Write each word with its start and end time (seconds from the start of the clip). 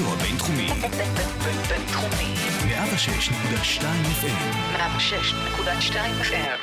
הרדיו 0.00 0.14
הבינתחומי. 0.14 0.68
בינתחומי. 1.68 2.34
106.2 2.68 3.82
FM. 4.22 4.76
106.2 4.76 5.94
FM. 6.22 6.58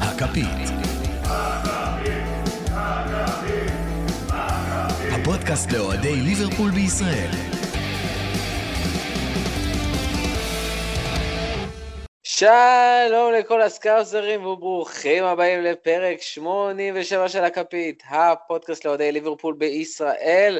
הכפית. 0.00 0.46
הפודקאסט 5.12 5.72
לאוהדי 5.72 6.16
ליברפול 6.16 6.70
בישראל. 6.70 7.49
שלום 12.40 13.32
לכל 13.32 13.62
הסקאוסרים 13.62 14.46
וברוכים 14.46 15.24
הבאים 15.24 15.62
לפרק 15.62 16.22
87 16.22 17.28
של 17.28 17.44
הכפית, 17.44 18.02
הפודקאסט 18.08 18.84
לאוהדי 18.84 19.12
ליברפול 19.12 19.54
בישראל, 19.54 20.58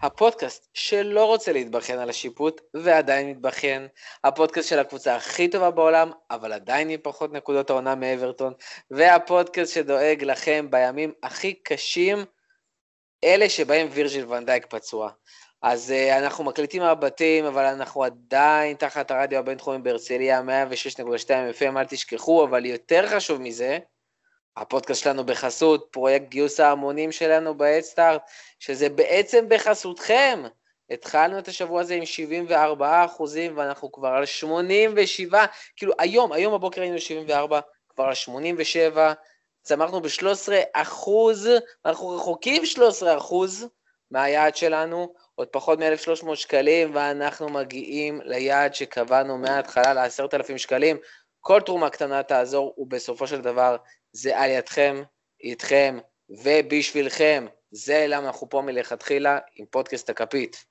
הפודקאסט 0.00 0.68
שלא 0.74 1.24
רוצה 1.24 1.52
להתבכיין 1.52 1.98
על 1.98 2.10
השיפוט 2.10 2.60
ועדיין 2.74 3.30
מתבכיין, 3.30 3.88
הפודקאסט 4.24 4.68
של 4.68 4.78
הקבוצה 4.78 5.16
הכי 5.16 5.48
טובה 5.48 5.70
בעולם, 5.70 6.10
אבל 6.30 6.52
עדיין 6.52 6.90
עם 6.90 7.00
פחות 7.02 7.32
נקודות 7.32 7.70
העונה 7.70 7.94
מאברטון, 7.94 8.52
והפודקאסט 8.90 9.74
שדואג 9.74 10.24
לכם 10.24 10.66
בימים 10.70 11.12
הכי 11.22 11.54
קשים, 11.54 12.24
אלה 13.24 13.48
שבהם 13.48 13.88
וירג'יל 13.90 14.26
ונדייק 14.26 14.66
פצוע. 14.66 15.10
אז 15.62 15.90
uh, 15.90 16.18
אנחנו 16.18 16.44
מקליטים 16.44 16.82
מהבתים, 16.82 17.44
אבל 17.44 17.64
אנחנו 17.64 18.04
עדיין 18.04 18.76
תחת 18.76 19.10
הרדיו 19.10 19.38
הבינתחומי 19.38 19.78
בהרצליה, 19.78 20.40
106.2 20.40 21.28
FM, 21.58 21.78
אל 21.78 21.84
תשכחו, 21.84 22.44
אבל 22.44 22.66
יותר 22.66 23.06
חשוב 23.06 23.40
מזה, 23.40 23.78
הפודקאסט 24.56 25.02
שלנו 25.02 25.24
בחסות, 25.24 25.88
פרויקט 25.90 26.28
גיוס 26.28 26.60
ההמונים 26.60 27.12
שלנו 27.12 27.54
באדסטארט, 27.54 28.22
שזה 28.58 28.88
בעצם 28.88 29.44
בחסותכם. 29.48 30.42
התחלנו 30.90 31.38
את 31.38 31.48
השבוע 31.48 31.80
הזה 31.80 31.94
עם 31.94 32.06
74 32.06 33.04
אחוזים, 33.04 33.56
ואנחנו 33.56 33.92
כבר 33.92 34.08
על 34.08 34.26
87, 34.26 35.44
כאילו 35.76 35.92
היום, 35.98 36.32
היום 36.32 36.54
בבוקר 36.54 36.80
היינו 36.80 36.98
74, 36.98 37.60
כבר 37.88 38.04
על 38.04 38.14
87, 38.14 39.12
צמחנו 39.62 40.00
ב-13 40.00 40.52
אחוז, 40.72 41.48
אנחנו 41.84 42.08
רחוקים 42.08 42.66
13 42.66 43.18
אחוז 43.18 43.68
מהיעד 44.10 44.56
שלנו, 44.56 45.14
עוד 45.42 45.48
פחות 45.48 45.78
מ-1,300 45.78 46.36
שקלים, 46.36 46.94
ואנחנו 46.94 47.48
מגיעים 47.48 48.20
ליעד 48.24 48.74
שקבענו 48.74 49.38
מההתחלה 49.38 49.94
ל-10,000 49.94 50.58
שקלים. 50.58 50.96
כל 51.40 51.60
תרומה 51.60 51.90
קטנה 51.90 52.22
תעזור, 52.22 52.74
ובסופו 52.78 53.26
של 53.26 53.40
דבר 53.40 53.76
זה 54.12 54.38
על 54.38 54.50
ידכם, 54.50 55.02
איתכם 55.44 55.98
ובשבילכם. 56.30 57.46
זה 57.70 58.06
למה 58.08 58.26
אנחנו 58.26 58.48
פה 58.48 58.60
מלכתחילה 58.60 59.38
עם 59.56 59.66
פודקאסט 59.70 60.10
הכפית. 60.10 60.64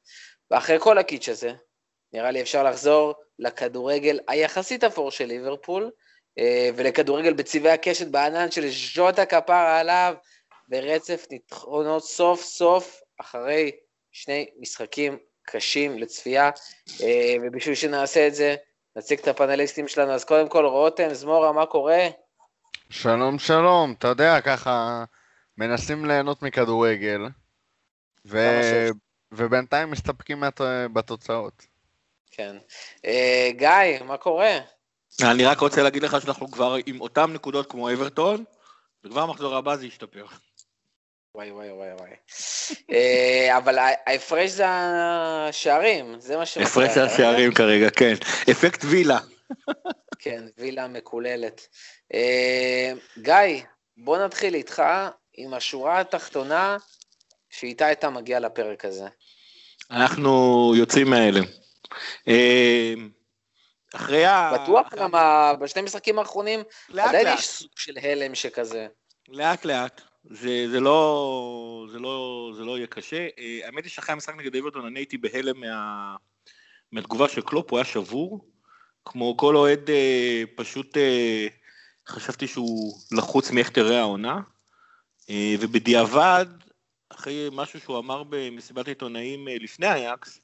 ואחרי 0.51 0.79
כל 0.79 0.97
הקיץ' 0.97 1.29
הזה, 1.29 1.53
נראה 2.13 2.31
לי 2.31 2.41
אפשר 2.41 2.63
לחזור 2.63 3.13
לכדורגל 3.39 4.19
היחסית 4.27 4.83
אפור 4.83 5.11
של 5.11 5.25
ליברפול, 5.25 5.91
אה, 6.37 6.69
ולכדורגל 6.75 7.33
בצבעי 7.33 7.71
הקשת 7.71 8.07
בענן 8.07 8.51
של 8.51 8.69
ז'וטה 8.95 9.25
כפרה 9.25 9.79
עליו, 9.79 10.15
ורצף 10.69 11.25
ניצחונות 11.31 12.03
סוף 12.03 12.43
סוף 12.43 13.01
אחרי 13.19 13.71
שני 14.11 14.49
משחקים 14.59 15.17
קשים 15.43 15.99
לצפייה, 15.99 16.49
אה, 17.01 17.35
ובשביל 17.41 17.75
שנעשה 17.75 18.27
את 18.27 18.35
זה, 18.35 18.55
נציג 18.95 19.19
את 19.19 19.27
הפאנליסטים 19.27 19.87
שלנו. 19.87 20.11
אז 20.11 20.23
קודם 20.23 20.49
כל, 20.49 20.65
רותם, 20.65 21.13
זמורה, 21.13 21.51
מה 21.51 21.65
קורה? 21.65 22.07
שלום 22.89 23.39
שלום, 23.39 23.93
אתה 23.97 24.07
יודע, 24.07 24.41
ככה 24.41 25.03
מנסים 25.57 26.05
ליהנות 26.05 26.41
מכדורגל, 26.41 27.21
ו... 28.25 28.37
ובינתיים 29.31 29.91
מסתפקים 29.91 30.39
מת... 30.39 30.61
בתוצאות. 30.93 31.65
כן. 32.31 32.55
אה, 33.05 33.49
גיא, 33.57 34.03
מה 34.05 34.17
קורה? 34.17 34.57
אני 35.23 35.45
רק 35.45 35.59
רוצה 35.59 35.83
להגיד 35.83 36.03
לך 36.03 36.21
שאנחנו 36.21 36.51
כבר 36.51 36.75
עם 36.85 37.01
אותן 37.01 37.33
נקודות 37.33 37.71
כמו 37.71 37.91
אברטון, 37.91 38.43
וכבר 39.03 39.21
המחזור 39.21 39.55
הבא 39.55 39.75
זה 39.75 39.85
ישתפר. 39.85 40.25
וואי 41.35 41.51
וואי 41.51 41.71
וואי 41.71 41.93
וואי. 41.93 42.09
אה, 42.91 43.57
אבל 43.57 43.77
ההפרש 43.79 44.51
זה 44.51 44.65
השערים, 44.67 46.19
זה 46.19 46.37
מה 46.37 46.45
שמפריע. 46.45 46.87
הפרש 46.87 46.97
השערים 46.97 47.53
כרגע, 47.53 47.89
כן. 47.89 48.13
אפקט 48.51 48.85
וילה. 48.85 49.19
כן, 50.19 50.43
וילה 50.57 50.87
מקוללת. 50.87 51.67
אה, 52.13 52.91
גיא, 53.17 53.63
בוא 53.97 54.17
נתחיל 54.17 54.55
איתך 54.55 54.83
עם 55.33 55.53
השורה 55.53 55.99
התחתונה 55.99 56.77
שאיתה 57.49 57.85
הייתה 57.85 58.09
מגיעה 58.09 58.39
לפרק 58.39 58.85
הזה. 58.85 59.07
אנחנו 59.91 60.73
יוצאים 60.75 61.09
מההלם. 61.09 61.45
אה, 62.27 62.93
אחרי 63.95 64.25
ה... 64.25 64.51
בטוח 64.53 64.93
גם 64.93 65.11
בשני 65.59 65.81
משחקים 65.81 66.19
האחרונים, 66.19 66.59
עדיין 66.97 67.27
יש 67.37 67.49
סוג 67.49 67.71
של 67.75 67.93
הלם 68.01 68.35
שכזה. 68.35 68.87
לאט 69.29 69.65
לאט. 69.65 70.01
זה, 70.23 70.65
זה, 70.71 70.79
לא, 70.79 71.87
זה, 71.91 71.99
לא, 71.99 72.51
זה 72.57 72.63
לא 72.63 72.77
יהיה 72.77 72.87
קשה. 72.87 73.27
Uh, 73.27 73.65
האמת 73.65 73.83
היא 73.83 73.91
שאחרי 73.91 74.13
המשחק 74.13 74.35
נגד 74.35 74.55
אברטון 74.55 74.85
אני 74.85 74.99
הייתי 74.99 75.17
בהלם 75.17 75.59
מה, 75.59 76.15
מהתגובה 76.91 77.29
של 77.29 77.41
קלופ, 77.41 77.71
הוא 77.71 77.79
היה 77.79 77.85
שבור. 77.85 78.47
כמו 79.05 79.37
כל 79.37 79.55
אוהד 79.55 79.89
uh, 79.89 79.91
פשוט 80.55 80.97
uh, 80.97 81.51
חשבתי 82.07 82.47
שהוא 82.47 82.99
לחוץ 83.11 83.51
מאיך 83.51 83.69
תראה 83.69 83.99
העונה. 83.99 84.39
Uh, 85.21 85.31
ובדיעבד, 85.59 86.45
אחרי 87.09 87.49
משהו 87.51 87.79
שהוא 87.79 87.99
אמר 87.99 88.23
במסיבת 88.29 88.87
העיתונאים 88.87 89.47
uh, 89.47 89.63
לפני 89.63 89.87
אייקס, 89.87 90.39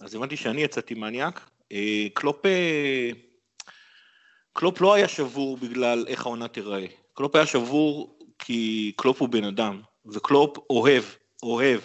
אז 0.00 0.14
הבנתי 0.14 0.36
שאני 0.36 0.62
יצאתי 0.62 0.94
מניאק. 0.94 1.50
Uh, 1.72 1.76
קלופ, 2.14 2.46
uh, 2.46 3.16
קלופ 4.52 4.80
לא 4.80 4.94
היה 4.94 5.08
שבור 5.08 5.56
בגלל 5.56 6.04
איך 6.08 6.26
העונה 6.26 6.48
תיראה. 6.48 6.86
קלופ 7.14 7.36
היה 7.36 7.46
שבור 7.46 8.18
כי 8.44 8.92
קלופ 8.96 9.20
הוא 9.20 9.28
בן 9.28 9.44
אדם, 9.44 9.80
וקלופ 10.06 10.58
אוהב, 10.70 11.04
אוהב 11.42 11.80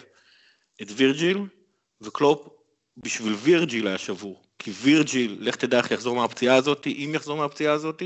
את 0.82 0.86
וירג'יל, 0.96 1.38
וקלופ 2.00 2.48
בשביל 2.96 3.32
וירג'יל 3.32 3.86
היה 3.86 3.98
שבור. 3.98 4.42
כי 4.58 4.70
וירג'יל, 4.70 5.36
לך 5.40 5.56
תדע 5.56 5.78
איך 5.78 5.90
יחזור 5.90 6.16
מהפציעה 6.16 6.56
הזאת, 6.56 6.86
אם 6.86 7.12
יחזור 7.14 7.36
מהפציעה 7.36 7.74
הזאת. 7.74 8.02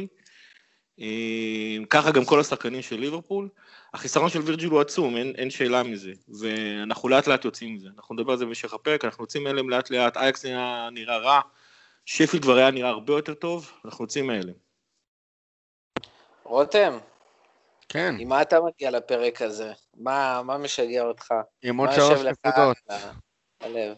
אה, 1.00 1.76
ככה 1.90 2.10
גם 2.10 2.24
כל 2.24 2.40
השחקנים 2.40 2.82
של 2.82 3.00
ליברפול. 3.00 3.48
החיסרון 3.94 4.28
של 4.28 4.40
וירג'יל 4.40 4.70
הוא 4.70 4.80
עצום, 4.80 5.16
אין, 5.16 5.32
אין 5.38 5.50
שאלה 5.50 5.82
מזה. 5.82 6.12
ואנחנו 6.28 7.08
לאט 7.08 7.26
לאט 7.26 7.44
יוצאים 7.44 7.74
מזה. 7.74 7.88
אנחנו 7.96 8.14
נדבר 8.14 8.32
על 8.32 8.38
זה 8.38 8.44
במשך 8.44 8.74
הפרק, 8.74 9.04
אנחנו 9.04 9.24
יוצאים 9.24 9.44
מהלם 9.44 9.70
לאט 9.70 9.90
לאט, 9.90 10.16
אייקס 10.16 10.44
נראה, 10.44 10.90
נראה 10.90 11.18
רע, 11.18 11.40
שפילד 12.06 12.42
כבר 12.42 12.56
היה 12.56 12.70
נראה 12.70 12.88
הרבה 12.88 13.12
יותר 13.12 13.34
טוב, 13.34 13.72
אנחנו 13.84 14.04
יוצאים 14.04 14.26
מהלם. 14.26 14.54
רותם, 16.44 16.98
כן. 17.88 18.14
עם 18.18 18.28
מה 18.28 18.42
אתה 18.42 18.60
מגיע 18.60 18.90
לפרק 18.90 19.42
הזה? 19.42 19.72
מה, 19.96 20.42
מה 20.44 20.58
משגע 20.58 21.02
אותך? 21.02 21.34
עם 21.62 21.76
עוד 21.76 21.92
שלוש 21.92 22.20
נקודות. 22.20 22.76
הלב. 23.60 23.96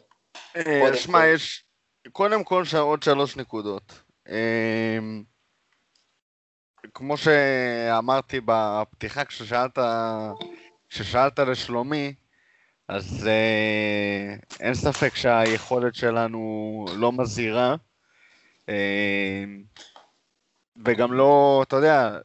אה, 0.56 0.96
שמע, 0.96 1.26
יש... 1.26 1.64
קודם 2.12 2.44
כל 2.44 2.62
עוד 2.78 3.02
שלוש 3.02 3.36
נקודות. 3.36 4.02
אמ, 4.28 5.22
כמו 6.94 7.16
שאמרתי 7.16 8.40
בפתיחה 8.44 9.24
כששאלת, 9.24 9.78
כששאלת 10.88 11.38
לשלומי, 11.38 12.14
אז 12.88 13.28
אה, 13.28 14.34
אין 14.60 14.74
ספק 14.74 15.14
שהיכולת 15.14 15.94
שלנו 15.94 16.84
לא 16.96 17.12
מזהירה. 17.12 17.76
אה, 18.68 19.44
וגם 20.84 21.12
לא, 21.12 21.62
אתה 21.68 21.76
יודע, 21.76 22.18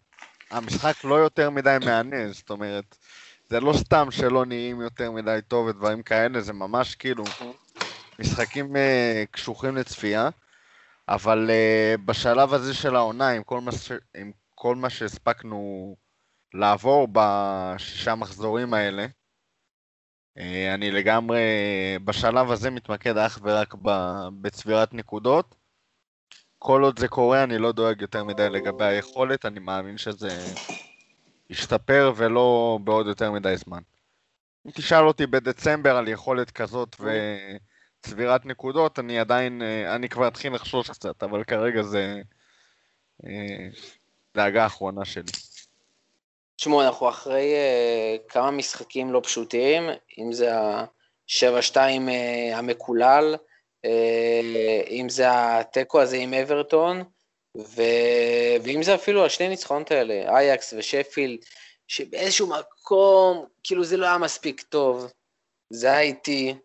המשחק 0.52 1.04
לא 1.04 1.16
יותר 1.16 1.50
מדי 1.50 1.78
מהנה, 1.86 2.32
זאת 2.32 2.50
אומרת, 2.50 2.98
זה 3.50 3.60
לא 3.60 3.74
סתם 3.74 4.08
שלא 4.12 4.46
נראים 4.46 4.82
יותר 4.82 5.12
מדי 5.12 5.40
טוב 5.48 5.68
ודברים 5.68 6.04
כאלה, 6.04 6.42
זה 6.42 6.54
ממש 6.54 6.96
כאילו 6.96 7.24
משחקים 8.20 8.76
uh, 8.76 8.80
קשוחים 9.32 9.76
לצפייה, 9.76 10.30
אבל 11.10 11.50
uh, 11.50 12.02
בשלב 12.06 12.54
הזה 12.54 12.74
של 12.74 12.96
העונה, 12.96 13.30
עם 13.30 13.44
כל 13.44 13.62
מה, 13.62 13.72
ש... 13.72 13.92
עם 14.18 14.32
כל 14.56 14.76
מה 14.76 14.90
שהספקנו 14.90 15.96
לעבור 16.54 17.08
בשישה 17.12 18.16
מחזורים 18.16 18.74
האלה, 18.74 19.06
uh, 20.38 20.42
אני 20.74 20.92
לגמרי 20.92 21.42
בשלב 22.04 22.52
הזה 22.52 22.70
מתמקד 22.70 23.18
אך 23.18 23.40
ורק 23.44 23.76
בצבירת 24.42 24.94
נקודות. 24.94 25.59
כל 26.60 26.84
עוד 26.84 27.00
זה 27.00 27.08
קורה, 27.08 27.44
אני 27.44 27.58
לא 27.58 27.72
דואג 27.72 28.02
יותר 28.02 28.24
מדי 28.24 28.50
לגבי 28.50 28.86
היכולת, 28.86 29.46
אני 29.46 29.60
מאמין 29.60 29.98
שזה 29.98 30.30
ישתפר 31.50 32.14
ולא 32.16 32.80
בעוד 32.84 33.08
יותר 33.08 33.32
מדי 33.32 33.58
זמן. 33.58 33.82
אם 34.66 34.72
תשאל 34.72 35.08
אותי 35.08 35.28
בדצמבר 35.28 35.96
על 35.96 36.08
יכולת 36.08 36.52
כזאת 36.52 36.96
וצבירת 37.00 38.46
נקודות, 38.46 39.00
אני 39.00 39.20
עדיין, 39.20 39.62
אני 39.96 40.10
כבר 40.10 40.28
אתחיל 40.28 40.54
לחשוש 40.54 40.90
קצת, 40.90 41.24
אבל 41.24 41.44
כרגע 41.44 41.82
זה 41.82 42.22
דאגה 44.36 44.64
האחרונה 44.64 45.06
שלי. 45.06 45.32
תשמעו, 46.56 46.82
אנחנו 46.82 47.10
אחרי 47.10 47.54
uh, 47.54 48.32
כמה 48.32 48.52
משחקים 48.52 49.14
לא 49.14 49.22
פשוטים, 49.24 49.84
אם 50.18 50.32
זה 50.32 50.52
7-2 51.28 51.32
אה, 51.76 52.58
המקולל, 52.58 53.36
אה, 53.36 53.49
אם 54.90 55.10
זה 55.10 55.26
התיקו 55.30 56.02
הזה 56.02 56.18
עם 56.18 56.34
אברטון, 56.34 57.04
ו... 57.58 57.82
ואם 58.64 58.84
זה 58.84 58.96
אפילו 58.96 59.26
השני 59.26 59.50
ניצחונות 59.50 59.92
האלה, 59.92 60.36
אייקס 60.38 60.74
ושפילד, 60.78 61.40
שבאיזשהו 61.88 62.48
מקום, 62.48 63.46
כאילו 63.64 63.84
זה 63.84 63.98
לא 63.98 64.06
היה 64.06 64.18
מספיק 64.18 64.62
טוב, 64.62 65.12
זה 65.70 65.92
היה 65.92 66.02
איטי, 66.02 66.56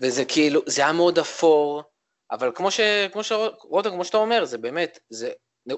וזה 0.00 0.24
כאילו, 0.24 0.60
זה 0.66 0.82
היה 0.82 0.92
מאוד 0.92 1.18
אפור, 1.18 1.82
אבל 2.30 2.52
כמו 2.54 2.70
ש... 2.70 2.80
כמו 3.12 3.24
ש... 3.24 3.32
רותם, 3.62 3.90
כמו 3.90 4.04
שאתה 4.04 4.16
אומר, 4.16 4.44
זה 4.44 4.58
באמת, 4.58 4.98
זה 5.10 5.32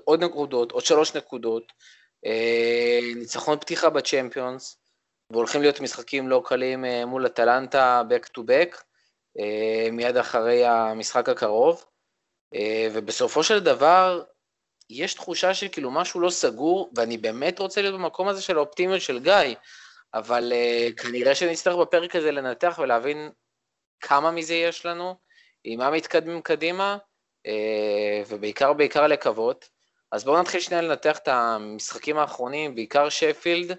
עוד 0.05 0.25
נקודות, 0.25 0.73
עוד 0.73 0.85
שלוש 0.85 1.15
נקודות, 1.17 1.73
אה, 2.27 3.01
ניצחון 3.17 3.59
פתיחה 3.59 3.91
בצ'מפיונס, 3.91 4.84
והולכים 5.35 5.63
להיות 5.63 5.81
משחקים 5.81 6.29
לא 6.29 6.43
קלים 6.45 6.85
אה, 6.85 7.07
מול 7.07 7.27
אטלנטה 7.27 8.03
back 8.11 8.29
to 8.39 8.41
back, 8.41 8.83
אה, 9.39 9.89
מיד 9.93 10.17
אחרי 10.17 10.67
המשחק 10.67 11.29
הקרוב, 11.29 11.85
אה, 12.55 12.89
ובסופו 12.93 13.43
של 13.43 13.61
דבר, 13.61 14.23
יש 14.91 15.15
תחושה 15.15 15.55
שכאילו 15.55 15.91
משהו 15.91 16.21
לא 16.21 16.31
סגור, 16.31 16.91
ואני 16.97 17.19
באמת 17.19 17.59
רוצה 17.59 17.83
להיות 17.83 17.95
במקום 17.95 18.29
הזה 18.29 18.43
של 18.43 18.57
האופטימיות 18.57 19.01
של 19.01 19.19
גיא, 19.19 19.55
אבל 20.15 20.53
כנראה 20.97 21.35
שנצטרך 21.35 21.77
בפרק 21.77 22.17
הזה 22.17 22.33
לנתח 22.33 22.79
ולהבין 22.83 23.31
כמה 24.01 24.31
מזה 24.31 24.55
יש 24.55 24.87
לנו, 24.87 25.15
עם 25.65 25.79
מה 25.79 25.91
מתקדמים 25.91 26.43
קדימה, 26.43 26.97
ובעיקר 28.29 28.73
בעיקר 28.73 29.07
לקוות. 29.07 29.69
אז 30.13 30.25
בואו 30.25 30.41
נתחיל 30.41 30.61
שנייה 30.61 30.83
לנתח 30.83 31.19
את 31.19 31.29
המשחקים 31.29 32.19
האחרונים, 32.19 32.75
בעיקר 32.75 33.09
שפילד, 33.09 33.79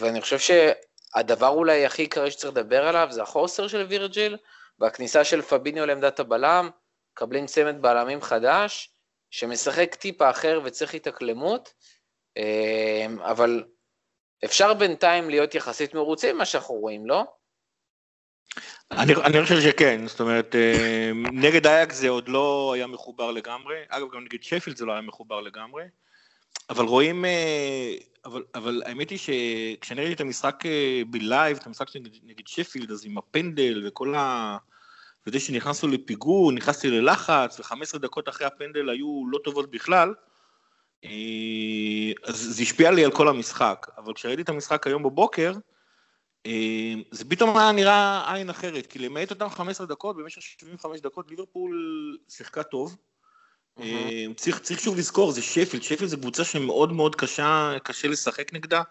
ואני 0.00 0.20
חושב 0.20 0.38
שהדבר 0.38 1.48
אולי 1.48 1.86
הכי 1.86 2.02
עיקרי 2.02 2.30
שצריך 2.30 2.52
לדבר 2.52 2.88
עליו 2.88 3.08
זה 3.10 3.22
החוסר 3.22 3.68
של 3.68 3.82
וירג'יל, 3.88 4.36
והכניסה 4.78 5.24
של 5.24 5.42
פביניו 5.42 5.86
לעמדת 5.86 6.20
הבלם, 6.20 6.70
מקבלים 7.12 7.46
צמד 7.46 7.82
בלמים 7.82 8.22
חדש, 8.22 8.90
שמשחק 9.30 9.94
טיפה 9.94 10.30
אחר 10.30 10.60
וצריך 10.64 10.94
התאקלמות, 10.94 11.74
אבל 13.22 13.64
אפשר 14.44 14.74
בינתיים 14.74 15.30
להיות 15.30 15.54
יחסית 15.54 15.94
מרוצים 15.94 16.34
ממה 16.34 16.44
שאנחנו 16.44 16.74
רואים, 16.74 17.06
לא? 17.06 17.24
אני, 18.90 19.14
אני 19.14 19.42
חושב 19.42 19.60
שכן, 19.60 20.06
זאת 20.06 20.20
אומרת, 20.20 20.54
אה, 20.54 21.10
נגד 21.32 21.66
אייקס 21.66 21.96
זה 21.96 22.08
עוד 22.08 22.28
לא 22.28 22.72
היה 22.74 22.86
מחובר 22.86 23.30
לגמרי, 23.30 23.76
אגב 23.88 24.06
גם 24.14 24.24
נגד 24.24 24.42
שפילד 24.42 24.76
זה 24.76 24.84
לא 24.84 24.92
היה 24.92 25.00
מחובר 25.00 25.40
לגמרי, 25.40 25.84
אבל 26.70 26.84
רואים, 26.84 27.24
אה, 27.24 27.94
אבל, 28.24 28.44
אבל 28.54 28.82
האמת 28.86 29.10
היא 29.10 29.18
שכשאני 29.18 30.00
ראיתי 30.00 30.14
את 30.14 30.20
המשחק 30.20 30.66
אה, 30.66 31.02
בלייב, 31.10 31.56
את 31.56 31.66
המשחק 31.66 31.86
נגד, 32.22 32.46
שפילד, 32.46 32.90
אז 32.90 33.04
עם 33.06 33.18
הפנדל 33.18 33.82
וכל 33.86 34.14
ה... 34.14 34.56
וזה 35.26 35.40
שנכנסנו 35.40 35.88
לפיגור, 35.88 36.52
נכנסתי 36.52 36.90
ללחץ, 36.90 37.60
ו-15 37.60 37.98
דקות 37.98 38.28
אחרי 38.28 38.46
הפנדל 38.46 38.88
היו 38.88 39.22
לא 39.30 39.38
טובות 39.44 39.70
בכלל, 39.70 40.14
אה, 41.04 41.10
אז 42.24 42.36
זה 42.36 42.62
השפיע 42.62 42.90
לי 42.90 43.04
על 43.04 43.10
כל 43.12 43.28
המשחק, 43.28 43.86
אבל 43.98 44.14
כשראיתי 44.14 44.42
את 44.42 44.48
המשחק 44.48 44.86
היום 44.86 45.02
בבוקר, 45.02 45.52
זה 47.10 47.24
פתאום 47.28 47.56
היה 47.58 47.72
נראה 47.72 48.34
עין 48.34 48.50
אחרת, 48.50 48.86
כי 48.86 48.98
למעט 48.98 49.30
אותם 49.30 49.48
15 49.48 49.86
דקות, 49.86 50.16
במשך 50.16 50.42
75 50.42 51.00
דקות 51.00 51.30
ליברפול 51.30 52.18
שיחקה 52.28 52.62
טוב. 52.62 52.96
Mm-hmm. 53.78 54.34
צריך, 54.36 54.58
צריך 54.58 54.80
שוב 54.80 54.96
לזכור, 54.96 55.32
זה 55.32 55.42
שפילד, 55.42 55.82
שפילד 55.82 56.10
זה 56.10 56.16
קבוצה 56.16 56.44
שמאוד 56.44 56.92
מאוד 56.92 57.16
קשה, 57.16 57.72
קשה 57.82 58.08
לשחק 58.08 58.52
נגדה. 58.52 58.82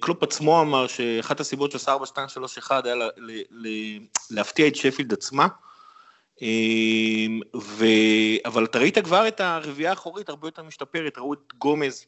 קלופ 0.00 0.22
עצמו 0.22 0.60
אמר 0.60 0.86
שאחת 0.86 1.40
הסיבות 1.40 1.72
שעשה 1.72 1.92
4, 1.92 2.06
2, 2.06 2.28
3, 2.28 2.58
1 2.58 2.86
היה 2.86 2.94
לה, 2.94 3.08
לה, 3.16 3.42
לה, 3.50 3.70
להפתיע 4.30 4.66
את 4.66 4.76
שפילד 4.76 5.12
עצמה. 5.12 5.46
אמ, 6.42 7.40
ו... 7.56 7.84
אבל 8.44 8.64
אתה 8.64 8.78
ראית 8.78 8.98
כבר 8.98 9.28
את 9.28 9.40
הרביעייה 9.40 9.90
האחורית 9.90 10.28
הרבה 10.28 10.48
יותר 10.48 10.62
משתפרת, 10.62 11.18
ראו 11.18 11.34
את 11.34 11.52
גומז 11.58 12.06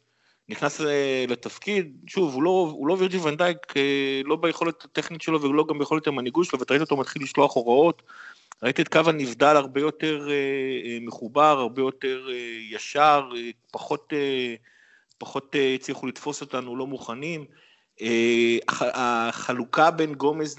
נכנס 0.49 0.81
לתפקיד, 1.29 1.96
שוב, 2.06 2.34
הוא 2.34 2.43
לא, 2.43 2.79
לא 2.87 2.96
וירג'י 2.99 3.19
ונדייק, 3.19 3.76
אה, 3.76 4.20
לא 4.25 4.37
ביכולת 4.37 4.84
הטכנית 4.84 5.22
שלו 5.22 5.43
ולא 5.43 5.64
גם 5.69 5.79
ביכולת 5.79 6.06
המנהיגות 6.06 6.46
שלו, 6.46 6.58
ואתה 6.58 6.75
ראית 6.75 6.81
אותו 6.81 6.96
מתחיל 6.96 7.22
לשלוח 7.22 7.55
הוראות, 7.55 8.02
ראית 8.62 8.81
את 8.81 8.88
קו 8.88 9.00
הנבדל 9.06 9.56
הרבה 9.56 9.81
יותר 9.81 10.29
אה, 10.31 10.35
אה, 10.85 10.99
מחובר, 11.00 11.58
הרבה 11.58 11.82
יותר 11.82 12.26
ישר, 12.70 13.31
פחות, 13.70 14.12
פחות 15.19 15.56
הצליחו 15.75 16.06
לתפוס 16.06 16.41
אותנו 16.41 16.76
לא 16.76 16.87
מוכנים. 16.87 17.44
החלוקה 18.94 19.91
בין 19.91 20.14
גומז 20.14 20.56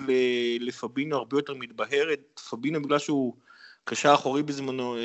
לפבינו 0.59 1.15
הרבה 1.17 1.37
יותר 1.37 1.53
מתבהרת, 1.53 2.41
פבינו 2.49 2.81
בגלל 2.81 2.99
שהוא 2.99 3.33
קשר 3.87 4.13
אחורי 4.13 4.43
בזמנו, 4.43 4.97
אה, 4.97 5.01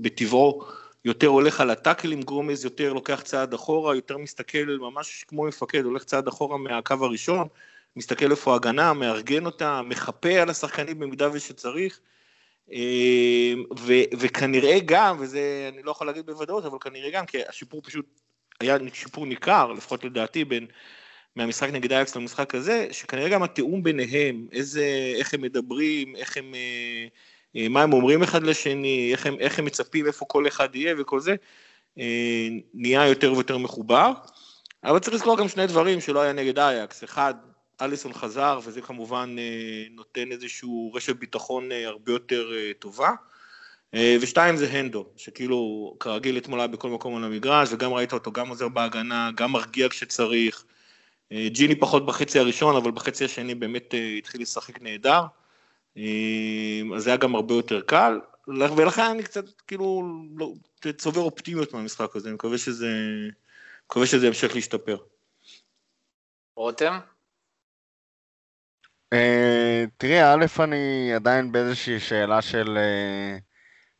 בטבעו, 0.00 0.62
יותר 1.04 1.26
הולך 1.26 1.60
על 1.60 1.70
הטאקל 1.70 2.12
עם 2.12 2.22
גרומז, 2.22 2.64
יותר 2.64 2.92
לוקח 2.92 3.20
צעד 3.20 3.54
אחורה, 3.54 3.94
יותר 3.94 4.18
מסתכל 4.18 4.78
ממש 4.80 5.24
כמו 5.28 5.44
מפקד, 5.44 5.84
הולך 5.84 6.04
צעד 6.04 6.28
אחורה 6.28 6.58
מהקו 6.58 6.94
הראשון, 7.00 7.48
מסתכל 7.96 8.30
איפה 8.30 8.52
ההגנה, 8.52 8.92
מארגן 8.92 9.46
אותה, 9.46 9.82
מחפה 9.82 10.42
על 10.42 10.50
השחקנים 10.50 10.98
במידה 10.98 11.28
ושצריך. 11.32 12.00
אה, 12.72 13.52
ו- 13.78 14.16
וכנראה 14.18 14.78
גם, 14.84 15.16
וזה 15.20 15.70
אני 15.72 15.82
לא 15.82 15.90
יכול 15.90 16.06
להגיד 16.06 16.26
בוודאות, 16.26 16.64
אבל 16.64 16.78
כנראה 16.80 17.10
גם, 17.10 17.26
כי 17.26 17.38
השיפור 17.48 17.82
פשוט 17.82 18.20
היה 18.60 18.76
שיפור 18.92 19.26
ניכר, 19.26 19.72
לפחות 19.72 20.04
לדעתי, 20.04 20.44
בין, 20.44 20.66
מהמשחק 21.36 21.68
נגד 21.68 21.92
אייקס 21.92 22.16
למשחק 22.16 22.54
הזה, 22.54 22.86
שכנראה 22.90 23.28
גם 23.28 23.42
התיאום 23.42 23.82
ביניהם, 23.82 24.46
איזה, 24.52 25.12
איך 25.16 25.34
הם 25.34 25.42
מדברים, 25.42 26.16
איך 26.16 26.36
הם... 26.36 26.54
אה, 26.54 27.06
אה, 27.56 27.68
מה 27.68 27.82
הם 27.82 27.92
אומרים 27.92 28.22
אחד 28.22 28.42
לשני, 28.42 29.12
איך 29.12 29.26
הם, 29.26 29.36
איך 29.40 29.58
הם 29.58 29.64
מצפים 29.64 30.06
איפה 30.06 30.24
כל 30.28 30.46
אחד 30.48 30.76
יהיה 30.76 30.94
וכל 30.98 31.20
זה, 31.20 31.34
אה, 31.98 32.48
נהיה 32.74 33.06
יותר 33.06 33.32
ויותר 33.32 33.58
מחובר. 33.58 34.12
אבל 34.84 34.98
צריך 34.98 35.14
לזכור 35.14 35.38
גם 35.38 35.48
שני 35.48 35.66
דברים 35.66 36.00
שלא 36.00 36.20
היה 36.20 36.32
נגד 36.32 36.58
אייקס. 36.58 37.04
אחד, 37.04 37.34
אליסון 37.84 38.12
חזר, 38.12 38.60
וזה 38.64 38.82
כמובן 38.82 39.36
אה, 39.38 39.84
נותן 39.90 40.32
איזשהו 40.32 40.92
רשת 40.94 41.16
ביטחון 41.16 41.72
הרבה 41.72 42.12
יותר 42.12 42.52
טובה. 42.78 43.10
ושתיים 44.20 44.56
זה 44.56 44.70
הנדו, 44.70 45.06
שכאילו 45.16 45.94
כרגיל 46.00 46.38
אתמול 46.38 46.60
היה 46.60 46.66
בכל 46.66 46.88
מקום 46.88 47.16
על 47.16 47.24
המגרש, 47.24 47.68
וגם 47.72 47.92
ראית 47.92 48.12
אותו 48.12 48.32
גם 48.32 48.48
עוזר 48.48 48.68
בהגנה, 48.68 49.30
גם 49.34 49.52
מרגיע 49.52 49.88
כשצריך. 49.88 50.64
ג'יני 51.32 51.74
פחות 51.74 52.06
בחצי 52.06 52.38
הראשון, 52.38 52.76
אבל 52.76 52.90
בחצי 52.90 53.24
השני 53.24 53.54
באמת 53.54 53.94
התחיל 54.18 54.42
לשחק 54.42 54.82
נהדר. 54.82 55.22
אז 56.96 57.02
זה 57.02 57.10
היה 57.10 57.16
גם 57.16 57.34
הרבה 57.34 57.54
יותר 57.54 57.80
קל, 57.80 58.20
ולכן 58.48 59.02
אני 59.02 59.22
קצת 59.22 59.44
כאילו 59.66 60.02
לא, 60.36 60.52
צובר 60.96 61.20
אופטימיות 61.20 61.74
מהמשחק 61.74 62.16
הזה, 62.16 62.28
אני 62.28 62.34
מקווה 62.34 62.58
שזה, 62.58 62.88
מקווה 63.86 64.06
שזה 64.06 64.26
ימשיך 64.26 64.54
להשתפר. 64.54 64.96
רותם? 66.56 66.98
Uh, 69.12 69.14
תראי, 69.96 70.22
א', 70.22 70.46
אני 70.60 71.14
עדיין 71.14 71.52
באיזושהי 71.52 72.00
שאלה 72.00 72.42
של 72.42 72.78
uh, 72.78 73.40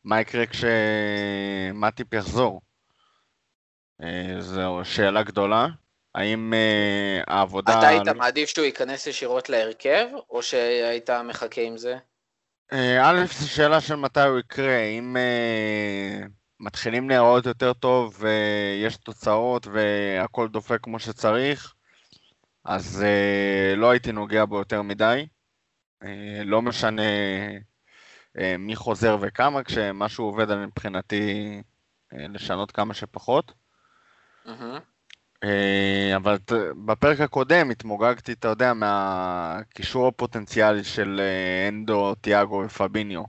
מה 0.03 0.21
יקרה 0.21 0.43
כשמטיפ 0.45 2.13
יחזור. 2.13 2.61
Uh, 4.01 4.05
זו 4.39 4.81
שאלה 4.83 5.23
גדולה. 5.23 5.67
האם 6.15 6.53
העבודה... 7.27 7.79
אתה 7.79 7.87
היית 7.87 8.07
מעדיף 8.07 8.49
שהוא 8.49 8.65
ייכנס 8.65 9.07
ישירות 9.07 9.49
להרכב, 9.49 10.05
או 10.29 10.43
שהיית 10.43 11.09
מחכה 11.09 11.61
עם 11.61 11.77
זה? 11.77 11.97
אה, 12.73 13.09
א', 13.09 13.25
זו 13.25 13.49
שאלה 13.49 13.81
של 13.81 13.95
מתי 13.95 14.21
הוא 14.21 14.39
יקרה. 14.39 14.79
אם 14.79 15.17
מתחילים 16.59 17.09
להיראות 17.09 17.45
יותר 17.45 17.73
טוב 17.73 18.17
ויש 18.19 18.97
תוצאות 18.97 19.67
והכל 19.67 20.47
דופק 20.47 20.79
כמו 20.83 20.99
שצריך, 20.99 21.73
אז 22.65 23.03
uh, 23.05 23.75
לא 23.77 23.91
הייתי 23.91 24.11
נוגע 24.11 24.45
בו 24.45 24.57
יותר 24.57 24.81
מדי. 24.81 25.27
Uh, 26.03 26.07
לא 26.45 26.61
משנה 26.61 27.01
uh, 28.37 28.41
מי 28.59 28.75
חוזר 28.75 29.17
וכמה, 29.21 29.63
כשמשהו 29.63 30.25
עובד 30.25 30.51
על 30.51 30.65
מבחינתי 30.65 31.61
uh, 32.13 32.17
לשנות 32.17 32.71
כמה 32.71 32.93
שפחות. 32.93 33.53
Mm-hmm. 34.45 34.93
אה, 35.43 36.15
אבל 36.15 36.37
בפרק 36.85 37.19
הקודם 37.19 37.71
התמוגגתי, 37.71 38.31
אתה 38.31 38.47
יודע, 38.47 38.73
מהקישור 38.73 40.07
הפוטנציאלי 40.07 40.83
של 40.83 41.19
אה, 41.19 41.69
אנדו, 41.69 42.15
תיאגו 42.15 42.63
ופביניו. 42.65 43.23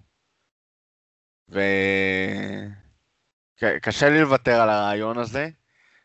וקשה 3.63 4.09
לי 4.09 4.21
לוותר 4.21 4.61
על 4.61 4.69
הרעיון 4.69 5.19
הזה, 5.19 5.49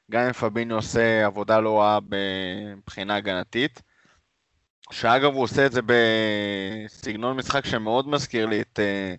גם 0.10 0.22
אם 0.26 0.34
פביניו 0.34 0.76
עושה 0.76 1.26
עבודה 1.26 1.60
לא 1.60 1.80
רעה 1.80 2.00
מבחינה 2.78 3.16
הגנתית. 3.16 3.82
שאגב 4.92 5.34
הוא 5.34 5.44
עושה 5.44 5.66
את 5.66 5.72
זה 5.72 5.82
בסגנון 5.86 7.38
משחק 7.38 7.66
שמאוד 7.66 8.08
מזכיר 8.08 8.46
לי 8.46 8.62
את 8.62 8.80
אה, 8.80 9.16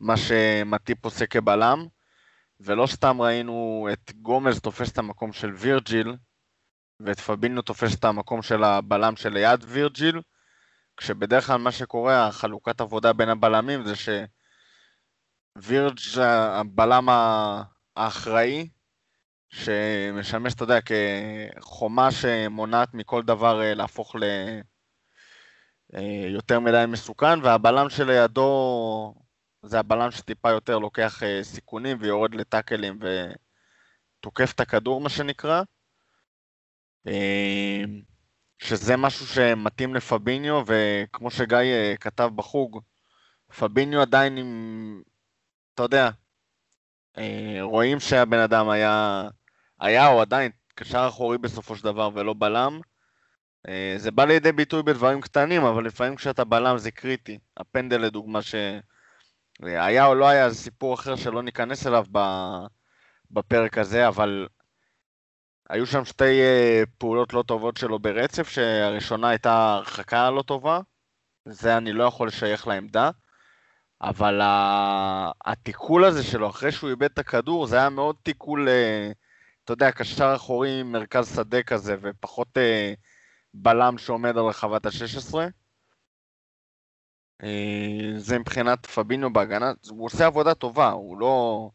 מה 0.00 0.16
שמטיפ 0.16 1.04
עושה 1.04 1.26
כבלם, 1.26 1.86
ולא 2.60 2.86
סתם 2.86 3.22
ראינו 3.22 3.88
את 3.92 4.12
גומז 4.14 4.60
תופס 4.60 4.92
את 4.92 4.98
המקום 4.98 5.32
של 5.32 5.52
וירג'יל, 5.52 6.16
ואת 7.00 7.20
פביניו 7.20 7.62
תופס 7.62 7.94
את 7.94 8.04
המקום 8.04 8.42
של 8.42 8.64
הבלם 8.64 9.16
שליד 9.16 9.64
וירג'יל, 9.66 10.20
כשבדרך 10.96 11.46
כלל 11.46 11.56
מה 11.56 11.72
שקורה, 11.72 12.26
החלוקת 12.26 12.80
עבודה 12.80 13.12
בין 13.12 13.28
הבלמים 13.28 13.84
זה 13.84 13.94
שווירג' 15.56 15.98
הבלם 16.20 17.08
האחראי, 17.96 18.68
שמשמש, 19.50 20.54
אתה 20.54 20.64
יודע, 20.64 20.78
כחומה 20.80 22.10
שמונעת 22.10 22.94
מכל 22.94 23.22
דבר 23.22 23.62
אה, 23.62 23.74
להפוך 23.74 24.16
ל... 24.16 24.24
אה, 25.94 26.60
מדי 26.60 26.84
מסוכן, 26.88 27.42
והבלם 27.42 27.90
שלידו 27.90 29.14
זה 29.62 29.78
הבלם 29.78 30.10
שטיפה 30.10 30.50
יותר 30.50 30.78
לוקח 30.78 31.22
אה, 31.22 31.40
סיכונים 31.42 31.96
ויורד 32.00 32.34
לטאקלים 32.34 32.98
ותוקף 34.20 34.52
את 34.54 34.60
הכדור, 34.60 35.00
מה 35.00 35.08
שנקרא. 35.08 35.62
שזה 38.58 38.96
משהו 38.96 39.26
שמתאים 39.26 39.94
לפביניו, 39.94 40.62
וכמו 40.66 41.30
שגיא 41.30 41.96
כתב 42.00 42.30
בחוג, 42.34 42.80
פביניו 43.58 44.00
עדיין 44.00 44.36
עם, 44.36 45.02
אתה 45.74 45.82
יודע, 45.82 46.10
רואים 47.60 48.00
שהבן 48.00 48.38
אדם 48.38 48.68
היה, 48.68 49.22
היה 49.80 50.08
או 50.08 50.20
עדיין 50.20 50.50
קשר 50.74 51.06
אחורי 51.08 51.38
בסופו 51.38 51.76
של 51.76 51.84
דבר 51.84 52.10
ולא 52.14 52.34
בלם. 52.38 52.80
אה, 53.68 53.94
זה 53.96 54.10
בא 54.10 54.24
לידי 54.24 54.52
ביטוי 54.52 54.82
בדברים 54.82 55.20
קטנים, 55.20 55.64
אבל 55.64 55.84
לפעמים 55.84 56.16
כשאתה 56.16 56.44
בלם 56.44 56.78
זה 56.78 56.90
קריטי. 56.90 57.38
הפנדל 57.56 58.00
לדוגמה 58.00 58.40
שהיה 58.42 60.06
או 60.06 60.14
לא 60.14 60.28
היה, 60.28 60.50
זה 60.50 60.54
סיפור 60.54 60.94
אחר 60.94 61.16
שלא 61.16 61.42
ניכנס 61.42 61.86
אליו 61.86 62.04
בפרק 63.30 63.78
הזה, 63.78 64.08
אבל 64.08 64.48
היו 65.70 65.86
שם 65.86 66.04
שתי 66.04 66.40
אה, 66.40 66.82
פעולות 66.98 67.32
לא 67.32 67.42
טובות 67.42 67.76
שלו 67.76 67.98
ברצף, 67.98 68.48
שהראשונה 68.48 69.28
הייתה 69.28 69.74
הרחקה 69.74 70.30
לא 70.30 70.42
טובה, 70.42 70.80
זה 71.44 71.76
אני 71.76 71.92
לא 71.92 72.04
יכול 72.04 72.28
לשייך 72.28 72.66
לעמדה, 72.66 73.10
אבל 74.02 74.40
התיקול 75.44 76.04
הזה 76.04 76.22
שלו, 76.22 76.48
אחרי 76.48 76.72
שהוא 76.72 76.90
איבד 76.90 77.02
את 77.02 77.18
הכדור, 77.18 77.66
זה 77.66 77.76
היה 77.76 77.88
מאוד 77.88 78.16
תיקול, 78.22 78.68
אה, 78.68 79.12
אתה 79.68 79.74
יודע, 79.74 79.92
קשר 79.92 80.32
אחורי 80.36 80.82
מרכז 80.82 81.36
שדה 81.36 81.62
כזה, 81.62 81.96
ופחות 82.00 82.58
אה, 82.58 82.94
בלם 83.54 83.98
שעומד 83.98 84.36
על 84.38 84.44
רחבת 84.44 84.86
ה-16. 84.86 85.34
זה 88.16 88.38
מבחינת 88.38 88.86
פבינו 88.86 89.32
בהגנה, 89.32 89.72
הוא 89.90 90.06
עושה 90.06 90.26
עבודה 90.26 90.54
טובה, 90.54 90.90
הוא 90.90 91.20
לא... 91.20 91.70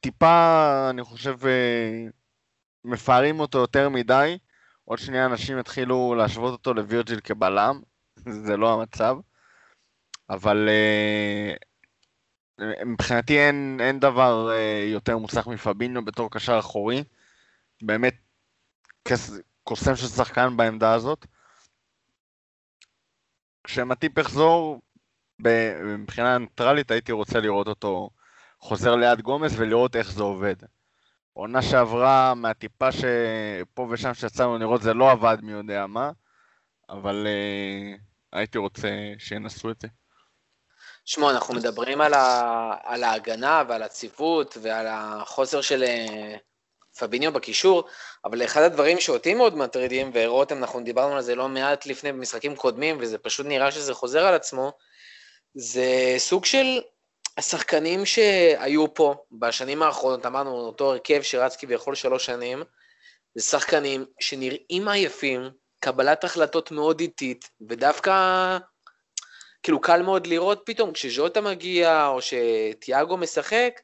טיפה, 0.00 0.86
אני 0.90 1.02
חושב, 1.02 1.36
מפארים 2.84 3.40
אותו 3.40 3.58
יותר 3.58 3.88
מדי, 3.88 4.38
עוד 4.84 4.98
שנייה 4.98 5.26
אנשים 5.26 5.58
יתחילו 5.58 6.14
להשוות 6.14 6.52
אותו 6.52 6.74
לווירג'יל 6.74 7.20
כבלם, 7.20 7.80
זה 8.44 8.56
לא 8.56 8.74
המצב, 8.74 9.16
אבל 10.30 10.68
uh, 10.68 11.73
מבחינתי 12.86 13.38
אין, 13.38 13.78
אין 13.80 14.00
דבר 14.00 14.48
uh, 14.50 14.92
יותר 14.92 15.18
מוצלח 15.18 15.46
מפבינו 15.46 16.04
בתור 16.04 16.30
קשר 16.30 16.58
אחורי, 16.58 17.04
באמת 17.82 18.14
קוסם 19.64 19.96
של 19.96 20.06
שחקן 20.06 20.56
בעמדה 20.56 20.92
הזאת. 20.92 21.26
כשמטיפ 23.64 24.18
יחזור, 24.18 24.82
מבחינה 25.84 26.38
ניטרלית 26.38 26.90
הייתי 26.90 27.12
רוצה 27.12 27.40
לראות 27.40 27.66
אותו 27.66 28.10
חוזר 28.58 28.96
ליד 28.96 29.20
גומס 29.20 29.52
ולראות 29.56 29.96
איך 29.96 30.12
זה 30.12 30.22
עובד. 30.22 30.56
עונה 31.32 31.62
שעברה, 31.62 32.34
מהטיפה 32.34 32.92
שפה 32.92 33.88
ושם 33.90 34.14
שיצאנו 34.14 34.58
לראות, 34.58 34.82
זה 34.82 34.94
לא 34.94 35.10
עבד 35.10 35.38
מי 35.42 35.52
יודע 35.52 35.86
מה, 35.86 36.10
אבל 36.88 37.26
uh, 37.26 38.00
הייתי 38.32 38.58
רוצה 38.58 38.88
שינסו 39.18 39.70
את 39.70 39.80
זה. 39.80 39.88
שמע, 41.04 41.30
אנחנו 41.30 41.54
מדברים 41.54 42.00
על, 42.00 42.14
ה... 42.14 42.74
על 42.82 43.04
ההגנה 43.04 43.62
ועל 43.68 43.82
הציוות 43.82 44.56
ועל 44.60 44.86
החוסר 44.90 45.60
של 45.60 45.84
uh, 45.84 46.38
פביניו 46.98 47.32
בקישור, 47.32 47.84
אבל 48.24 48.44
אחד 48.44 48.62
הדברים 48.62 49.00
שאותי 49.00 49.34
מאוד 49.34 49.56
מטרידים, 49.56 50.10
ורותם, 50.14 50.58
אנחנו 50.58 50.80
דיברנו 50.80 51.16
על 51.16 51.22
זה 51.22 51.34
לא 51.34 51.48
מעט 51.48 51.86
לפני 51.86 52.12
במשחקים 52.12 52.56
קודמים, 52.56 52.96
וזה 53.00 53.18
פשוט 53.18 53.46
נראה 53.46 53.72
שזה 53.72 53.94
חוזר 53.94 54.26
על 54.26 54.34
עצמו, 54.34 54.72
זה 55.54 56.14
סוג 56.18 56.44
של 56.44 56.80
השחקנים 57.36 58.06
שהיו 58.06 58.94
פה 58.94 59.14
בשנים 59.32 59.82
האחרונות, 59.82 60.26
אמרנו, 60.26 60.50
אותו 60.50 60.92
הרכב 60.92 61.22
שרץ 61.22 61.56
כביכול 61.56 61.94
שלוש 61.94 62.26
שנים, 62.26 62.62
זה 63.34 63.44
שחקנים 63.44 64.06
שנראים 64.20 64.88
עייפים, 64.88 65.50
קבלת 65.80 66.24
החלטות 66.24 66.70
מאוד 66.70 67.00
איטית, 67.00 67.50
ודווקא 67.68 68.58
כאילו 69.64 69.80
קל 69.80 70.02
מאוד 70.02 70.26
לראות 70.26 70.62
פתאום 70.64 70.92
כשז'וטה 70.92 71.40
מגיע 71.40 72.06
או 72.06 72.18
שתיאגו 72.22 73.16
משחק, 73.16 73.80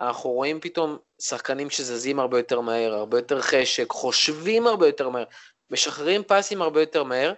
אנחנו 0.00 0.30
רואים 0.30 0.60
פתאום 0.60 0.98
שחקנים 1.22 1.70
שזזים 1.70 2.20
הרבה 2.20 2.38
יותר 2.38 2.60
מהר, 2.60 2.94
הרבה 2.94 3.18
יותר 3.18 3.40
חשק, 3.40 3.90
חושבים 3.90 4.66
הרבה 4.66 4.86
יותר 4.86 5.08
מהר, 5.08 5.24
משחררים 5.70 6.22
פסים 6.22 6.62
הרבה 6.62 6.80
יותר 6.80 7.04
מהר, 7.04 7.32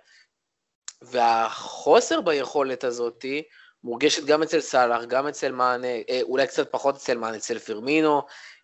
והחוסר 1.02 2.20
ביכולת 2.20 2.84
הזאתי, 2.84 3.42
מורגשת 3.84 4.24
גם 4.24 4.42
אצל 4.42 4.60
סאלח, 4.60 5.04
גם 5.04 5.26
אצל 5.26 5.52
מאנה, 5.52 5.96
אה, 6.08 6.20
אולי 6.22 6.46
קצת 6.46 6.72
פחות 6.72 6.96
אצל 6.96 7.18
מאנה, 7.18 7.36
אצל 7.36 7.58
פרמינו, 7.58 8.22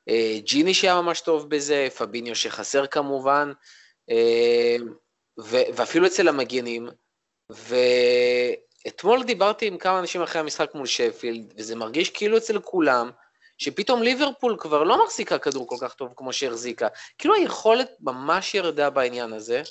אה, 0.08 0.38
ג'יני 0.38 0.74
שהיה 0.74 1.00
ממש 1.02 1.20
טוב 1.20 1.50
בזה, 1.50 1.88
פביניו 1.98 2.34
שחסר 2.36 2.86
כמובן, 2.86 3.52
אה, 4.10 4.76
ואפילו 5.74 6.06
אצל 6.06 6.28
המגנים. 6.28 6.88
ואתמול 8.86 9.22
דיברתי 9.22 9.66
עם 9.66 9.78
כמה 9.78 9.98
אנשים 9.98 10.22
אחרי 10.22 10.40
המשחק 10.40 10.74
מול 10.74 10.86
שפילד, 10.86 11.54
וזה 11.58 11.76
מרגיש 11.76 12.10
כאילו 12.10 12.36
אצל 12.36 12.58
כולם, 12.58 13.10
שפתאום 13.58 14.02
ליברפול 14.02 14.56
כבר 14.58 14.82
לא 14.82 15.04
מחזיקה 15.04 15.38
כדור 15.38 15.68
כל 15.68 15.76
כך 15.80 15.94
טוב 15.94 16.12
כמו 16.16 16.32
שהחזיקה. 16.32 16.88
כאילו 17.18 17.34
היכולת 17.34 17.90
ממש 18.00 18.54
ירדה 18.54 18.90
בעניין 18.90 19.32
הזה. 19.32 19.62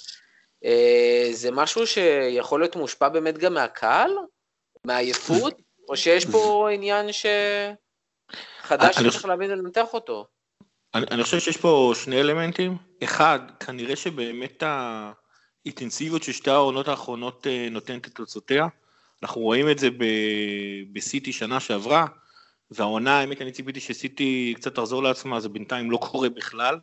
זה 1.31 1.51
משהו 1.51 1.87
שיכול 1.87 2.59
להיות 2.59 2.75
מושפע 2.75 3.09
באמת 3.09 3.37
גם 3.37 3.53
מהקהל, 3.53 4.11
מעייפות, 4.85 5.53
או 5.89 5.97
שיש 5.97 6.25
פה 6.25 6.69
עניין 6.73 7.05
שחדש 7.11 8.95
שצריך 8.95 9.25
להבין 9.25 9.51
ולנתח 9.51 9.93
אותו? 9.93 10.27
אני, 10.93 11.05
אני 11.11 11.23
חושב 11.23 11.39
שיש 11.39 11.57
פה 11.57 11.93
שני 11.95 12.21
אלמנטים. 12.21 12.77
אחד, 13.03 13.39
כנראה 13.59 13.95
שבאמת 13.95 14.63
האינטנסיביות 15.65 16.23
של 16.23 16.31
שתי 16.31 16.49
העונות 16.51 16.87
האחרונות 16.87 17.47
אה, 17.47 17.67
נותנת 17.71 18.07
את 18.07 18.15
תוצאותיה. 18.15 18.67
אנחנו 19.25 19.41
רואים 19.41 19.69
את 19.69 19.79
זה 19.79 19.89
בסיטי 20.93 21.33
שנה 21.33 21.59
שעברה, 21.59 22.05
והעונה, 22.71 23.19
האמת, 23.19 23.41
אני 23.41 23.51
ציפיתי 23.51 23.79
שסיטי 23.79 24.53
קצת 24.55 24.75
תחזור 24.75 25.03
לעצמה, 25.03 25.39
זה 25.39 25.49
בינתיים 25.49 25.91
לא 25.91 25.97
קורה 25.97 26.29
בכלל. 26.29 26.79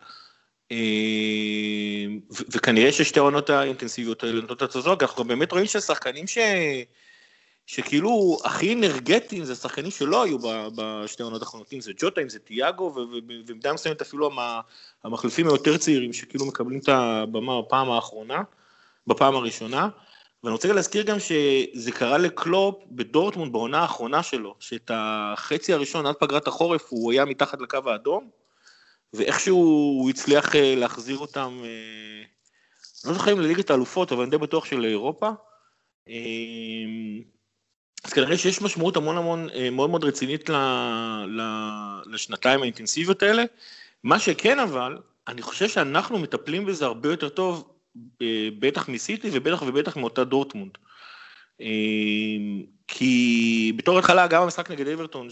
אה, 0.73 2.07
וכנראה 2.31 2.93
ששתי 2.93 3.19
העונות 3.19 3.51
האינטנסיביות 3.51 4.23
האלה 4.23 4.41
נותנות 4.41 4.57
את 4.57 4.63
התוצאות, 4.63 5.03
אנחנו 5.03 5.25
באמת 5.25 5.53
רואים 5.53 5.67
שהשחקנים 5.67 6.27
ש... 6.27 6.39
שכאילו 7.67 8.39
הכי 8.45 8.75
אנרגטיים 8.75 9.45
זה 9.45 9.55
שחקנים 9.55 9.91
שלא 9.91 10.23
היו 10.23 10.39
בשתי 10.75 11.23
העונות 11.23 11.43
האחרונות, 11.43 11.73
אם 11.73 11.81
זה 11.81 11.93
ג'וטה, 11.97 12.21
אם 12.21 12.29
זה 12.29 12.39
תיאגו, 12.39 12.85
ובמידה 12.97 13.73
מסוימת 13.73 14.01
אפילו 14.01 14.31
המחליפים 15.05 15.47
היותר 15.47 15.77
צעירים 15.77 16.13
שכאילו 16.13 16.47
מקבלים 16.47 16.79
את 16.79 16.89
הבמה 16.89 17.63
בפעם 17.63 17.91
האחרונה, 17.91 18.43
בפעם 19.07 19.35
הראשונה. 19.35 19.89
ואני 20.45 20.53
רוצה 20.53 20.73
להזכיר 20.73 21.03
גם 21.03 21.17
שזה 21.19 21.93
קרה 21.93 22.19
לקלופ 22.19 22.85
בדורטמונד 22.91 23.53
בעונה 23.53 23.79
האחרונה 23.79 24.23
שלו, 24.23 24.55
שאת 24.61 24.91
החצי 24.95 25.73
הראשון 25.73 26.07
עד 26.07 26.15
פגרת 26.15 26.47
החורף 26.47 26.87
הוא 26.89 27.13
היה 27.13 27.25
מתחת 27.25 27.61
לקו 27.61 27.79
האדום, 27.87 28.31
ואיכשהו 29.13 29.57
הוא 29.57 30.11
הצליח 30.11 30.57
אה, 30.57 30.75
להחזיר 30.77 31.19
אותם, 31.19 31.61
אה, 31.65 32.23
לא 33.05 33.13
זוכר 33.15 33.33
אם 33.33 33.41
לליגת 33.41 33.71
האלופות, 33.71 34.13
אבל 34.13 34.23
אני 34.23 34.31
די 34.31 34.39
בטוח 34.39 34.65
של 34.65 34.85
אירופה. 34.85 35.31
אה, 36.09 36.15
אז 38.05 38.13
כנראה 38.13 38.39
שיש 38.39 38.63
משמעות 38.63 38.97
המון 38.97 39.17
המון 39.17 39.49
מאוד 39.73 39.91
מאוד 39.91 40.05
רצינית 40.05 40.49
ל, 40.49 40.57
ל, 41.27 41.41
לשנתיים 42.07 42.63
האינטנסיביות 42.63 43.23
האלה. 43.23 43.45
מה 44.05 44.19
שכן 44.19 44.59
אבל, 44.59 44.99
אני 45.29 45.43
חושב 45.43 45.69
שאנחנו 45.69 46.19
מטפלים 46.19 46.67
בזה 46.67 46.85
הרבה 46.85 47.09
יותר 47.09 47.29
טוב, 47.29 47.72
בטח 48.59 48.89
מסיטי 48.89 49.31
ובטח 49.33 49.63
ובטח 49.63 49.97
מאותה 49.97 50.25
דורטמונד. 50.25 50.79
אה, 51.61 51.67
כי 52.89 53.73
בתור 53.77 53.99
התחלה 53.99 54.27
גם 54.27 54.43
המשחק 54.43 54.71
נגד 54.71 54.89
אברטון, 54.89 55.29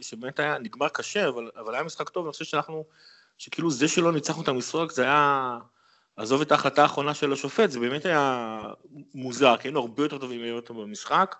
שבאמת 0.00 0.38
היה 0.38 0.58
נגמר 0.58 0.88
קשה, 0.88 1.28
אבל, 1.28 1.50
אבל 1.56 1.74
היה 1.74 1.82
משחק 1.82 2.08
טוב, 2.08 2.26
אני 2.26 2.32
חושב 2.32 2.44
שאנחנו, 2.44 2.84
שכאילו 3.38 3.70
זה 3.70 3.88
שלא 3.88 4.12
ניצחנו 4.12 4.42
את 4.42 4.48
המשחק 4.48 4.90
זה 4.90 5.02
היה, 5.02 5.58
עזוב 6.16 6.40
את 6.40 6.52
ההחלטה 6.52 6.82
האחרונה 6.82 7.14
של 7.14 7.32
השופט, 7.32 7.70
זה 7.70 7.80
באמת 7.80 8.06
היה 8.06 8.60
מוזר, 9.14 9.56
כי 9.56 9.68
היינו 9.68 9.80
הרבה 9.80 10.02
יותר 10.02 10.18
טובים 10.18 10.42
מאברטון 10.42 10.76
במשחק. 10.76 11.36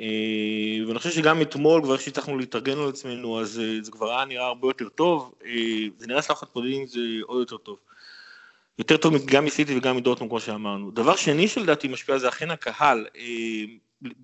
אה, 0.00 0.86
ואני 0.86 0.98
חושב 0.98 1.10
שגם 1.10 1.42
אתמול, 1.42 1.82
כבר 1.82 1.96
שהצלחנו 1.96 2.38
להתארגן 2.38 2.78
על 2.78 2.88
עצמנו, 2.88 3.40
אז 3.40 3.60
אה, 3.60 3.82
זה 3.82 3.90
כבר 3.90 4.10
היה 4.10 4.24
נראה 4.24 4.46
הרבה 4.46 4.68
יותר 4.68 4.88
טוב, 4.88 5.34
אה, 5.44 5.52
זה 5.98 6.06
נראה 6.06 6.22
שאנחנו 6.22 6.46
מתמודדים 6.46 6.80
עם 6.80 6.86
זה 6.86 7.00
עוד 7.22 7.40
יותר 7.40 7.56
טוב. 7.56 7.78
יותר 8.78 8.96
טוב 8.96 9.14
גם 9.26 9.44
מסיטי 9.44 9.76
וגם 9.76 9.96
מדורטמונד, 9.96 10.30
כמו 10.30 10.40
שאמרנו. 10.40 10.90
דבר 10.90 11.16
שני 11.16 11.48
שלדעתי 11.48 11.88
משפיע 11.88 12.18
זה 12.18 12.28
אכן 12.28 12.50
הקהל. 12.50 13.06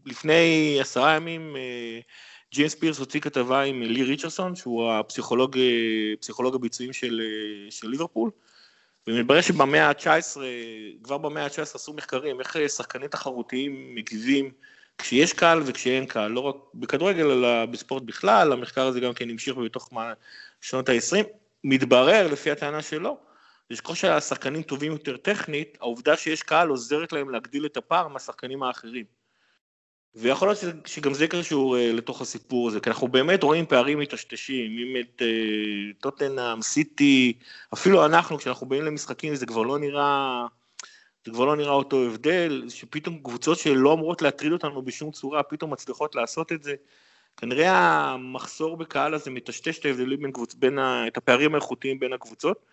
לפני 0.06 0.76
עשרה 0.80 1.16
ימים 1.16 1.56
ג'יימס 2.52 2.74
פירס 2.74 2.98
הוציא 2.98 3.20
כתבה 3.20 3.62
עם 3.62 3.82
לי 3.82 4.02
ריצ'רסון, 4.02 4.56
שהוא 4.56 4.92
הפסיכולוג, 4.92 5.58
פסיכולוג 6.20 6.54
הביצועים 6.54 6.92
של, 6.92 7.20
של 7.70 7.88
ליברפול, 7.88 8.30
ומתברר 9.06 9.40
שבמאה 9.40 9.88
ה-19, 9.88 10.40
כבר 11.02 11.18
במאה 11.18 11.44
ה-19 11.44 11.60
עשו 11.60 11.92
מחקרים, 11.92 12.40
איך 12.40 12.56
שחקנים 12.68 13.08
תחרותיים 13.08 13.94
מגיבים 13.94 14.50
כשיש 14.98 15.32
קהל 15.32 15.62
וכשאין 15.66 16.06
קהל, 16.06 16.30
לא 16.30 16.40
רק 16.40 16.56
בכדורגל, 16.74 17.30
אלא 17.30 17.66
בספורט 17.66 18.02
בכלל, 18.02 18.52
המחקר 18.52 18.86
הזה 18.86 19.00
גם 19.00 19.14
כן 19.14 19.30
המשיך 19.30 19.56
בתוך 19.56 19.90
שנות 20.60 20.88
ה-20. 20.88 21.24
מתברר, 21.64 22.28
לפי 22.32 22.50
הטענה 22.50 22.82
שלו, 22.82 23.16
זה 23.70 23.76
שככל 23.76 23.94
שהשחקנים 23.94 24.62
טובים 24.62 24.92
יותר 24.92 25.16
טכנית, 25.16 25.78
העובדה 25.80 26.16
שיש 26.16 26.42
קהל 26.42 26.68
עוזרת 26.68 27.12
להם 27.12 27.30
להגדיל 27.30 27.66
את 27.66 27.76
הפער 27.76 28.08
מהשחקנים 28.08 28.62
האחרים. 28.62 29.04
ויכול 30.14 30.48
להיות 30.48 30.58
שגם 30.86 31.14
זה 31.14 31.28
קשור 31.28 31.76
uh, 31.76 31.78
לתוך 31.78 32.20
הסיפור 32.20 32.68
הזה, 32.68 32.80
כי 32.80 32.90
אנחנו 32.90 33.08
באמת 33.08 33.42
רואים 33.42 33.66
פערים 33.66 33.98
מטשטשים, 33.98 34.78
אם 34.78 34.96
את 35.00 35.22
uh, 35.22 36.00
טוטנאם, 36.00 36.62
סיטי, 36.62 37.32
אפילו 37.74 38.06
אנחנו, 38.06 38.38
כשאנחנו 38.38 38.66
באים 38.66 38.82
למשחקים 38.82 39.34
זה 39.34 39.46
כבר 39.46 39.62
לא 39.62 39.78
נראה, 39.78 40.46
זה 41.26 41.32
כבר 41.32 41.44
לא 41.44 41.56
נראה 41.56 41.72
אותו 41.72 42.02
הבדל, 42.02 42.64
שפתאום 42.68 43.18
קבוצות 43.22 43.58
שלא 43.58 43.92
אמורות 43.92 44.22
להטריד 44.22 44.52
אותנו 44.52 44.82
בשום 44.82 45.10
צורה, 45.10 45.42
פתאום 45.42 45.72
מצליחות 45.72 46.14
לעשות 46.14 46.52
את 46.52 46.62
זה. 46.62 46.74
כנראה 47.36 47.70
המחסור 47.70 48.76
בקהל 48.76 49.14
הזה 49.14 49.30
מטשטש 49.30 49.78
את 49.78 49.84
ההבדלים 49.84 50.22
בין 50.22 50.32
קבוצ... 50.32 50.54
בין 50.54 50.78
ה... 50.78 51.06
את 51.06 51.16
הפערים 51.16 51.54
האיכותיים 51.54 51.98
בין 51.98 52.12
הקבוצות, 52.12 52.64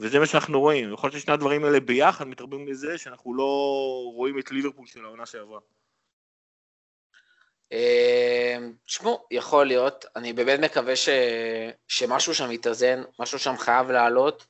וזה 0.00 0.18
מה 0.18 0.26
שאנחנו 0.26 0.60
רואים. 0.60 0.92
יכול 0.92 1.10
להיות 1.10 1.20
ששני 1.20 1.34
הדברים 1.34 1.64
האלה 1.64 1.80
ביחד 1.80 2.28
מתרבים 2.28 2.68
לזה 2.68 2.98
שאנחנו 2.98 3.34
לא 3.34 3.44
רואים 4.14 4.38
את 4.38 4.50
ליברפול 4.50 4.86
של 4.86 5.04
העונה 5.04 5.26
שעברה. 5.26 5.60
אמ, 7.72 8.72
תשמעו, 8.86 9.26
יכול 9.30 9.66
להיות, 9.66 10.04
אני 10.16 10.32
באמת 10.32 10.60
מקווה 10.60 10.96
ש... 10.96 11.08
שמשהו 11.88 12.34
שם 12.34 12.52
יתאזן, 12.52 13.02
משהו 13.18 13.38
שם 13.38 13.56
חייב 13.56 13.90
לעלות, 13.90 14.46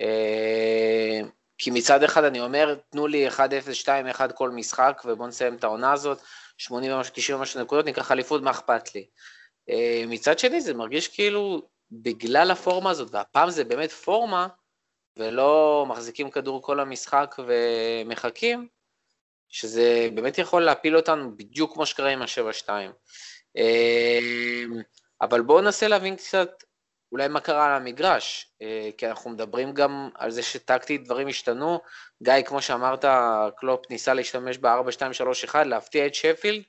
אמ, 0.00 1.28
כי 1.58 1.70
מצד 1.70 2.02
אחד 2.02 2.24
אני 2.24 2.40
אומר, 2.40 2.74
תנו 2.90 3.06
לי 3.06 3.28
1-0, 3.28 3.32
2-1 4.16 4.32
כל 4.34 4.50
משחק, 4.50 5.02
ובואו 5.04 5.28
נסיים 5.28 5.54
את 5.54 5.64
העונה 5.64 5.92
הזאת, 5.92 6.18
80 6.58 6.92
ומשהו, 6.92 7.12
90 7.14 7.38
ומשהו 7.38 7.60
נקודות, 7.60 7.84
ניקח 7.84 8.12
אליפות, 8.12 8.42
מה 8.42 8.50
אכפת 8.50 8.94
לי? 8.94 9.06
אמ, 9.68 10.10
מצד 10.10 10.38
שני, 10.38 10.60
זה 10.60 10.74
מרגיש 10.74 11.08
כאילו, 11.08 11.68
בגלל 11.92 12.50
הפורמה 12.50 12.90
הזאת, 12.90 13.08
והפעם 13.12 13.50
זה 13.50 13.64
באמת 13.64 13.92
פורמה, 13.92 14.48
ולא 15.16 15.84
מחזיקים 15.88 16.30
כדור 16.30 16.62
כל 16.62 16.80
המשחק 16.80 17.34
ומחכים, 17.46 18.68
שזה 19.48 20.08
באמת 20.14 20.38
יכול 20.38 20.64
להפיל 20.64 20.96
אותנו 20.96 21.36
בדיוק 21.36 21.74
כמו 21.74 21.86
שקרה 21.86 22.10
עם 22.10 22.22
ה-7-2. 22.22 22.68
אמ, 23.56 24.82
אבל 25.20 25.40
בואו 25.40 25.60
ננסה 25.60 25.88
להבין 25.88 26.16
קצת 26.16 26.50
אולי 27.12 27.28
מה 27.28 27.40
קרה 27.40 27.66
על 27.66 27.72
המגרש, 27.72 28.52
אה, 28.62 28.90
כי 28.98 29.06
אנחנו 29.06 29.30
מדברים 29.30 29.72
גם 29.74 30.08
על 30.14 30.30
זה 30.30 30.42
שטקטית 30.42 31.04
דברים 31.04 31.28
השתנו. 31.28 31.80
גיא, 32.22 32.42
כמו 32.44 32.62
שאמרת, 32.62 33.04
קלופ 33.56 33.90
ניסה 33.90 34.14
להשתמש 34.14 34.58
ב-4-2-3-1, 34.58 35.54
להפתיע 35.54 36.06
את 36.06 36.14
שפילד, 36.14 36.62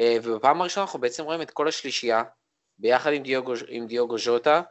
אה, 0.00 0.16
ובפעם 0.22 0.60
הראשונה 0.60 0.84
אנחנו 0.84 1.00
בעצם 1.00 1.24
רואים 1.24 1.42
את 1.42 1.50
כל 1.50 1.68
השלישייה, 1.68 2.22
ביחד 2.78 3.12
עם 3.12 3.22
דיוגו, 3.22 3.52
עם 3.68 3.86
דיוגו 3.86 4.18
ז'וטה. 4.18 4.62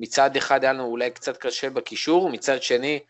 אה, 0.00 0.02
מצד 0.02 0.36
אחד 0.36 0.64
היה 0.64 0.72
לנו 0.72 0.84
אולי 0.84 1.10
קצת 1.10 1.36
קשה 1.36 1.70
בקישור, 1.70 2.30
מצד 2.30 2.62
שני, 2.62 3.00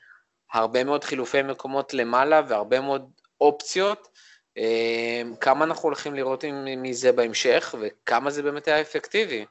הרבה 0.52 0.84
מאוד 0.84 1.04
חילופי 1.04 1.42
מקומות 1.42 1.94
למעלה 1.94 2.42
והרבה 2.48 2.80
מאוד 2.80 3.10
אופציות. 3.40 4.08
אמ, 4.56 5.34
כמה 5.40 5.64
אנחנו 5.64 5.82
הולכים 5.82 6.14
לראות 6.14 6.44
מזה 6.76 7.12
בהמשך, 7.12 7.74
וכמה 7.80 8.30
זה 8.30 8.42
באמת 8.42 8.68
היה 8.68 8.80
אפקטיבי? 8.80 9.44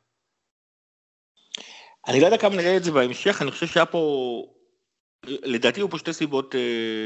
אני 2.07 2.19
לא 2.19 2.25
יודע 2.25 2.37
כמה 2.37 2.55
נראה 2.55 2.77
את 2.77 2.83
זה 2.83 2.91
בהמשך, 2.91 3.41
אני 3.41 3.51
חושב 3.51 3.67
שהיה 3.67 3.85
פה, 3.85 4.43
לדעתי 5.23 5.79
היו 5.79 5.89
פה 5.89 5.97
שתי 5.97 6.13
סיבות 6.13 6.55
uh, 6.55 6.57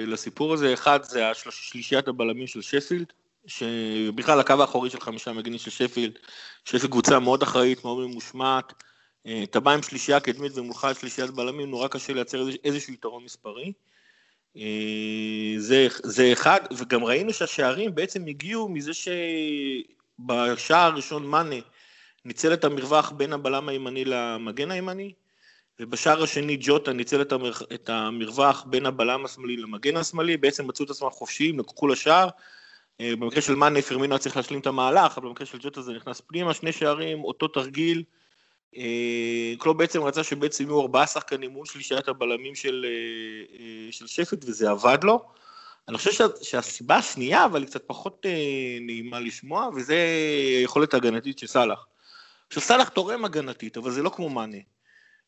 לסיפור 0.08 0.54
הזה, 0.54 0.74
אחד 0.74 1.04
זה 1.04 1.30
השלישיית 1.30 2.08
הבלמים 2.08 2.48
של 2.48 2.62
שפילד, 2.62 3.14
שבכלל 3.48 4.40
הקו 4.40 4.54
האחורי 4.62 4.90
של 4.90 5.00
חמישה 5.00 5.32
מגנים 5.32 5.60
של 5.60 5.72
שפילד, 5.72 6.20
שיש 6.66 6.86
קבוצה 6.86 7.20
מאוד 7.20 7.44
אחראית, 7.44 7.86
מאוד 7.86 8.08
ממושמעת, 8.08 8.74
אתה 9.44 9.60
בא 9.60 9.72
עם 9.72 9.84
שלישייה 9.84 10.20
קדמית 10.20 10.58
ומולך 10.58 10.88
שלישיית 11.00 11.32
בלמים, 11.32 11.70
נורא 11.70 11.88
קשה 11.88 12.14
לייצר 12.14 12.46
איזשהו 12.64 12.94
יתרון 12.94 13.24
מספרי. 13.24 13.74
אה, 14.58 15.54
זה, 15.58 15.88
זה 16.04 16.34
אחד, 16.34 16.60
וגם 16.78 17.04
ראינו 17.04 17.34
שהשערים 17.34 17.96
בעצם 17.96 18.28
הגיעו 18.28 18.70
מזה 18.70 18.92
שבשער 18.94 20.92
הראשון 20.92 21.26
מאנה 21.26 21.56
ניצל 22.26 22.54
את 22.54 22.64
המרווח 22.64 23.12
בין 23.12 23.34
הבלם 23.34 23.70
הימני 23.70 24.06
למגן 24.06 24.72
הימני, 24.72 25.14
ובשער 25.80 26.24
השני 26.24 26.58
ג'וטה 26.60 26.94
ניצל 26.94 27.22
את, 27.22 27.32
המר... 27.32 27.52
את 27.74 27.90
המרווח 27.90 28.64
בין 28.64 28.86
הבלם 28.86 29.26
השמאלי 29.26 29.58
למגן 29.58 29.98
השמאלי, 29.98 30.38
בעצם 30.38 30.68
מצאו 30.68 30.86
את 30.86 30.90
עצמם 30.90 31.10
חופשיים, 31.10 31.60
לקחו 31.60 31.88
לשער. 31.88 32.30
אה, 33.02 33.16
במקרה 33.16 33.42
של 33.42 33.56
מאנה 33.56 33.82
פרמינו 33.82 34.20
צריך 34.20 34.38
להשלים 34.38 34.60
את 34.60 34.68
המהלך, 34.68 35.18
אבל 35.18 35.28
במקרה 35.28 35.46
של 35.46 35.58
ג'וטה 35.62 35.82
זה 35.82 35.94
נכנס 35.94 36.22
פנימה, 36.22 36.54
שני 36.54 36.72
שערים, 36.72 37.24
אותו 37.24 37.48
תרגיל. 37.48 38.04
אה, 38.78 39.54
קלוב 39.60 39.78
בעצם 39.78 40.04
רצה 40.04 40.24
שבעצם 40.24 40.64
יהיו 40.64 40.82
ארבעה 40.82 41.08
שחקנים 41.08 41.52
מול 41.52 41.66
שלישיית 41.66 42.08
הבלמים 42.08 42.56
של, 42.56 42.86
אה, 42.88 43.60
אה, 43.60 43.92
של 43.92 44.08
שפט 44.08 44.46
וזה 44.46 44.70
עבד 44.70 45.04
לו. 45.04 45.26
אני 45.88 45.98
חושב 45.98 46.12
שה, 46.12 46.26
שהסיבה 46.42 46.96
השנייה, 46.96 47.46
אבל 47.46 47.62
היא 47.62 47.68
קצת 47.68 47.84
פחות 47.88 48.26
נעימה 48.82 49.20
לשמוע, 49.20 49.70
וזה 49.76 49.96
יכולת 50.64 50.94
הגנתית 50.94 51.40
של 51.40 51.48
סאלח. 51.48 51.86
עכשיו 52.48 52.64
סאלח 52.64 52.90
תורם 52.90 53.26
הגנתית, 53.26 53.78
אבל 53.78 53.92
זה 53.92 54.04
לא 54.04 54.10
כמו 54.10 54.30
מאנה. 54.30 54.58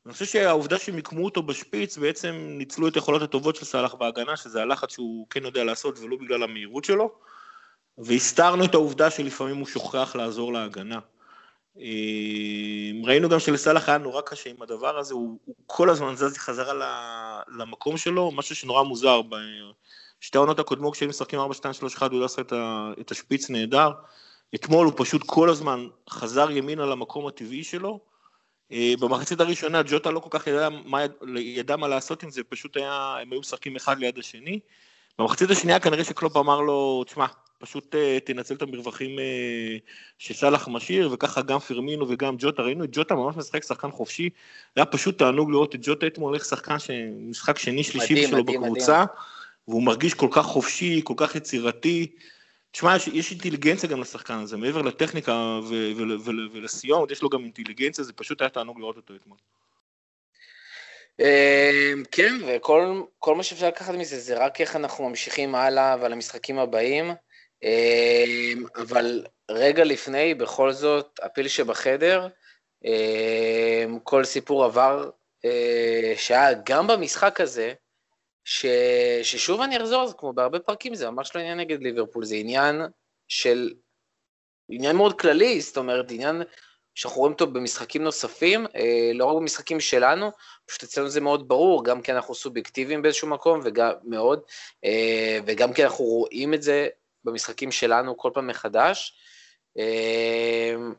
אני 0.06 0.14
חושב 0.14 0.26
שהעובדה 0.26 0.80
שהם 0.80 0.98
יקמו 0.98 1.26
אותו 1.26 1.44
בשפיץ, 1.44 1.98
בעצם 1.98 2.36
ניצלו 2.58 2.88
את 2.88 2.96
היכולות 2.96 3.22
הטובות 3.22 3.56
של 3.56 3.66
סאלח 3.66 3.94
בהגנה, 3.94 4.38
שזה 4.38 4.62
הלחץ 4.62 4.92
שהוא 4.92 5.28
כן 5.30 5.46
יודע 5.46 5.64
לעשות 5.64 6.00
ולא 6.00 6.18
בגלל 6.18 6.44
המהירות 6.44 6.84
שלו, 6.84 7.12
והסתרנו 7.98 8.66
את 8.66 8.74
העובדה 8.74 9.12
שלפעמים 9.12 9.58
הוא 9.58 9.68
שוכח 9.68 10.16
לעזור 10.16 10.54
להגנה. 10.54 11.00
אה, 11.80 12.92
ראינו 13.04 13.30
גם 13.30 13.40
שלסאלח 13.40 13.90
היה 13.90 13.98
נורא 13.98 14.22
קשה 14.22 14.50
עם 14.50 14.62
הדבר 14.62 14.98
הזה, 14.98 15.14
הוא, 15.14 15.40
הוא 15.46 15.56
כל 15.66 15.90
הזמן 15.90 16.16
זז 16.16 16.38
חזרה 16.38 16.74
למקום 17.58 17.98
שלו, 17.98 18.32
משהו 18.32 18.56
שנורא 18.56 18.84
מוזר. 18.84 19.22
בשתי 20.22 20.38
העונות 20.38 20.60
הקודמות 20.60 20.94
כשהם 20.94 21.10
משחקים 21.10 21.40
4, 21.40 21.54
2, 21.54 21.74
3, 21.74 21.96
1, 21.96 22.12
הוא 22.12 22.20
לא 22.20 22.26
עשה 22.26 22.42
את 23.02 23.12
השפיץ 23.12 23.50
נהדר. 23.50 23.92
אתמול 24.56 24.86
הוא 24.86 24.94
פשוט 24.98 25.22
כל 25.26 25.50
הזמן 25.50 25.88
חזר 26.10 26.52
ימינה 26.52 26.86
למקום 26.86 27.28
הטבעי 27.28 27.64
שלו. 27.64 28.00
אה, 28.72 28.94
במחצית 29.00 29.40
הראשונה 29.40 29.82
ג'וטה 29.84 30.12
לא 30.12 30.20
כל 30.20 30.30
כך 30.32 30.48
ידע 30.48 30.70
מה, 30.70 31.00
ידע 31.38 31.76
מה 31.76 31.88
לעשות 31.88 32.24
עם 32.24 32.30
זה, 32.30 32.44
פשוט 32.44 32.78
היה, 32.78 33.18
הם 33.22 33.32
היו 33.32 33.40
משחקים 33.40 33.76
אחד 33.76 34.00
ליד 34.00 34.18
השני. 34.18 34.60
במחצית 35.20 35.50
השנייה 35.50 35.80
כנראה 35.80 36.04
שקלופ 36.04 36.38
אמר 36.38 36.62
לו, 36.62 37.04
תשמע, 37.04 37.26
פשוט 37.58 37.96
uh, 37.96 38.20
תנצל 38.26 38.54
את 38.54 38.62
המרווחים 38.62 39.20
uh, 39.20 39.22
שסאלח 40.18 40.68
משאיר, 40.68 41.10
וככה 41.12 41.42
גם 41.42 41.60
פרמינו 41.60 42.10
וגם 42.10 42.36
ג'וטה, 42.40 42.62
ראינו 42.62 42.84
את 42.84 42.90
ג'וטה 42.92 43.16
ממש 43.16 43.36
משחק 43.36 43.64
שחקן 43.64 43.92
חופשי, 43.92 44.30
היה 44.76 44.86
פשוט 44.86 45.18
תענוג 45.18 45.52
לראות 45.52 45.76
את 45.76 45.80
ג'וטה 45.84 46.08
אתמול 46.08 46.30
הולך 46.30 46.46
שחקן, 46.46 46.76
משחק 47.30 47.58
שני 47.58 47.84
שלישי 47.84 48.28
שלו 48.28 48.44
בקבוצה, 48.44 48.94
מדהים. 48.94 49.08
והוא 49.68 49.84
מרגיש 49.84 50.14
כל 50.14 50.28
כך 50.32 50.46
חופשי, 50.46 51.02
כל 51.04 51.14
כך 51.18 51.36
יצירתי. 51.36 52.12
תשמע, 52.72 52.96
יש, 52.96 53.08
יש 53.08 53.32
אינטליגנציה 53.32 53.90
גם 53.90 54.02
לשחקן 54.02 54.34
הזה, 54.34 54.58
מעבר 54.58 54.82
לטכניקה 54.82 55.60
ולסיום, 56.54 57.06
יש 57.12 57.22
לו 57.22 57.30
גם 57.30 57.44
אינטליגנציה, 57.44 58.04
זה 58.04 58.14
פשוט 58.14 58.42
היה 58.42 58.50
תענוג 58.50 58.80
לראות 58.80 58.98
אותו 58.98 59.16
אתמול. 59.16 59.38
אמ, 61.20 62.04
כן, 62.12 62.34
וכל 62.48 63.36
מה 63.36 63.44
שאפשר 63.44 63.68
לקחת 63.68 63.94
מזה 63.94 64.20
זה 64.20 64.38
רק 64.38 64.62
איך 64.62 64.76
אנחנו 64.76 65.10
ממשיכים 65.10 65.56
הלאה 65.56 65.96
ועל 66.02 66.14
המשחקים 66.14 66.60
הבאים. 66.60 67.12
אמ, 67.64 68.64
אבל 68.76 69.26
רגע 69.52 69.84
לפני, 69.84 70.34
בכל 70.34 70.72
זאת, 70.72 71.20
הפיל 71.24 71.48
שבחדר, 71.48 72.28
אמ, 72.86 74.00
כל 74.04 74.24
סיפור 74.24 74.66
עבר 74.66 75.10
אה, 75.46 76.14
שהיה 76.18 76.50
גם 76.66 76.88
במשחק 76.88 77.42
הזה, 77.42 77.74
ש... 78.46 78.66
ששוב 79.24 79.62
אני 79.62 79.78
אחזור, 79.78 80.14
כמו 80.18 80.34
בהרבה 80.34 80.60
פרקים, 80.60 80.96
זה 80.96 81.10
ממש 81.10 81.36
לא 81.36 81.42
עניין 81.42 81.60
נגד 81.60 81.82
ליברפול, 81.82 82.26
זה 82.26 82.36
עניין 82.36 82.82
של... 83.28 83.74
עניין 84.70 84.96
מאוד 84.96 85.20
כללי, 85.20 85.62
זאת 85.62 85.78
אומרת, 85.78 86.12
עניין 86.12 86.42
שאנחנו 86.96 87.20
רואים 87.22 87.34
אותו 87.34 87.48
במשחקים 87.48 88.04
נוספים, 88.04 88.66
אה, 88.76 89.12
לא 89.14 89.26
רק 89.26 89.36
במשחקים 89.36 89.80
שלנו, 89.80 90.32
פשוט 90.66 90.84
אצלנו 90.84 91.10
זה 91.10 91.22
מאוד 91.22 91.48
ברור, 91.48 91.86
גם 91.86 92.02
כי 92.02 92.12
אנחנו 92.12 92.36
סובייקטיביים 92.36 93.02
באיזשהו 93.02 93.28
מקום, 93.28 93.60
וגם 93.64 93.92
מאוד, 94.04 94.42
אה, 94.86 95.40
וגם 95.46 95.74
כי 95.74 95.84
אנחנו 95.84 96.06
רואים 96.06 96.54
את 96.54 96.62
זה 96.62 96.88
במשחקים 97.24 97.72
שלנו 97.72 98.18
כל 98.18 98.32
פעם 98.34 98.48
מחדש. 98.48 99.18
אמ, 99.78 100.94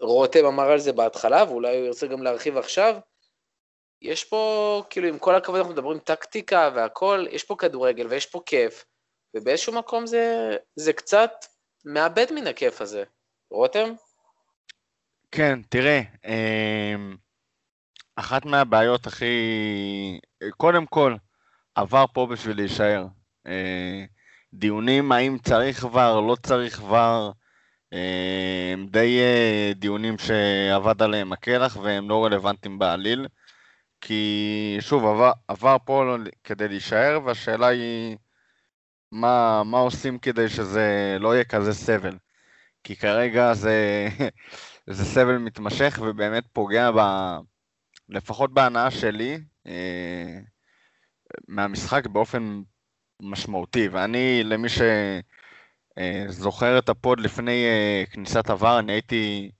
רותם 0.00 0.44
אמר 0.44 0.70
על 0.70 0.78
זה 0.78 0.92
בהתחלה, 0.92 1.44
ואולי 1.48 1.76
הוא 1.76 1.86
ירצה 1.86 2.06
גם 2.06 2.22
להרחיב 2.22 2.56
עכשיו. 2.56 2.96
יש 4.02 4.24
פה, 4.24 4.82
כאילו, 4.90 5.08
עם 5.08 5.18
כל 5.18 5.34
הכבוד 5.34 5.56
אנחנו 5.56 5.72
מדברים 5.72 5.98
טקטיקה 5.98 6.70
והכל, 6.74 7.26
יש 7.30 7.44
פה 7.44 7.56
כדורגל 7.58 8.06
ויש 8.06 8.26
פה 8.26 8.40
כיף, 8.46 8.84
ובאיזשהו 9.36 9.72
מקום 9.72 10.06
זה, 10.06 10.56
זה 10.76 10.92
קצת 10.92 11.30
מאבד 11.84 12.32
מן 12.32 12.46
הכיף 12.46 12.80
הזה. 12.80 13.04
רותם? 13.50 13.94
כן, 15.36 15.60
תראה, 15.68 16.00
אמ, 16.24 17.16
אחת 18.16 18.44
מהבעיות 18.44 19.06
הכי... 19.06 19.26
קודם 20.56 20.86
כל, 20.86 21.16
עבר 21.74 22.04
פה 22.12 22.26
בשביל 22.26 22.56
להישאר. 22.56 23.06
אה, 23.46 24.04
דיונים 24.54 25.12
האם 25.12 25.38
צריך 25.38 25.84
ור, 25.84 26.20
לא 26.28 26.36
צריך 26.42 26.82
ור, 26.82 27.32
אה, 27.92 28.70
הם 28.72 28.86
די 28.86 29.18
אה, 29.20 29.72
דיונים 29.74 30.18
שעבד 30.18 31.02
עליהם 31.02 31.32
הקלח 31.32 31.76
והם 31.76 32.08
לא 32.08 32.24
רלוונטיים 32.24 32.78
בעליל. 32.78 33.26
כי 34.00 34.76
שוב, 34.80 35.04
עבר, 35.04 35.32
עבר 35.48 35.76
פה 35.84 36.04
לא- 36.04 36.30
כדי 36.44 36.68
להישאר, 36.68 37.18
והשאלה 37.24 37.66
היא 37.66 38.16
מה, 39.12 39.62
מה 39.64 39.78
עושים 39.78 40.18
כדי 40.18 40.48
שזה 40.48 41.16
לא 41.20 41.34
יהיה 41.34 41.44
כזה 41.44 41.72
סבל. 41.74 42.16
כי 42.84 42.96
כרגע 42.96 43.54
זה, 43.54 44.08
זה 44.90 45.04
סבל 45.04 45.38
מתמשך 45.38 45.98
ובאמת 46.02 46.44
פוגע 46.52 46.90
ב... 46.90 46.98
לפחות 48.08 48.54
בהנאה 48.54 48.90
שלי 48.90 49.38
אה, 49.66 50.38
מהמשחק 51.48 52.06
באופן 52.06 52.62
משמעותי. 53.22 53.88
ואני, 53.88 54.44
למי 54.44 54.68
שזוכר 56.28 56.78
את 56.78 56.88
הפוד 56.88 57.20
לפני 57.20 57.66
אה, 57.66 58.04
כניסת 58.10 58.50
עבר, 58.50 58.78
אני 58.78 58.92
הייתי 58.92 59.50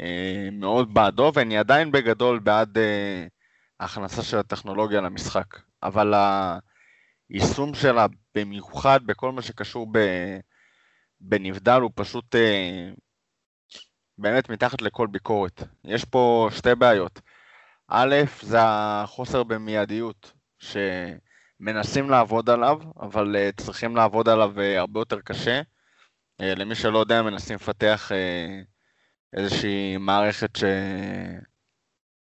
אה, 0.00 0.48
מאוד 0.52 0.94
בעדו, 0.94 1.32
ואני 1.34 1.58
עדיין 1.58 1.92
בגדול 1.92 2.38
בעד 2.38 2.78
אה, 2.78 3.26
ההכנסה 3.80 4.22
של 4.22 4.38
הטכנולוגיה 4.38 5.00
למשחק. 5.00 5.46
אבל 5.82 6.14
היישום 7.30 7.74
שלה, 7.74 8.06
במיוחד 8.34 9.00
בכל 9.06 9.32
מה 9.32 9.42
שקשור 9.42 9.86
ב... 9.92 9.98
בנבדל, 11.20 11.80
הוא 11.80 11.90
פשוט 11.94 12.34
אה, 12.34 12.90
באמת 14.18 14.48
מתחת 14.48 14.82
לכל 14.82 15.06
ביקורת. 15.06 15.62
יש 15.84 16.04
פה 16.04 16.48
שתי 16.52 16.74
בעיות. 16.74 17.20
א', 17.88 18.14
זה 18.42 18.58
החוסר 18.60 19.42
במיידיות, 19.42 20.32
שמנסים 20.58 22.10
לעבוד 22.10 22.50
עליו, 22.50 22.78
אבל 23.00 23.36
אה, 23.36 23.50
צריכים 23.56 23.96
לעבוד 23.96 24.28
עליו 24.28 24.60
אה, 24.60 24.78
הרבה 24.78 25.00
יותר 25.00 25.20
קשה. 25.20 25.60
אה, 26.40 26.54
למי 26.54 26.74
שלא 26.74 26.98
יודע, 26.98 27.22
מנסים 27.22 27.54
לפתח 27.54 28.12
אה, 28.12 28.60
איזושהי 29.32 29.96
מערכת 29.96 30.50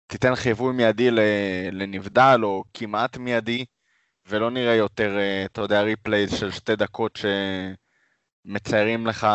שתיתן 0.07 0.35
חיווי 0.35 0.73
מיידי 0.73 1.11
לנבדל, 1.71 2.39
או 2.43 2.63
כמעט 2.73 3.17
מיידי, 3.17 3.65
ולא 4.25 4.51
נראה 4.51 4.75
יותר, 4.75 5.17
אה, 5.17 5.45
אתה 5.45 5.61
יודע, 5.61 5.81
replays 5.81 6.39
של 6.39 6.51
שתי 6.51 6.75
דקות 6.75 7.19
שמציירים 8.49 9.07
לך 9.07 9.27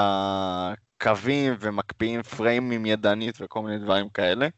קווים 1.02 1.54
ומקפיאים 1.60 2.22
פריימים 2.22 2.86
ידנית 2.86 3.36
וכל 3.40 3.62
מיני 3.62 3.78
דברים 3.78 4.08
כאלה. 4.08 4.48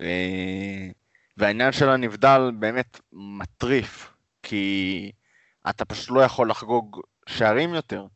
אה, 0.00 0.88
והעניין 1.36 1.72
של 1.72 1.88
הנבדל 1.88 2.50
באמת 2.58 3.00
מטריף, 3.12 4.14
כי 4.42 5.12
אתה 5.70 5.84
פשוט 5.84 6.10
לא 6.10 6.20
יכול 6.20 6.50
לחגוג 6.50 7.00
שערים 7.26 7.74
יותר. 7.74 8.06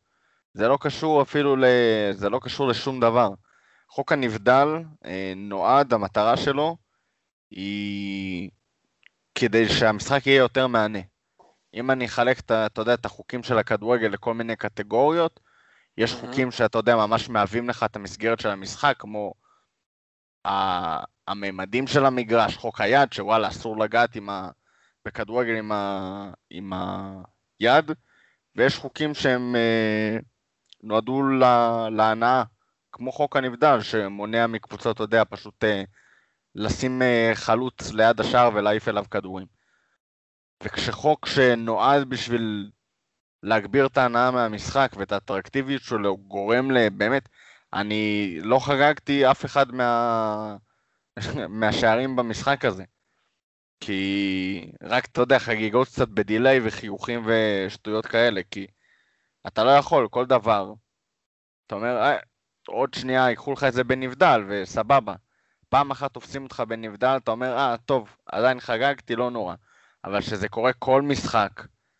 זה 0.53 0.67
לא 0.67 0.77
קשור 0.81 1.21
אפילו 1.21 1.55
ל... 1.55 1.65
זה 2.11 2.29
לא 2.29 2.39
קשור 2.43 2.67
לשום 2.67 2.99
דבר. 2.99 3.29
חוק 3.89 4.11
הנבדל 4.11 4.67
אה, 5.05 5.33
נועד, 5.35 5.93
המטרה 5.93 6.37
שלו 6.37 6.77
היא 7.51 8.49
כדי 9.35 9.69
שהמשחק 9.69 10.27
יהיה 10.27 10.37
יותר 10.37 10.67
מהנה. 10.67 10.99
אם 11.79 11.91
אני 11.91 12.05
אחלק, 12.05 12.39
אתה 12.39 12.67
יודע, 12.81 12.93
את 12.93 13.05
החוקים 13.05 13.43
של 13.43 13.57
הכדורגל 13.57 14.07
לכל 14.07 14.33
מיני 14.33 14.55
קטגוריות, 14.55 15.39
יש 15.97 16.13
מהמם. 16.13 16.25
חוקים 16.25 16.51
שאתה 16.51 16.77
יודע, 16.77 16.95
ממש 16.95 17.29
מהווים 17.29 17.69
לך 17.69 17.83
את 17.83 17.95
המסגרת 17.95 18.39
של 18.39 18.49
המשחק, 18.49 18.95
כמו 18.99 19.33
הממדים 21.27 21.87
של 21.87 22.05
המגרש, 22.05 22.57
חוק 22.57 22.81
היד, 22.81 23.13
שוואלה, 23.13 23.47
אסור 23.47 23.77
לגעת 23.77 24.15
עם 24.15 24.29
ה... 24.29 24.49
בכדורגל 25.05 25.57
עם, 25.57 25.71
ה... 25.71 26.31
עם 26.49 26.73
היד, 27.59 27.91
ויש 28.55 28.77
חוקים 28.77 29.13
שהם 29.13 29.55
אה, 29.55 30.17
נועדו 30.83 31.23
לה... 31.23 31.87
להנאה, 31.91 32.43
כמו 32.91 33.11
חוק 33.11 33.35
הנבדל, 33.35 33.81
שמונע 33.81 34.47
מקבוצות, 34.47 34.95
אתה 34.95 35.03
יודע, 35.03 35.23
פשוט 35.29 35.63
אה, 35.63 35.83
לשים 36.55 37.01
אה, 37.01 37.31
חלוץ 37.33 37.91
ליד 37.93 38.19
השער 38.19 38.49
ולהעיף 38.53 38.87
אליו 38.87 39.05
כדורים. 39.11 39.56
וכשחוק 40.63 41.25
שנועד 41.25 42.09
בשביל 42.09 42.71
להגביר 43.43 43.85
את 43.85 43.97
ההנאה 43.97 44.31
מהמשחק 44.31 44.91
ואת 44.97 45.11
האטרקטיביות 45.11 45.81
שלו 45.81 46.17
גורם 46.17 46.71
לבאמת, 46.71 47.29
אני 47.73 48.37
לא 48.41 48.59
חגגתי 48.59 49.31
אף 49.31 49.45
אחד 49.45 49.71
מה... 49.71 50.57
מהשערים 51.49 52.15
במשחק 52.15 52.65
הזה. 52.65 52.83
כי 53.79 54.71
רק, 54.83 55.05
אתה 55.05 55.21
יודע, 55.21 55.39
חגיגות 55.39 55.87
קצת 55.87 56.07
בדיליי 56.07 56.59
וחיוכים 56.63 57.27
ושטויות 57.27 58.05
כאלה, 58.05 58.41
כי 58.51 58.67
אתה 59.47 59.63
לא 59.63 59.69
יכול, 59.71 60.07
כל 60.11 60.25
דבר. 60.25 60.73
אתה 61.67 61.75
אומר, 61.75 61.97
אה, 61.97 62.17
עוד 62.67 62.93
שנייה 62.93 63.29
ייקחו 63.29 63.53
לך 63.53 63.63
את 63.63 63.73
זה 63.73 63.83
בנבדל, 63.83 64.43
וסבבה. 64.47 65.15
פעם 65.69 65.91
אחת 65.91 66.13
תופסים 66.13 66.43
אותך 66.43 66.63
בנבדל, 66.67 67.17
אתה 67.17 67.31
אומר, 67.31 67.57
אה, 67.57 67.75
טוב, 67.85 68.17
עדיין 68.25 68.59
חגגתי, 68.59 69.15
לא 69.15 69.31
נורא. 69.31 69.55
אבל 70.07 70.21
כשזה 70.21 70.47
קורה 70.47 70.73
כל 70.73 71.01
משחק, 71.01 71.51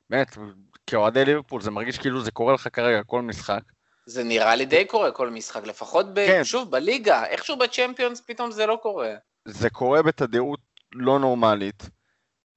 באמת, 0.09 0.37
כאוהדי 0.87 1.25
ליברפול 1.25 1.61
זה 1.61 1.71
מרגיש 1.71 1.97
כאילו 1.97 2.21
זה 2.21 2.31
קורה 2.31 2.53
לך 2.53 2.67
כרגע 2.73 3.03
כל 3.03 3.21
משחק. 3.21 3.61
זה 4.05 4.23
נראה 4.23 4.55
לי 4.55 4.65
די 4.65 4.85
קורה 4.85 5.11
כל 5.11 5.29
משחק, 5.29 5.63
לפחות, 5.63 6.13
ב... 6.13 6.27
כן. 6.27 6.43
שוב, 6.43 6.71
בליגה, 6.71 7.25
איכשהו 7.25 7.57
בצ'מפיונס 7.57 8.21
פתאום 8.21 8.51
זה 8.51 8.65
לא 8.65 8.79
קורה. 8.81 9.15
זה 9.45 9.69
קורה 9.69 10.03
בתדירות 10.03 10.59
לא 10.93 11.19
נורמלית, 11.19 11.89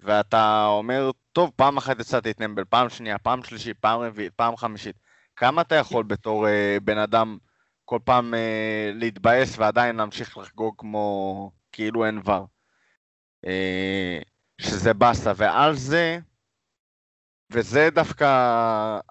ואתה 0.00 0.66
אומר, 0.66 1.10
טוב, 1.32 1.50
פעם 1.56 1.76
אחת 1.76 2.00
יצאתי 2.00 2.28
להתנמבל, 2.28 2.64
פעם 2.64 2.88
שנייה, 2.88 3.18
פעם 3.18 3.42
שלישית, 3.42 3.76
פעם 3.80 4.00
רביעית, 4.00 4.32
פעם 4.36 4.56
חמישית. 4.56 4.96
כמה 5.36 5.62
אתה 5.62 5.74
יכול 5.74 6.04
בתור 6.04 6.48
אה, 6.48 6.76
בן 6.82 6.98
אדם 6.98 7.38
כל 7.84 7.98
פעם 8.04 8.34
אה, 8.34 8.90
להתבאס 8.94 9.58
ועדיין 9.58 9.96
להמשיך 9.96 10.38
לחגוג 10.38 10.74
כמו 10.78 11.50
כאילו 11.72 12.06
אין 12.06 12.20
ור? 12.24 12.46
אה, 13.46 14.18
שזה 14.60 14.94
באסה, 14.94 15.32
ועל 15.36 15.76
זה, 15.76 16.18
וזה 17.52 17.88
דווקא 17.92 18.26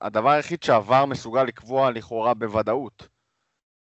הדבר 0.01 0.29
היחיד 0.29 0.63
שהעבר 0.63 1.05
מסוגל 1.05 1.43
לקבוע 1.43 1.91
לכאורה 1.91 2.33
בוודאות. 2.33 3.07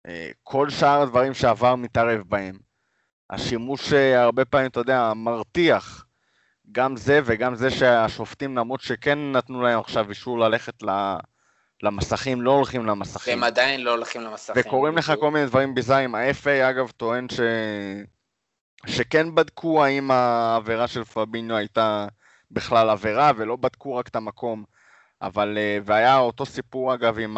אה, 0.07 0.31
כל 0.43 0.69
שאר 0.69 1.01
הדברים 1.01 1.33
שהעבר 1.33 1.75
מתערב 1.75 2.21
בהם. 2.27 2.59
השימוש 3.29 3.93
אה, 3.93 4.21
הרבה 4.21 4.45
פעמים, 4.45 4.67
אתה 4.67 4.79
יודע, 4.79 5.13
מרתיח. 5.15 6.05
גם 6.71 6.97
זה 6.97 7.19
וגם 7.25 7.55
זה 7.55 7.71
שהשופטים, 7.71 8.57
למרות 8.57 8.81
שכן 8.81 9.31
נתנו 9.31 9.61
להם 9.61 9.79
עכשיו 9.79 10.09
אישור 10.09 10.39
ללכת 10.39 10.83
ל- 10.83 11.17
למסכים, 11.83 12.41
לא 12.41 12.51
הולכים 12.51 12.85
למסכים. 12.85 13.33
והם 13.33 13.43
עדיין 13.43 13.81
לא 13.81 13.91
הולכים 13.91 14.21
למסכים. 14.21 14.55
וקורים 14.67 14.97
לך 14.97 15.13
כל 15.19 15.31
מיני 15.31 15.45
דברים 15.45 15.75
ביזאריים. 15.75 16.15
ה-FA 16.15 16.69
אגב 16.69 16.91
טוען 16.97 17.29
ש... 17.29 17.39
שכן 18.85 19.35
בדקו 19.35 19.83
האם 19.83 20.11
העבירה 20.11 20.87
של 20.87 21.03
פביניו 21.03 21.57
הייתה 21.57 22.07
בכלל 22.51 22.89
עבירה, 22.89 23.31
ולא 23.37 23.55
בדקו 23.55 23.95
רק 23.95 24.07
את 24.07 24.15
המקום. 24.15 24.63
אבל, 25.21 25.57
אה, 25.57 25.77
והיה 25.85 26.17
אותו 26.17 26.45
סיפור 26.45 26.93
אגב 26.93 27.19
עם 27.19 27.37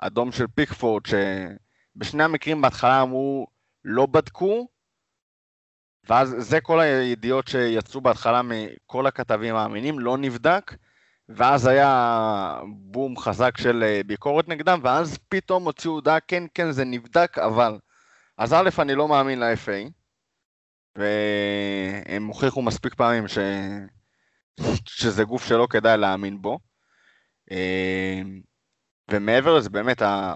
האדום 0.00 0.32
של 0.32 0.46
פיקפורד, 0.54 1.02
שבשני 1.06 2.24
המקרים 2.24 2.62
בהתחלה 2.62 3.02
אמרו 3.02 3.46
לא 3.84 4.06
בדקו, 4.06 4.68
ואז 6.08 6.34
זה 6.38 6.60
כל 6.60 6.80
הידיעות 6.80 7.48
שיצאו 7.48 8.00
בהתחלה 8.00 8.40
מכל 8.42 9.06
הכתבים 9.06 9.56
האמינים, 9.56 9.98
לא 9.98 10.18
נבדק, 10.18 10.74
ואז 11.28 11.66
היה 11.66 12.60
בום 12.66 13.16
חזק 13.16 13.58
של 13.58 13.82
אה, 13.82 14.00
ביקורת 14.06 14.48
נגדם, 14.48 14.80
ואז 14.82 15.18
פתאום 15.28 15.64
הוציאו 15.64 15.92
הודעה, 15.92 16.20
כן, 16.20 16.44
כן, 16.54 16.70
זה 16.70 16.84
נבדק, 16.84 17.38
אבל... 17.38 17.78
אז 18.38 18.52
א', 18.52 18.68
אני 18.78 18.94
לא 18.94 19.08
מאמין 19.08 19.40
ל-FA, 19.40 19.90
והם 20.96 22.26
הוכיחו 22.26 22.62
מספיק 22.62 22.94
פעמים 22.94 23.28
ש... 23.28 23.38
שזה 24.88 25.24
גוף 25.24 25.46
שלא 25.46 25.66
כדאי 25.70 25.98
להאמין 25.98 26.42
בו. 26.42 26.58
אה, 27.50 28.20
ומעבר 29.10 29.56
לזה, 29.56 29.70
באמת, 29.70 30.02
ה... 30.02 30.34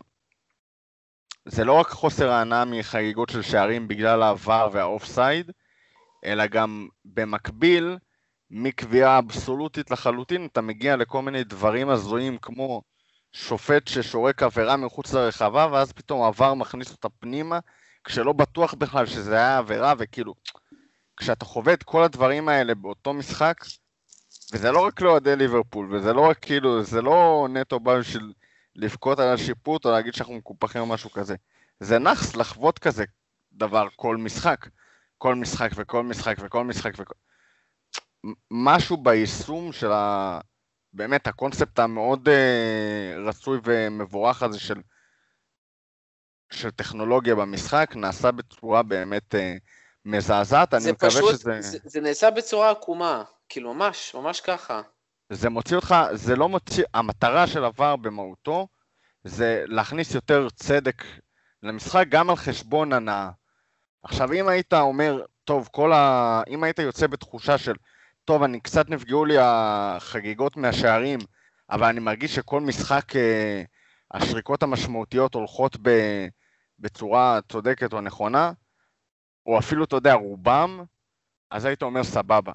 זה 1.45 1.65
לא 1.65 1.73
רק 1.73 1.87
חוסר 1.87 2.31
ההנאה 2.31 2.65
מחגיגות 2.65 3.29
של 3.29 3.43
שערים 3.43 3.89
בגלל 3.89 4.23
ה 4.23 4.34
VAR 4.34 4.69
וה 4.73 4.88
offside, 4.88 5.51
אלא 6.25 6.47
גם 6.47 6.89
במקביל, 7.05 7.99
מקביעה 8.51 9.19
אבסולוטית 9.19 9.91
לחלוטין, 9.91 10.47
אתה 10.53 10.61
מגיע 10.61 10.97
לכל 10.97 11.23
מיני 11.23 11.45
דברים 11.45 11.89
הזויים 11.89 12.39
כמו 12.39 12.83
שופט 13.33 13.89
ששורק 13.89 14.43
עבירה 14.43 14.77
מחוץ 14.77 15.13
לרחבה, 15.13 15.69
ואז 15.73 15.93
פתאום 15.93 16.23
VAR 16.23 16.55
מכניס 16.55 16.93
אותה 16.93 17.09
פנימה, 17.09 17.59
כשלא 18.07 18.33
בטוח 18.33 18.75
בכלל 18.75 19.07
שזה 19.07 19.35
היה 19.35 19.59
עבירה, 19.59 19.95
וכאילו, 19.99 20.35
כשאתה 21.17 21.45
חווה 21.45 21.73
את 21.73 21.83
כל 21.83 22.03
הדברים 22.03 22.49
האלה 22.49 22.75
באותו 22.75 23.13
משחק, 23.13 23.65
וזה 24.53 24.73
לא 24.73 24.87
רק 24.87 25.01
לאוהדי 25.01 25.37
ליברפול, 25.37 25.95
וזה 25.95 26.13
לא 26.13 26.21
רק 26.21 26.39
כאילו, 26.41 26.83
זה 26.83 27.03
לא 27.03 27.49
נטו 27.51 27.81
בא 27.81 27.99
בשביל 27.99 28.33
לבכות 28.77 29.19
על 29.19 29.35
השיפוט 29.35 29.85
או 29.85 29.91
להגיד 29.91 30.15
שאנחנו 30.15 30.35
מקופחים 30.35 30.81
או 30.81 30.87
משהו 30.87 31.11
כזה. 31.11 31.35
זה 31.81 31.99
נאחס 31.99 32.37
לחוות 32.37 32.79
כזה 32.79 33.05
דבר 33.53 33.87
כל 33.97 34.17
משחק. 34.17 34.67
כל 35.19 35.35
משחק 35.35 35.71
וכל 35.77 36.03
משחק 36.03 36.37
וכל 36.41 36.65
משחק 36.65 36.93
וכל... 36.99 37.15
משהו 38.51 38.97
ביישום 38.97 39.73
של 39.73 39.93
ה... 39.93 40.39
באמת 40.93 41.27
הקונספט 41.27 41.79
המאוד 41.79 42.29
uh, 42.29 43.29
רצוי 43.29 43.59
ומבורך 43.65 44.43
הזה 44.43 44.61
של, 44.61 44.81
של 46.51 46.71
טכנולוגיה 46.71 47.35
במשחק 47.35 47.93
נעשה 47.97 48.31
בצורה 48.31 48.83
באמת 48.83 49.35
uh, 49.35 49.39
מזעזעת, 50.05 50.75
אני 50.75 50.93
מקווה 50.93 51.11
פשוט, 51.11 51.31
שזה... 51.31 51.61
זה, 51.61 51.79
זה 51.85 52.01
נעשה 52.01 52.31
בצורה 52.31 52.71
עקומה, 52.71 53.23
כאילו 53.49 53.75
ממש, 53.75 54.15
ממש 54.15 54.41
ככה. 54.41 54.83
זה 55.31 55.51
מוציא 55.51 55.77
אותך, 55.77 55.95
זה 56.13 56.37
לא 56.37 56.49
מוציא, 56.49 56.85
המטרה 56.95 57.47
של 57.47 57.65
עבר 57.65 57.97
במהותו 57.97 58.67
זה 59.25 59.65
להכניס 59.67 60.15
יותר 60.15 60.49
צדק 60.55 61.03
למשחק 61.63 62.05
גם 62.09 62.31
על 62.31 62.37
חשבון 62.37 62.93
הנאה. 62.93 63.31
עכשיו 64.03 64.33
אם 64.33 64.49
היית 64.49 64.75
אומר, 64.75 65.25
טוב, 65.45 65.69
כל 65.73 65.93
ה... 65.93 66.43
אם 66.49 66.65
היית 66.65 66.79
יוצא 66.79 67.07
בתחושה 67.07 67.59
של, 67.59 67.75
טוב, 68.25 68.43
אני 68.43 68.61
קצת 68.61 68.91
נפגעו 68.91 69.25
לי 69.25 69.37
החגיגות 69.41 70.57
מהשערים, 70.57 71.19
אבל 71.71 71.87
אני 71.87 72.01
מרגיש 72.01 72.35
שכל 72.35 72.61
משחק, 72.61 73.17
אה, 73.17 73.63
השריקות 74.17 74.63
המשמעותיות 74.63 75.35
הולכות 75.35 75.77
ב... 75.83 75.91
בצורה 76.79 77.39
צודקת 77.53 77.93
או 77.93 78.01
נכונה, 78.01 78.53
או 79.47 79.59
אפילו, 79.59 79.85
אתה 79.85 79.97
יודע, 79.97 80.15
רובם, 80.15 80.85
אז 81.51 81.65
היית 81.65 81.83
אומר 81.83 82.05
סבבה. 82.05 82.53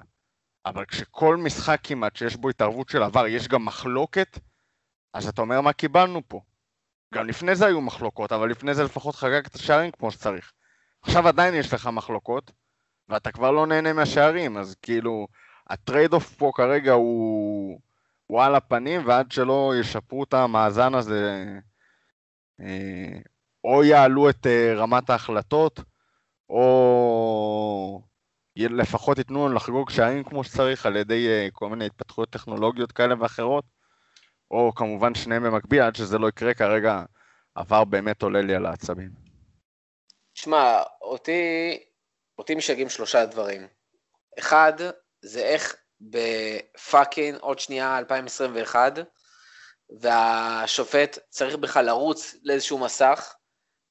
אבל 0.66 0.84
כשכל 0.84 1.36
משחק 1.36 1.80
כמעט 1.82 2.16
שיש 2.16 2.36
בו 2.36 2.48
התערבות 2.48 2.88
של 2.88 3.02
עבר, 3.02 3.26
יש 3.26 3.48
גם 3.48 3.64
מחלוקת, 3.64 4.38
אז 5.14 5.28
אתה 5.28 5.42
אומר 5.42 5.60
מה 5.60 5.72
קיבלנו 5.72 6.22
פה. 6.28 6.40
גם 7.14 7.26
לפני 7.26 7.54
זה 7.54 7.66
היו 7.66 7.80
מחלוקות, 7.80 8.32
אבל 8.32 8.50
לפני 8.50 8.74
זה 8.74 8.84
לפחות 8.84 9.14
חגגת 9.14 9.46
את 9.46 9.54
השערים 9.54 9.90
כמו 9.90 10.10
שצריך. 10.10 10.52
עכשיו 11.02 11.28
עדיין 11.28 11.54
יש 11.54 11.74
לך 11.74 11.86
מחלוקות, 11.86 12.52
ואתה 13.08 13.32
כבר 13.32 13.50
לא 13.50 13.66
נהנה 13.66 13.92
מהשערים, 13.92 14.58
אז 14.58 14.74
כאילו, 14.82 15.26
ה 15.66 15.74
trade 15.74 16.12
off 16.12 16.34
פה 16.34 16.50
כרגע 16.54 16.92
הוא, 16.92 17.80
הוא 18.26 18.42
על 18.42 18.54
הפנים, 18.54 19.06
ועד 19.06 19.32
שלא 19.32 19.72
ישפרו 19.80 20.24
את 20.24 20.34
המאזן 20.34 20.94
הזה, 20.94 21.44
אה, 22.60 23.18
או 23.64 23.84
יעלו 23.84 24.30
את 24.30 24.46
אה, 24.46 24.74
רמת 24.76 25.10
ההחלטות, 25.10 25.80
או 26.48 28.02
לפחות 28.56 29.18
ייתנו 29.18 29.46
לנו 29.46 29.54
לחגוג 29.54 29.90
שערים 29.90 30.24
כמו 30.24 30.44
שצריך 30.44 30.86
על 30.86 30.96
ידי 30.96 31.28
אה, 31.28 31.48
כל 31.52 31.68
מיני 31.68 31.86
התפתחויות 31.86 32.30
טכנולוגיות 32.30 32.92
כאלה 32.92 33.14
ואחרות, 33.20 33.64
או 34.50 34.72
כמובן 34.74 35.14
שניהם 35.14 35.42
במקביל, 35.42 35.82
עד 35.82 35.96
שזה 35.96 36.18
לא 36.18 36.28
יקרה 36.28 36.54
כרגע, 36.54 37.04
VAR 37.54 37.84
באמת 37.84 38.22
עולה 38.22 38.42
לי 38.42 38.54
על 38.54 38.66
העצבים. 38.66 39.10
שמע, 40.34 40.82
אותי, 41.02 41.78
אותי 42.38 42.54
משגעים 42.54 42.88
שלושה 42.88 43.26
דברים. 43.26 43.66
אחד, 44.38 44.72
זה 45.22 45.40
איך 45.40 45.76
בפאקינג 46.10 47.38
עוד 47.40 47.58
שנייה 47.58 47.98
2021, 47.98 48.98
והשופט 50.00 51.18
צריך 51.28 51.56
בכלל 51.56 51.84
לרוץ 51.84 52.36
לאיזשהו 52.44 52.78
מסך, 52.78 53.34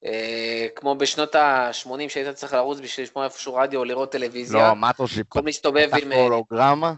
אה, 0.04 0.66
כמו 0.76 0.94
בשנות 0.94 1.34
ה-80 1.34 2.08
שהיית 2.08 2.36
צריך 2.36 2.52
לרוץ 2.52 2.80
בשביל 2.80 3.06
לשמוע 3.06 3.24
איפשהו 3.24 3.54
רדיו 3.54 3.80
או 3.80 3.84
לראות 3.84 4.12
טלוויזיה. 4.12 4.68
לא, 4.68 4.76
מה 4.76 4.90
אתה 4.90 4.96
חושב? 4.96 5.20
במקום 5.20 5.46
להסתובב 5.46 5.88
עם... 6.02 6.12
אה, 6.12 6.22
הולוגרמה? 6.22 6.94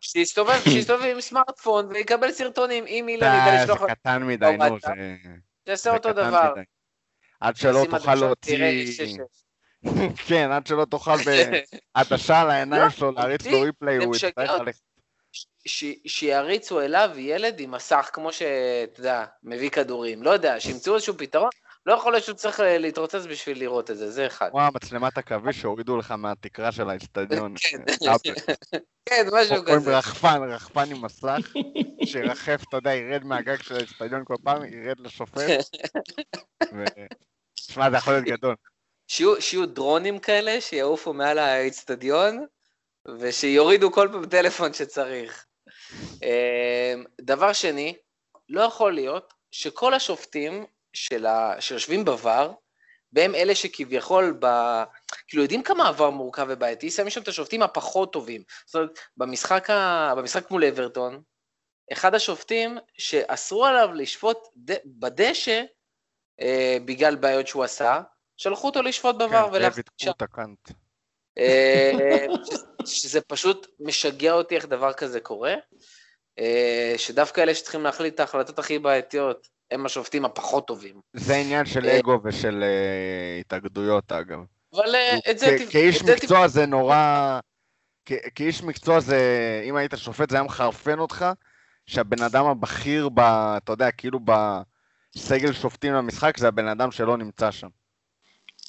שיסתובב, 0.00 0.60
שיסתובב 0.72 1.04
עם 1.04 1.20
סמארטפון 1.20 1.86
ויקבל 1.86 2.32
סרטונים, 2.32 2.86
אם 2.86 3.08
אילן 3.08 3.38
ידע 3.42 3.62
לשלוח... 3.62 3.80
זה 3.80 3.86
קטן 3.88 4.22
מדי, 4.22 4.56
נו, 4.58 4.78
זה... 4.80 4.92
תעשה 5.64 5.94
אותו 5.94 6.12
דבר. 6.12 6.54
עד 7.40 7.56
שלא 7.56 7.86
תוכל 7.90 8.14
להוציא... 8.14 8.86
כן, 10.28 10.50
עד 10.50 10.66
שלא 10.66 10.84
תוכל 10.84 11.16
בעדשה 11.94 12.40
על 12.40 12.50
העיניים 12.50 12.82
לא, 12.82 12.90
שלו 12.90 13.10
להריץ 13.10 13.46
לו 13.46 13.60
ריפליי, 13.60 13.96
הוא 13.96 14.16
יצטרך 14.16 14.50
ללכת. 14.50 14.80
שיריצו 16.06 16.80
אליו 16.80 17.10
ילד 17.16 17.60
עם 17.60 17.70
מסך, 17.70 18.10
כמו 18.12 18.32
שאתה 18.32 19.00
יודע, 19.00 19.24
מביא 19.42 19.70
כדורים. 19.70 20.22
לא 20.22 20.30
יודע, 20.30 20.60
שימצאו 20.60 20.94
איזשהו 20.94 21.14
פתרון. 21.18 21.50
לא 21.86 21.94
יכול 21.94 22.12
להיות 22.12 22.24
שהוא 22.24 22.36
צריך 22.36 22.60
להתרוצץ 22.64 23.26
בשביל 23.30 23.58
לראות 23.58 23.90
את 23.90 23.96
זה, 23.96 24.10
זה 24.10 24.26
אחד. 24.26 24.50
כמו 24.50 24.60
המצלמת 24.60 25.18
עכביש 25.18 25.60
שהורידו 25.60 25.96
לך 25.96 26.10
מהתקרה 26.10 26.72
של 26.72 26.90
האצטדיון. 26.90 27.54
כן, 27.58 27.82
כן 29.08 29.26
משהו 29.32 29.64
כזה. 29.66 29.90
או 29.90 29.98
רחפן, 29.98 30.42
רחפן 30.42 30.90
עם 30.90 31.04
מסך, 31.04 31.52
שירחף, 32.10 32.62
אתה 32.68 32.76
יודע, 32.76 32.94
ירד 32.94 33.24
מהגג 33.24 33.62
של 33.62 33.74
האצטדיון 33.74 34.22
כל 34.24 34.34
פעם, 34.44 34.62
ירד 34.64 35.00
לשופט. 35.00 35.50
שמע, 37.56 37.90
זה 37.90 37.96
יכול 37.96 38.12
להיות 38.12 38.24
גדול. 38.24 38.54
שיהיו 39.40 39.66
דרונים 39.66 40.18
כאלה, 40.18 40.60
שיעופו 40.60 41.12
מעל 41.12 41.38
האצטדיון, 41.38 42.46
ושיורידו 43.18 43.92
כל 43.92 44.08
פעם 44.12 44.26
טלפון 44.26 44.72
שצריך. 44.72 45.46
דבר 47.20 47.52
שני, 47.52 47.96
לא 48.48 48.60
יכול 48.60 48.94
להיות 48.94 49.34
שכל 49.50 49.94
השופטים 49.94 50.66
של 50.92 51.26
ה... 51.26 51.60
שיושבים 51.60 52.04
בVAR, 52.04 52.48
והם 53.12 53.34
אלה 53.34 53.54
שכביכול, 53.54 54.36
ב... 54.40 54.46
כאילו 55.28 55.42
יודעים 55.42 55.62
כמה 55.62 55.88
עבר 55.88 56.10
מורכב 56.10 56.46
ובעייתי, 56.48 56.90
שמים 56.90 57.10
שם 57.10 57.22
את 57.22 57.28
השופטים 57.28 57.62
הפחות 57.62 58.12
טובים. 58.12 58.42
זאת 58.66 58.74
אומרת, 58.74 58.98
במשחק, 59.16 59.70
ה... 59.70 60.14
במשחק 60.16 60.50
מול 60.50 60.64
אברטון, 60.64 61.22
אחד 61.92 62.14
השופטים 62.14 62.78
שאסרו 62.98 63.66
עליו 63.66 63.92
לשפוט 63.92 64.38
ד... 64.56 64.76
בדשא 64.86 65.62
אה, 66.40 66.76
בגלל 66.84 67.16
בעיות 67.16 67.48
שהוא 67.48 67.64
עשה, 67.64 68.00
שלחו 68.40 68.66
אותו 68.66 68.82
לשפוט 68.82 69.16
בVAR 69.16 69.58
כן, 69.98 70.06
קוטה 70.06 70.26
קאנט. 70.26 70.70
אה, 71.38 72.26
שזה 72.86 73.20
פשוט 73.20 73.66
משגע 73.80 74.32
אותי 74.32 74.56
איך 74.56 74.66
דבר 74.66 74.92
כזה 74.92 75.20
קורה, 75.20 75.54
אה, 76.38 76.94
שדווקא 76.96 77.40
אלה 77.40 77.54
שצריכים 77.54 77.82
להחליט 77.82 78.14
את 78.14 78.20
ההחלטות 78.20 78.58
הכי 78.58 78.78
בעייתיות, 78.78 79.48
הם 79.70 79.86
השופטים 79.86 80.24
הפחות 80.24 80.66
טובים. 80.66 81.00
זה 81.12 81.34
עניין 81.34 81.66
של 81.66 81.86
אה, 81.86 81.98
אגו 81.98 82.20
ושל 82.24 82.62
uh, 82.62 83.40
התאגדויות, 83.40 84.12
אגב. 84.12 84.38
אבל 84.74 84.94
uh, 84.94 85.30
את 85.30 85.38
זה... 85.38 85.56
כאיש 85.70 86.02
מקצוע 86.02 86.48
זה 86.48 86.66
נורא... 86.66 87.40
כאיש 88.34 88.62
מקצוע 88.62 89.00
זה, 89.00 89.20
אם 89.64 89.76
היית 89.76 89.92
שופט, 89.96 90.30
זה 90.30 90.36
היה 90.36 90.44
מחרפן 90.44 90.98
אותך, 90.98 91.26
שהבן 91.86 92.22
אדם 92.22 92.46
הבכיר, 92.46 93.08
ב, 93.08 93.20
אתה 93.56 93.72
יודע, 93.72 93.90
כאילו 93.90 94.20
בסגל 94.20 95.52
שופטים 95.52 95.92
למשחק, 95.92 96.36
זה 96.38 96.48
הבן 96.48 96.68
אדם 96.68 96.90
שלא 96.90 97.16
נמצא 97.16 97.50
שם. 97.50 97.68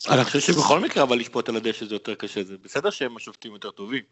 אני 0.09 0.23
חושב 0.23 0.39
שבכל 0.39 0.79
מקרה, 0.79 1.03
אבל 1.03 1.17
לשפוט 1.17 1.49
על 1.49 1.55
הדשא 1.55 1.85
זה 1.85 1.95
יותר 1.95 2.15
קשה, 2.15 2.43
זה 2.43 2.55
בסדר 2.63 2.89
שהם 2.89 3.17
השופטים 3.17 3.53
יותר 3.53 3.71
טובים. 3.71 4.03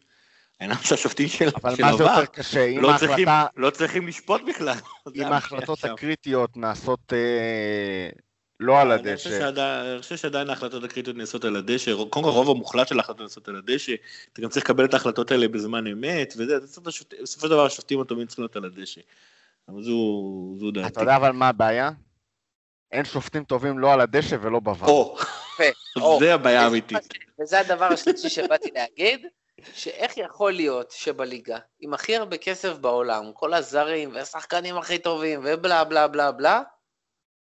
העניין 0.60 0.78
שהשופטים 0.82 1.28
של 1.28 1.48
אבל 1.62 1.74
מה 1.80 1.96
זה 1.96 2.02
יותר 2.02 2.26
קשה? 2.26 2.64
אם 2.64 2.82
לא 2.82 2.92
צריכים, 2.98 3.28
ההחלטה... 3.28 3.60
לא 3.60 3.70
צריכים 3.70 4.06
לשפוט 4.06 4.40
בכלל. 4.48 4.74
אם 5.16 5.32
ההחלטות 5.32 5.84
הקריטיות 5.84 6.56
נעשות 6.56 7.12
אה, 7.12 8.08
לא 8.60 8.80
על 8.80 8.92
הדשא. 8.92 9.48
אני 9.92 10.02
חושב 10.02 10.16
שעדיין 10.16 10.50
ההחלטות 10.50 10.84
הקריטיות 10.84 11.16
נעשות 11.16 11.44
על 11.44 11.56
הדשא, 11.56 11.94
קודם 11.94 12.10
כל 12.10 12.30
הרוב 12.30 12.50
המוחלט 12.50 12.88
של 12.88 12.98
ההחלטות 12.98 13.22
נעשות 13.22 13.48
על 13.48 13.56
הדשא, 13.56 13.92
אתה 14.32 14.42
גם 14.42 14.48
צריך 14.48 14.64
לקבל 14.64 14.84
את 14.84 14.94
ההחלטות 14.94 15.30
האלה 15.30 15.48
בזמן 15.48 15.86
אמת, 15.86 16.34
וזה, 16.36 16.60
בסופו 17.22 17.46
של 17.46 17.48
דבר 17.48 17.66
השופטים 17.66 18.00
הטובים 18.00 18.26
צריכים 18.26 18.42
להיות 18.42 18.56
על 18.56 18.64
הדשא. 18.64 19.00
אבל 19.68 19.82
זו, 19.82 20.54
זו 20.58 20.70
דעתי. 20.70 20.88
אתה 20.88 21.00
יודע 21.00 21.16
אבל 21.16 21.30
מה 21.30 21.48
הבעיה? 21.48 21.90
אין 22.92 23.04
שופטים 23.04 23.44
טובים 23.44 23.78
לא 23.78 23.92
על 23.92 24.00
הדשא 24.00 24.36
ולא 24.40 24.60
או, 26.00 26.18
זה 26.20 26.34
הבעיה 26.34 26.62
האמיתית. 26.62 26.98
וזה 27.40 27.60
הדבר 27.60 27.84
השלישי 27.84 28.28
שבאתי 28.28 28.70
להגיד, 28.74 29.26
שאיך 29.74 30.16
יכול 30.16 30.52
להיות 30.52 30.90
שבליגה, 30.90 31.58
עם 31.80 31.94
הכי 31.94 32.16
הרבה 32.16 32.36
כסף 32.36 32.78
בעולם, 32.78 33.32
כל 33.34 33.54
הזרים 33.54 34.14
והשחקנים 34.14 34.76
הכי 34.76 34.98
טובים 34.98 35.40
ובלה 35.44 35.84
בלה 35.84 36.08
בלה 36.08 36.32
בלה, 36.32 36.62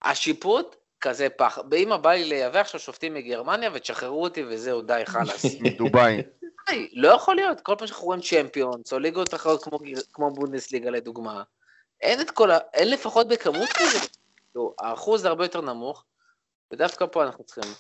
השיפוט 0.03 0.77
כזה 1.01 1.29
פח. 1.29 1.59
באמא 1.59 1.97
בא 1.97 2.11
לי 2.13 2.25
לייבא 2.25 2.61
עכשיו 2.61 2.81
שופטים 2.81 3.15
מגרמניה 3.15 3.71
ותשחררו 3.73 4.23
אותי 4.23 4.45
וזהו, 4.49 4.83
די, 4.83 5.03
חלאס. 5.05 5.45
מדובאי. 5.61 6.23
די, 6.71 6.89
לא 6.93 7.09
יכול 7.09 7.37
להיות, 7.37 7.61
כל 7.61 7.75
פעם 7.79 7.87
שאנחנו 7.87 8.07
רואים 8.07 8.21
צ'מפיונס, 8.21 8.93
או 8.93 8.99
ליגות 8.99 9.35
אחרות 9.35 9.65
כמו, 9.65 9.79
כמו 10.13 10.31
בונדסליגה 10.31 10.91
לדוגמה, 10.91 11.43
אין 12.01 12.21
את 12.21 12.31
כל 12.31 12.51
ה... 12.51 12.59
אין 12.75 12.91
לפחות 12.91 13.29
בכמות 13.29 13.69
כזה. 13.69 13.99
כאילו, 14.55 14.75
האחוז 14.81 15.25
הרבה 15.25 15.45
יותר 15.45 15.61
נמוך, 15.61 16.05
ודווקא 16.73 17.07
פה 17.13 17.23
אנחנו 17.25 17.45
צריכים... 17.45 17.73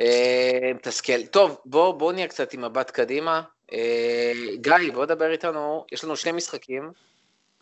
אה, 0.00 0.70
מתסכל. 0.74 1.26
טוב, 1.26 1.58
בואו 1.64 1.98
בוא 1.98 2.12
נהיה 2.12 2.28
קצת 2.28 2.52
עם 2.52 2.64
מבט 2.64 2.90
קדימה. 2.90 3.42
אה, 3.72 4.32
גיא, 4.54 4.92
בוא 4.94 5.04
דבר 5.04 5.32
איתנו, 5.32 5.84
יש 5.92 6.04
לנו 6.04 6.16
שני 6.16 6.32
משחקים, 6.32 6.92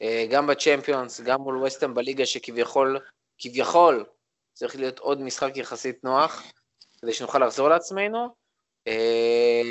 אה, 0.02 0.26
גם 0.30 0.46
בצ'מפיונס, 0.46 1.20
גם 1.20 1.40
מול 1.40 1.56
ווסטהאם 1.56 1.94
בליגה, 1.94 2.26
שכביכול, 2.26 2.98
כביכול, 3.38 4.04
צריך 4.52 4.76
להיות 4.76 4.98
עוד 4.98 5.20
משחק 5.20 5.56
יחסית 5.56 6.04
נוח, 6.04 6.42
כדי 7.00 7.12
שנוכל 7.12 7.46
לחזור 7.46 7.68
לעצמנו, 7.68 8.28
אה, 8.86 9.62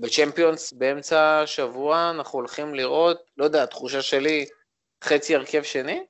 בצ'מפיונס 0.00 0.72
באמצע 0.72 1.40
השבוע 1.40 2.10
אנחנו 2.10 2.38
הולכים 2.38 2.74
לראות, 2.74 3.20
לא 3.36 3.44
יודע, 3.44 3.62
התחושה 3.62 4.02
שלי, 4.02 4.46
חצי 5.04 5.34
הרכב 5.34 5.62
שני? 5.62 6.04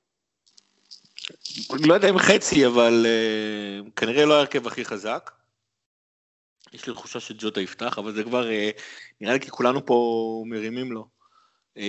לא 1.70 1.94
יודע 1.94 2.10
אם 2.10 2.18
חצי, 2.18 2.66
אבל 2.66 3.06
uh, 3.06 3.90
כנראה 3.96 4.24
לא 4.24 4.34
ההרכב 4.34 4.66
הכי 4.66 4.84
חזק. 4.84 5.30
יש 6.72 6.86
לי 6.86 6.94
תחושה 6.94 7.20
שג'וטה 7.20 7.60
יפתח, 7.60 7.98
אבל 7.98 8.12
זה 8.12 8.24
כבר, 8.24 8.48
uh, 8.48 8.80
נראה 9.20 9.32
לי 9.32 9.40
כי 9.40 9.50
כולנו 9.50 9.86
פה 9.86 10.44
מרימים 10.46 10.92
לו. 10.92 11.06
Uh, 11.78 11.80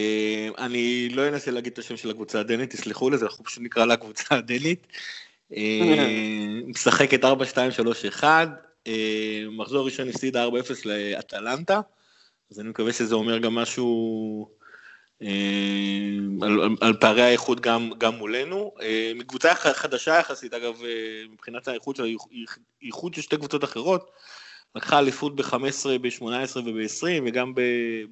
אני 0.57 1.09
לא 1.09 1.27
אנסה 1.27 1.51
להגיד 1.51 1.73
את 1.73 1.79
השם 1.79 1.97
של 1.97 2.09
הקבוצה 2.09 2.39
הדנית, 2.39 2.69
תסלחו 2.69 3.09
לזה, 3.09 3.25
אנחנו 3.25 3.43
פשוט 3.43 3.63
נקרא 3.63 3.85
לה 3.85 3.93
הקבוצה 3.93 4.35
הדנית. 4.35 4.87
Uh, 5.51 5.55
משחקת 6.67 7.23
4-2-3-1, 7.23 8.23
uh, 8.23 8.89
מחזור 9.51 9.85
ראשון 9.85 10.09
הפסידה 10.09 10.47
4-0 10.47 10.49
לאטלנטה, 10.85 11.81
אז 12.51 12.59
אני 12.59 12.69
מקווה 12.69 12.93
שזה 12.93 13.15
אומר 13.15 13.37
גם 13.37 13.55
משהו 13.55 14.60
על, 15.21 16.61
על, 16.61 16.75
על 16.81 16.93
פערי 16.99 17.21
האיכות 17.21 17.59
גם, 17.59 17.91
גם 17.97 18.15
מולנו. 18.15 18.71
אה, 18.81 19.11
מקבוצה 19.15 19.55
חדשה 19.55 20.19
יחסית, 20.19 20.53
אגב, 20.53 20.83
אה, 20.83 21.23
מבחינת 21.31 21.67
האיכות 21.67 21.95
שלה, 21.95 22.07
איכות 22.83 23.13
של 23.13 23.21
שתי 23.21 23.37
קבוצות 23.37 23.63
אחרות, 23.63 24.11
לקחה 24.75 24.99
אליפות 24.99 25.35
ב-15, 25.35 25.87
ב-18 26.01 26.57
וב-20, 26.57 27.05
וגם 27.25 27.53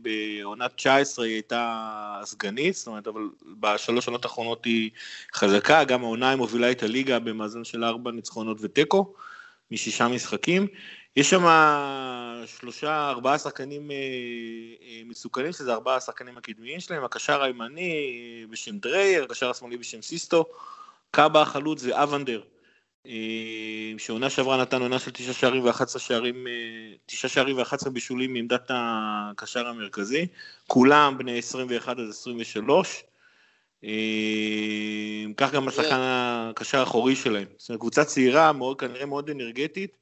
בעונת 0.02 0.76
19 0.76 1.26
היא 1.26 1.34
הייתה 1.34 2.22
סגנית, 2.24 2.76
זאת 2.76 2.88
אומרת, 2.88 3.08
אבל 3.08 3.22
בשלוש 3.60 4.06
שנות 4.06 4.26
האחרונות 4.26 4.65
היא 4.65 4.89
חזקה, 5.36 5.84
גם 5.84 6.04
העונה 6.04 6.30
היא 6.30 6.38
מובילה 6.38 6.72
את 6.72 6.84
הליגה 6.84 7.19
במאזן 7.19 7.63
של 7.63 7.84
ארבע 7.84 8.12
ניצחונות 8.12 8.58
ותיקו, 8.62 9.13
משישה 9.72 10.08
משחקים. 10.08 10.67
יש 11.15 11.30
שם 11.30 11.45
שלושה, 12.58 13.10
ארבעה 13.10 13.38
שחקנים 13.38 13.92
אה, 13.92 13.96
אה, 14.82 15.02
מסוכנים, 15.06 15.52
שזה 15.52 15.74
ארבעה 15.74 15.96
השחקנים 15.96 16.38
הקדמיים 16.38 16.80
שלהם, 16.80 17.04
הקשר 17.04 17.44
הימני 17.44 17.92
אה, 17.92 18.48
בשם 18.50 18.78
דרייר, 18.78 19.24
הקשר 19.24 19.50
השמאלי 19.50 19.78
בשם 19.78 20.02
סיסטו, 20.02 20.46
קאבה 21.12 21.42
החלוץ 21.42 21.82
זה 21.82 22.04
אבנדר, 22.04 22.42
שעונה 23.98 24.30
שעברה 24.30 24.62
נתן 24.62 24.82
עונה 24.82 25.00
של 25.00 25.12
תשעה 25.12 25.34
שערים 25.34 25.66
ואחת 25.66 26.00
שערים, 26.00 26.48
תשעה 27.06 27.30
שערים 27.30 27.58
ואחת 27.58 27.80
עשרה 27.80 27.92
בישולים 27.94 28.34
מעמדת 28.34 28.66
הקשר 28.70 29.68
המרכזי, 29.68 30.28
כולם 30.68 31.18
בני 31.18 31.38
21 31.38 32.00
עד 32.00 32.10
23, 32.10 33.04
כך 35.38 35.52
גם 35.52 35.68
השחקן 35.68 36.00
הקשר 36.00 36.80
האחורי 36.80 37.16
שלהם, 37.16 37.48
זאת 37.58 37.70
אומרת 37.70 37.80
קבוצה 37.80 38.06
צעירה, 38.06 38.52
מאוד, 38.52 38.80
כנראה 38.80 39.06
מאוד 39.06 39.30
אנרגטית, 39.30 39.98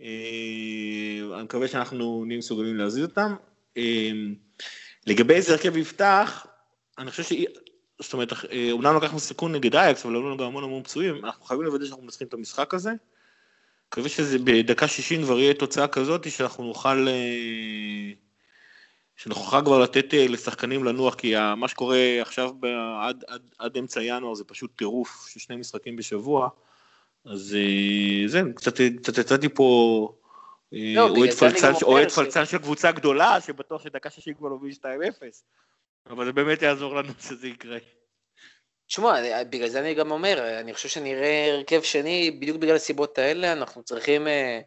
אני 0.00 1.42
מקווה 1.42 1.68
שאנחנו 1.68 2.24
נהיה 2.26 2.38
מסוגלים 2.38 2.76
להזיז 2.76 3.04
אותם. 3.04 3.34
אה, 3.76 4.10
לגבי 5.06 5.34
איזה 5.34 5.52
הרכב 5.52 5.76
יפתח, 5.76 6.46
אני 6.98 7.10
חושב 7.10 7.22
ש... 7.22 7.32
זאת 8.00 8.12
אומרת, 8.12 8.32
אה, 8.32 8.68
אומנם 8.72 8.96
לקחנו 8.96 9.18
סיכון 9.18 9.52
נגד 9.54 9.76
אייקס, 9.76 10.06
אבל 10.06 10.14
היו 10.14 10.22
לנו 10.22 10.36
גם 10.36 10.46
המון 10.46 10.64
המון 10.64 10.82
פצועים, 10.82 11.24
אנחנו 11.24 11.44
חייבים 11.44 11.66
לוודא 11.66 11.84
שאנחנו 11.84 12.02
מנצחים 12.02 12.26
את 12.26 12.34
המשחק 12.34 12.74
הזה. 12.74 12.90
מקווה 13.88 14.08
שזה 14.08 14.38
בדקה 14.38 14.88
60 14.88 15.22
כבר 15.22 15.38
יהיה 15.38 15.54
תוצאה 15.54 15.88
כזאת, 15.88 16.30
שאנחנו 16.30 16.64
נוכל... 16.64 17.06
שנוכל 19.16 19.64
כבר 19.64 19.78
לתת 19.78 20.06
לשחקנים 20.12 20.84
לנוח, 20.84 21.14
כי 21.14 21.34
מה 21.56 21.68
שקורה 21.68 21.98
עכשיו 22.20 22.50
עד, 23.00 23.24
עד, 23.28 23.42
עד 23.58 23.76
אמצע 23.76 24.02
ינואר 24.02 24.34
זה 24.34 24.44
פשוט 24.44 24.70
טירוף 24.76 25.28
של 25.28 25.40
שני 25.40 25.56
משחקים 25.56 25.96
בשבוע. 25.96 26.48
אז 27.24 27.56
אה, 27.58 28.28
זה, 28.28 28.40
קצת, 28.56 29.18
יצאתי 29.18 29.48
פה 29.48 30.08
אה, 30.74 30.92
לא, 30.94 31.08
אוהד 31.82 32.10
פלצן 32.10 32.46
של 32.46 32.58
קבוצה 32.58 32.92
גדולה, 32.92 33.40
שבטוח 33.40 33.84
שדקה 33.84 34.10
שישי 34.10 34.34
כבר 34.34 34.48
הוביל 34.48 34.72
2-0, 34.72 34.84
אבל 36.10 36.24
זה 36.24 36.32
באמת 36.32 36.62
יעזור 36.62 36.94
לנו 36.94 37.12
שזה 37.20 37.48
יקרה. 37.48 37.78
תשמע, 38.86 39.44
בגלל 39.50 39.68
זה 39.68 39.80
אני 39.80 39.94
גם 39.94 40.10
אומר, 40.10 40.60
אני 40.60 40.74
חושב 40.74 40.88
שנראה 40.88 41.52
הרכב 41.52 41.82
שני, 41.82 42.30
בדיוק 42.30 42.56
בגלל 42.56 42.76
הסיבות 42.76 43.18
האלה, 43.18 43.52
אנחנו 43.52 43.82
צריכים, 43.82 44.28
אה, 44.28 44.60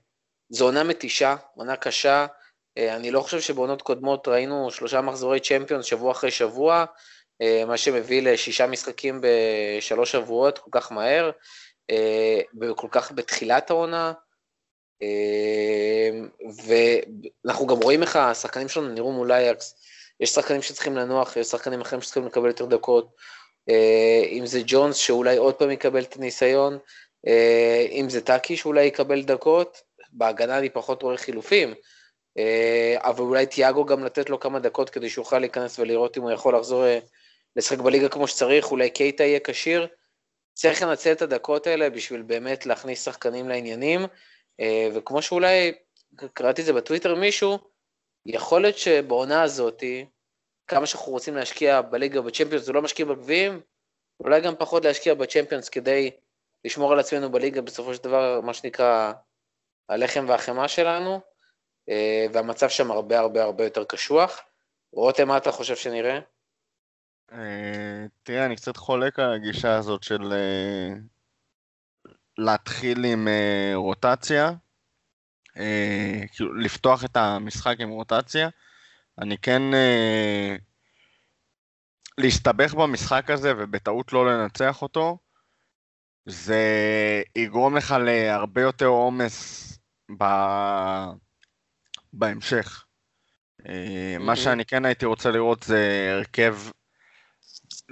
זו 0.50 0.66
עונה 0.66 0.84
מתישה, 0.84 1.36
עונה 1.56 1.76
קשה, 1.76 2.26
אני 2.78 3.12
לא 3.12 3.22
חושב 3.22 3.42
שבעונות 3.42 3.82
קודמות 3.82 4.28
ראינו 4.28 4.72
שלושה 4.72 5.02
מחזורי 5.02 5.40
צ'מפיונס 5.40 5.86
שבוע 5.86 6.12
אחרי 6.12 6.32
שבוע, 6.32 6.86
מה 7.68 7.78
שמביא 7.78 8.22
לשישה 8.22 8.68
משחקים 8.68 9.22
בשלוש 9.22 10.12
שבועות 10.12 10.58
כל 10.58 10.70
כך 10.72 10.92
מהר. 10.92 11.32
אה, 11.90 12.42
וכל 12.62 12.88
כך 12.92 13.12
בתחילת 13.12 13.70
העונה, 13.70 14.14
אה, 15.02 16.10
ואנחנו 16.66 17.68
גם 17.68 17.78
רואים 17.78 18.02
איך 18.02 18.16
השחקנים 18.16 18.70
שלנו 18.70 18.90
נראו 18.90 19.12
מול 19.12 19.32
אייקס, 19.32 19.76
יש 20.20 20.30
שחקנים 20.30 20.62
שצריכים 20.62 20.98
לנוח, 20.98 21.38
יש 21.38 21.48
שחקנים 21.48 21.82
אחרים 21.82 22.02
שצריכים 22.02 22.26
לקבל 22.26 22.48
יותר 22.48 22.66
דקות, 22.66 23.16
אה, 23.70 24.24
אם 24.32 24.46
זה 24.46 24.62
ג'ונס 24.66 24.96
שאולי 24.96 25.38
עוד 25.38 25.56
פעם 25.56 25.72
יקבל 25.72 26.04
את 26.04 26.16
הניסיון, 26.16 26.78
אם 27.92 28.06
זה 28.10 28.22
טאקי 28.22 28.58
שאולי 28.58 28.84
יקבל 28.84 29.22
דקות, 29.22 29.82
בהגנה 30.12 30.58
אני 30.58 30.70
פחות 30.70 31.04
רואה 31.04 31.18
חילופים, 31.18 31.74
אבל 32.96 33.24
אולי 33.24 33.46
תיאגו 33.46 33.86
גם 33.86 34.04
לתת 34.04 34.30
לו 34.30 34.40
כמה 34.40 34.60
דקות 34.60 34.90
כדי 34.90 35.10
שיוכל 35.10 35.40
להיכנס 35.40 35.80
ולראות 35.80 36.18
אם 36.18 36.22
הוא 36.22 36.32
יכול 36.32 36.56
לחזור 36.56 36.86
לשחק 37.56 37.78
בליגה 37.80 38.10
כמו 38.10 38.28
שצריך, 38.28 38.72
אולי 38.72 38.90
קייטה 38.90 39.24
יהיה 39.24 39.40
כשיר, 39.44 39.88
צריך 40.54 40.82
לנצל 40.82 41.12
את 41.12 41.22
הדקות 41.22 41.68
האלה 41.68 41.90
בשביל 41.90 42.22
באמת 42.22 42.66
להכניס 42.66 43.06
שחקנים 43.06 43.50
לעניינים, 43.50 44.02
אה, 44.60 44.88
וכמו 44.94 45.22
שאולי 45.22 45.74
קראתי 46.34 46.62
את 46.62 46.66
זה 46.66 46.74
בטוויטר 46.74 47.16
מישהו, 47.16 47.58
יכול 48.26 48.62
להיות 48.62 48.78
שבעונה 48.78 49.44
הזאת, 49.44 49.84
כמה 50.68 50.86
שאנחנו 50.86 51.12
רוצים 51.12 51.36
להשקיע 51.36 51.82
בליגה 51.82 52.20
ובצ'מפיונס 52.20 52.70
ולא 52.70 52.82
משקיע 52.82 53.06
בגביעים, 53.06 53.62
אולי 54.20 54.42
גם 54.42 54.56
פחות 54.56 54.86
להשקיע 54.86 55.14
בצ'מפיונס 55.14 55.70
כדי 55.70 56.12
לשמור 56.66 56.94
על 56.94 57.00
עצמנו 57.00 57.32
בליגה 57.32 57.62
בסופו 57.62 57.94
של 57.94 58.04
דבר, 58.04 58.42
מה 58.42 58.54
שנקרא, 58.54 59.14
הלחם 59.90 60.26
והחמאה 60.28 60.68
שלנו, 60.68 61.20
אה, 61.90 62.26
והמצב 62.34 62.70
שם 62.70 62.92
הרבה 62.92 63.20
הרבה 63.20 63.44
הרבה 63.44 63.64
יותר 63.64 63.84
קשוח. 63.84 64.42
רותם, 64.94 65.28
מה 65.28 65.38
אתה 65.38 65.52
חושב 65.52 65.76
שנראה? 65.76 66.20
אה, 67.32 68.06
תראה, 68.24 68.46
אני 68.46 68.56
קצת 68.56 68.78
חולק 68.78 69.20
על 69.20 69.34
הגישה 69.34 69.76
הזאת 69.76 70.04
של 70.04 70.34
אה, 70.34 70.94
להתחיל 72.38 73.06
עם 73.06 73.28
אה, 73.28 73.72
רוטציה, 73.76 74.52
כאילו 76.32 76.54
לפתוח 76.54 77.06
את 77.06 77.18
המשחק 77.18 77.76
עם 77.80 77.90
רוטציה. 77.90 78.50
אני 79.20 79.38
כן... 79.38 79.62
להסתבך 82.18 82.74
במשחק 82.74 83.30
הזה 83.30 83.54
ובטעות 83.58 84.14
לא 84.14 84.28
לנצח 84.28 84.82
אותו, 84.82 85.18
זה 86.26 86.62
יגרום 87.36 87.78
לך 87.78 87.96
להרבה 88.06 88.62
יותר 88.62 88.86
עומס 88.86 89.70
ב... 90.20 90.24
בהמשך. 92.14 92.86
מה 94.20 94.36
שאני 94.36 94.66
כן 94.66 94.86
הייתי 94.86 95.06
רוצה 95.06 95.32
לראות 95.32 95.64
זה 95.64 96.10
הרכב 96.12 96.56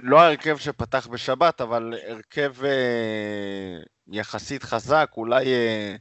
לא 0.02 0.20
ההרכב 0.20 0.56
שפתח 0.58 1.06
בשבת, 1.06 1.60
אבל 1.60 1.94
הרכב 2.08 2.64
אה, 2.64 3.78
יחסית 4.08 4.62
חזק, 4.62 5.10
אולי 5.16 5.46
אה, 5.46 5.96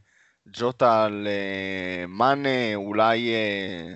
ג'וטה 0.48 1.04
על 1.04 1.28
אה, 1.28 2.06
מאנה, 2.08 2.76
אולי 2.76 3.34
אה, 3.34 3.96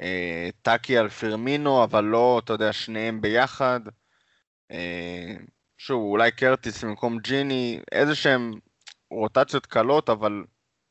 אה, 0.00 0.48
טאקי 0.62 0.98
על 0.98 1.08
פרמינו, 1.08 1.84
אבל 1.84 2.04
לא, 2.04 2.40
אתה 2.44 2.52
יודע, 2.52 2.72
שניהם 2.72 3.20
ביחד. 3.20 3.80
אה, 4.70 5.34
שוב, 5.78 6.02
אולי 6.02 6.30
קרטיס 6.30 6.84
במקום 6.84 7.18
ג'יני, 7.18 7.80
איזה 7.92 8.14
שהם 8.14 8.52
רוטציות 9.10 9.66
קלות, 9.66 10.10
אבל 10.10 10.44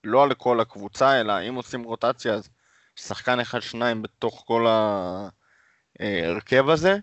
לא 0.03 0.23
על 0.23 0.33
כל 0.33 0.59
הקבוצה, 0.59 1.19
אלא 1.21 1.33
אם 1.49 1.55
עושים 1.55 1.83
רוטציה, 1.83 2.33
אז 2.33 2.49
שחקן 2.95 3.39
אחד-שניים 3.39 4.01
בתוך 4.01 4.43
כל 4.47 4.65
ההרכב 5.99 6.69
הזה. 6.69 6.97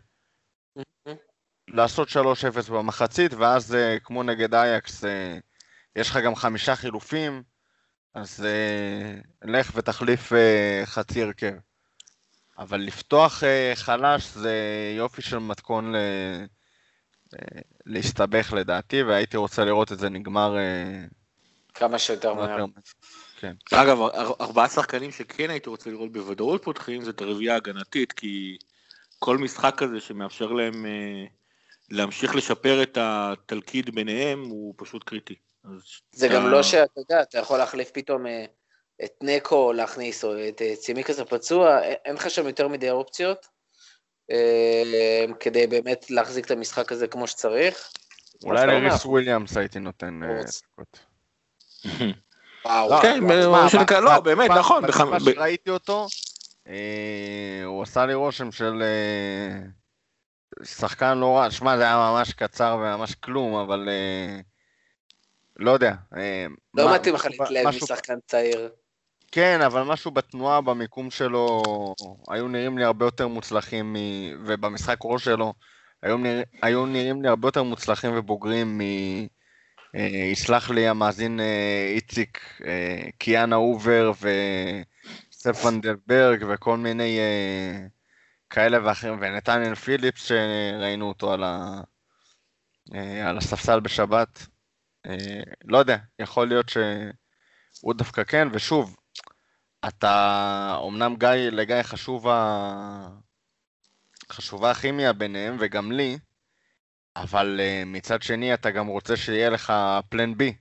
לעשות 1.68 2.08
3-0 2.08 2.70
במחצית, 2.70 3.34
ואז 3.34 3.74
אה, 3.74 3.98
כמו 4.04 4.22
נגד 4.22 4.54
אייקס, 4.54 5.04
אה, 5.04 5.38
יש 5.96 6.10
לך 6.10 6.16
גם 6.16 6.34
חמישה 6.34 6.76
חילופים, 6.76 7.42
אז 8.14 8.46
אה, 8.46 9.50
לך 9.50 9.72
ותחליף 9.74 10.32
חצי 10.84 11.22
הרכב. 11.22 11.54
אבל 12.58 12.80
לפתוח 12.80 13.42
חלש 13.74 14.28
זה 14.34 14.54
יופי 14.96 15.22
של 15.22 15.38
מתכון 15.38 15.92
ל... 15.92 15.96
להסתבך 17.86 18.52
לדעתי, 18.56 19.02
והייתי 19.02 19.36
רוצה 19.36 19.64
לראות 19.64 19.92
את 19.92 19.98
זה 19.98 20.08
נגמר... 20.08 20.56
כמה 21.74 21.98
שיותר 21.98 22.34
מהר. 22.34 22.64
כן. 23.36 23.54
אגב, 23.72 23.98
ארבעה 24.40 24.68
שחקנים 24.68 25.10
שכן 25.10 25.50
הייתי 25.50 25.70
רוצה 25.70 25.90
לראות 25.90 26.12
בוודאות 26.12 26.64
פותחים 26.64 27.02
זה 27.02 27.10
את 27.10 27.20
הרביעייה 27.20 27.54
ההגנתית, 27.54 28.12
כי 28.12 28.58
כל 29.22 29.38
משחק 29.38 29.74
כזה 29.76 30.00
שמאפשר 30.00 30.52
להם 30.52 30.86
להמשיך 31.90 32.36
לשפר 32.36 32.82
את 32.82 32.98
התלכיד 33.00 33.94
ביניהם 33.94 34.44
הוא 34.44 34.74
פשוט 34.76 35.04
קריטי. 35.04 35.34
זה 36.12 36.28
גם 36.28 36.50
לא 36.50 36.62
שאתה 36.62 37.00
יודע, 37.00 37.22
אתה 37.22 37.38
יכול 37.38 37.58
להחליף 37.58 37.90
פתאום, 37.90 38.26
אה, 38.26 38.44
את 39.04 39.12
נקו 39.22 39.72
להכניס, 39.72 40.24
או 40.24 40.48
את 40.48 40.62
אה, 40.62 40.76
צימיקס 40.76 41.18
הפצוע, 41.18 41.82
אין- 41.82 42.14
לך 42.14 42.30
שם 42.30 42.46
יותר 42.46 42.68
מדי 42.68 42.90
אופציות, 42.90 43.46
אה, 44.30 45.24
כדי 45.40 45.66
באמת 45.66 46.10
להחזיק 46.10 46.46
את 46.46 46.50
המשחק 46.50 46.92
הזה 46.92 47.06
כמו 47.06 47.26
שצריך. 47.26 47.90
אולי. 48.44 48.66
לריס 48.66 49.04
וויליאמס 49.04 49.56
הייתי 49.56 49.78
נותן 49.78 50.20
אה. 50.22 50.40
דקות. 50.72 50.98
וואו. 52.64 53.02
כן, 53.02 53.20
מה 53.50 53.68
שנקרא, 53.68 54.00
לא, 54.00 54.20
באמת, 54.20 54.50
נכון, 54.50 54.82
שראיתי 55.24 55.70
אותו, 55.70 56.06
אה, 56.68 57.62
הוא 57.64 57.82
עשה 57.82 58.06
לי 58.06 58.14
רושם 58.14 58.52
של 58.52 58.82
אה, 58.82 59.58
שחקן 60.64 61.18
לא 61.18 61.36
רע. 61.36 61.50
שמע, 61.50 61.76
זה 61.76 61.82
היה 61.82 61.96
ממש 61.96 62.32
קצר 62.32 62.76
וממש 62.80 63.14
כלום, 63.14 63.54
אבל 63.54 63.88
אה, 63.88 64.40
לא 65.56 65.70
יודע. 65.70 65.94
אה, 66.16 66.46
לא 66.74 66.94
מתאים 66.94 67.14
לך 67.14 67.26
להתלהב 67.26 67.66
משחקן 67.66 68.18
צעיר. 68.26 68.70
כן, 69.32 69.60
אבל 69.60 69.82
משהו 69.82 70.10
בתנועה, 70.10 70.60
במיקום 70.60 71.10
שלו, 71.10 71.62
היו 72.28 72.48
נראים 72.48 72.78
לי 72.78 72.84
הרבה 72.84 73.06
יותר 73.06 73.28
מוצלחים, 73.28 73.92
מ... 73.92 73.96
ובמשחק 74.46 74.98
ראש 75.04 75.24
שלו, 75.24 75.54
היו, 76.02 76.18
נרא... 76.18 76.42
היו 76.62 76.86
נראים 76.86 77.22
לי 77.22 77.28
הרבה 77.28 77.48
יותר 77.48 77.62
מוצלחים 77.62 78.10
ובוגרים 78.18 78.78
מ... 78.78 78.80
אה, 79.96 80.28
יסלח 80.32 80.70
לי 80.70 80.88
המאזין 80.88 81.40
אה, 81.40 81.92
איציק, 81.94 82.40
אה, 82.66 83.10
קיאנה 83.18 83.56
הובר 83.56 84.12
וספ 85.46 85.63
ואן 85.63 85.80
דן 85.80 86.06
ברג 86.06 86.44
וכל 86.48 86.76
מיני 86.76 87.18
אה, 87.18 87.86
כאלה 88.50 88.78
ואחרים, 88.84 89.18
ונתניאל 89.20 89.74
פיליפס 89.74 90.24
שראינו 90.24 91.08
אותו 91.08 91.32
על, 91.32 91.44
ה... 91.44 91.80
אה, 92.94 93.28
על 93.28 93.38
הספסל 93.38 93.80
בשבת. 93.80 94.46
אה, 95.06 95.42
לא 95.64 95.78
יודע, 95.78 95.96
יכול 96.18 96.48
להיות 96.48 96.68
שהוא 96.68 97.94
דווקא 97.94 98.24
כן, 98.24 98.48
ושוב, 98.52 98.96
אתה, 99.88 100.78
אמנם 100.88 101.16
גיא, 101.18 101.28
לגיא 101.28 101.82
חשוב 101.82 102.28
ה... 102.28 103.08
חשובה 104.32 104.70
הכימיה 104.70 105.12
ביניהם, 105.12 105.56
וגם 105.60 105.92
לי, 105.92 106.18
אבל 107.16 107.60
uh, 107.60 107.86
מצד 107.86 108.22
שני 108.22 108.54
אתה 108.54 108.70
גם 108.70 108.86
רוצה 108.86 109.16
שיהיה 109.16 109.50
לך 109.50 109.72
פלן 110.08 110.34
בי. 110.36 110.54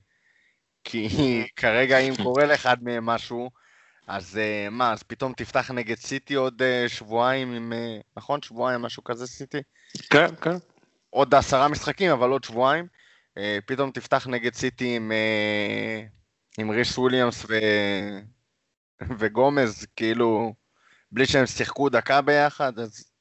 כי 0.84 1.08
כרגע 1.56 1.98
אם 1.98 2.14
קורה 2.24 2.46
לאחד 2.46 2.84
מהם 2.84 3.06
משהו, 3.06 3.50
אז 4.12 4.36
uh, 4.36 4.70
מה, 4.70 4.92
אז 4.92 5.04
פתאום 5.04 5.34
תפתח 5.38 5.72
נגד 5.72 5.98
סיטי 5.98 6.34
עוד 6.34 6.62
uh, 6.62 6.90
שבועיים 6.90 7.54
עם... 7.54 7.74
Uh, 7.74 8.04
נכון? 8.18 8.42
שבועיים, 8.42 8.82
משהו 8.82 9.04
כזה 9.04 9.28
סיטי? 9.28 9.62
כן, 10.10 10.36
כן. 10.42 10.56
עוד 11.10 11.36
עשרה 11.36 11.68
משחקים, 11.68 12.12
אבל 12.12 12.30
עוד 12.30 12.44
שבועיים. 12.44 12.88
פתאום 13.66 13.92
תפתח 13.92 14.28
נגד 14.28 14.54
סיטי 14.54 14.96
עם, 14.96 15.12
עם 16.58 16.72
ריס 16.72 16.98
וויליאמס 16.98 17.46
ו... 17.46 17.54
וגומז, 19.20 19.86
כאילו, 19.96 20.54
בלי 21.12 21.26
שהם 21.26 21.46
שיחקו 21.46 21.90
דקה 21.90 22.22
ביחד, 22.22 22.80
אז... 22.80 23.12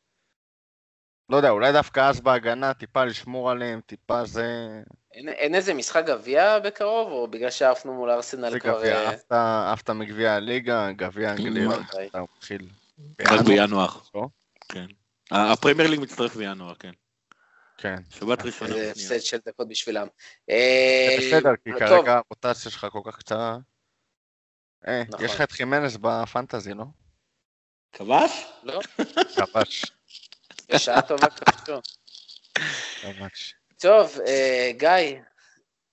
לא 1.28 1.36
יודע, 1.36 1.50
אולי 1.50 1.72
דווקא 1.72 2.00
אז 2.00 2.20
בהגנה, 2.20 2.74
טיפה 2.74 3.04
לשמור 3.04 3.50
עליהם, 3.50 3.80
טיפה 3.80 4.24
זה... 4.24 4.46
אין, 5.12 5.28
אין 5.28 5.54
איזה 5.54 5.74
משחק 5.74 6.04
גביע 6.06 6.58
בקרוב, 6.58 7.08
או 7.12 7.28
בגלל 7.28 7.50
שעפנו 7.50 7.94
מול 7.94 8.10
ארסנל 8.10 8.50
זה 8.50 8.60
כבר... 8.60 8.78
גביע, 8.78 8.96
אה, 8.96 9.10
עפת- 9.10 9.32
עפת 9.72 9.90
מגביע 9.90 10.32
הליגה, 10.32 10.92
גביע 10.92 11.30
אנגליה, 11.32 11.68
ודאי. 11.68 12.06
אתה 12.06 12.22
מתחיל. 12.36 12.68
רק 13.20 13.40
בינואר. 13.46 13.88
לא? 14.14 14.26
כן. 14.68 14.86
הפרמייר 15.30 15.90
ליג 15.90 16.00
מצטרף 16.00 16.36
בינואר, 16.36 16.74
כן. 16.74 16.92
כן. 17.78 17.96
שבת 18.10 18.42
ראשונה. 18.42 18.70
זה. 18.72 18.90
הפסד 18.90 19.20
של 19.20 19.38
דקות 19.46 19.68
בשבילם. 19.68 20.06
זה 20.46 20.52
אה, 20.54 21.16
בסדר, 21.18 21.50
כי 21.64 21.70
כרגע 21.78 22.14
הרוטציה 22.16 22.70
שלך 22.70 22.86
כל 22.92 23.00
כך 23.04 23.18
קצרה. 23.18 23.58
אה, 24.88 25.02
נכון. 25.08 25.24
יש 25.24 25.34
לך 25.34 25.40
את 25.40 25.52
חימנס 25.52 25.96
בפנטזי, 26.00 26.74
לא? 26.74 26.84
כבש? 27.92 28.46
לא, 28.62 28.80
כבש. 29.36 29.84
בשעה 30.72 31.02
טובה 31.02 31.26
כבשו. 31.30 31.80
כבש. 33.00 33.54
טוב, 33.80 34.18
אה, 34.26 34.70
גיא, 34.76 35.20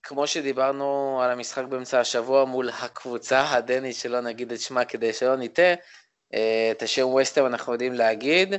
כמו 0.03 0.27
שדיברנו 0.27 1.19
על 1.23 1.31
המשחק 1.31 1.63
באמצע 1.63 1.99
השבוע 1.99 2.45
מול 2.45 2.69
הקבוצה 2.69 3.51
הדנית, 3.51 3.95
שלא 3.95 4.21
נגיד 4.21 4.51
את 4.51 4.59
שמה 4.59 4.85
כדי 4.85 5.13
שלא 5.13 5.35
נטעה, 5.35 5.73
אה, 6.33 6.69
את 6.71 6.81
השם 6.81 7.07
ווסטר 7.07 7.47
אנחנו 7.47 7.73
יודעים 7.73 7.93
להגיד, 7.93 8.53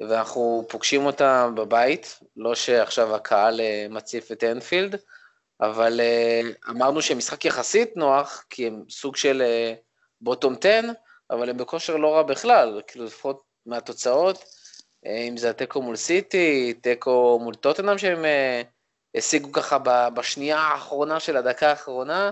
ואנחנו 0.00 0.66
פוגשים 0.68 1.06
אותה 1.06 1.48
בבית, 1.54 2.18
לא 2.36 2.54
שעכשיו 2.54 3.14
הקהל 3.14 3.60
אה, 3.60 3.86
מציף 3.90 4.32
את 4.32 4.44
אנפילד, 4.44 4.96
אבל 5.60 6.00
אה, 6.00 6.40
אמרנו 6.70 7.02
שהם 7.02 7.18
משחק 7.18 7.44
יחסית 7.44 7.96
נוח, 7.96 8.44
כי 8.50 8.66
הם 8.66 8.82
סוג 8.90 9.16
של 9.16 9.42
בוטום 10.20 10.54
10, 10.60 10.80
אבל 11.30 11.50
הם 11.50 11.56
בכושר 11.56 11.96
לא 11.96 12.14
רע 12.14 12.22
בכלל, 12.22 12.82
כאילו 12.86 13.04
לפחות 13.04 13.42
מהתוצאות, 13.66 14.36
אה, 14.36 14.57
אם 15.06 15.36
זה 15.36 15.50
התיקו 15.50 15.82
מול 15.82 15.96
סיטי, 15.96 16.74
תיקו 16.80 17.38
מול 17.42 17.54
טוטנאם 17.54 17.98
שהם 17.98 18.24
אה, 18.24 18.62
השיגו 19.14 19.52
ככה 19.52 19.78
בשנייה 20.14 20.58
האחרונה 20.58 21.20
של 21.20 21.36
הדקה 21.36 21.70
האחרונה, 21.70 22.30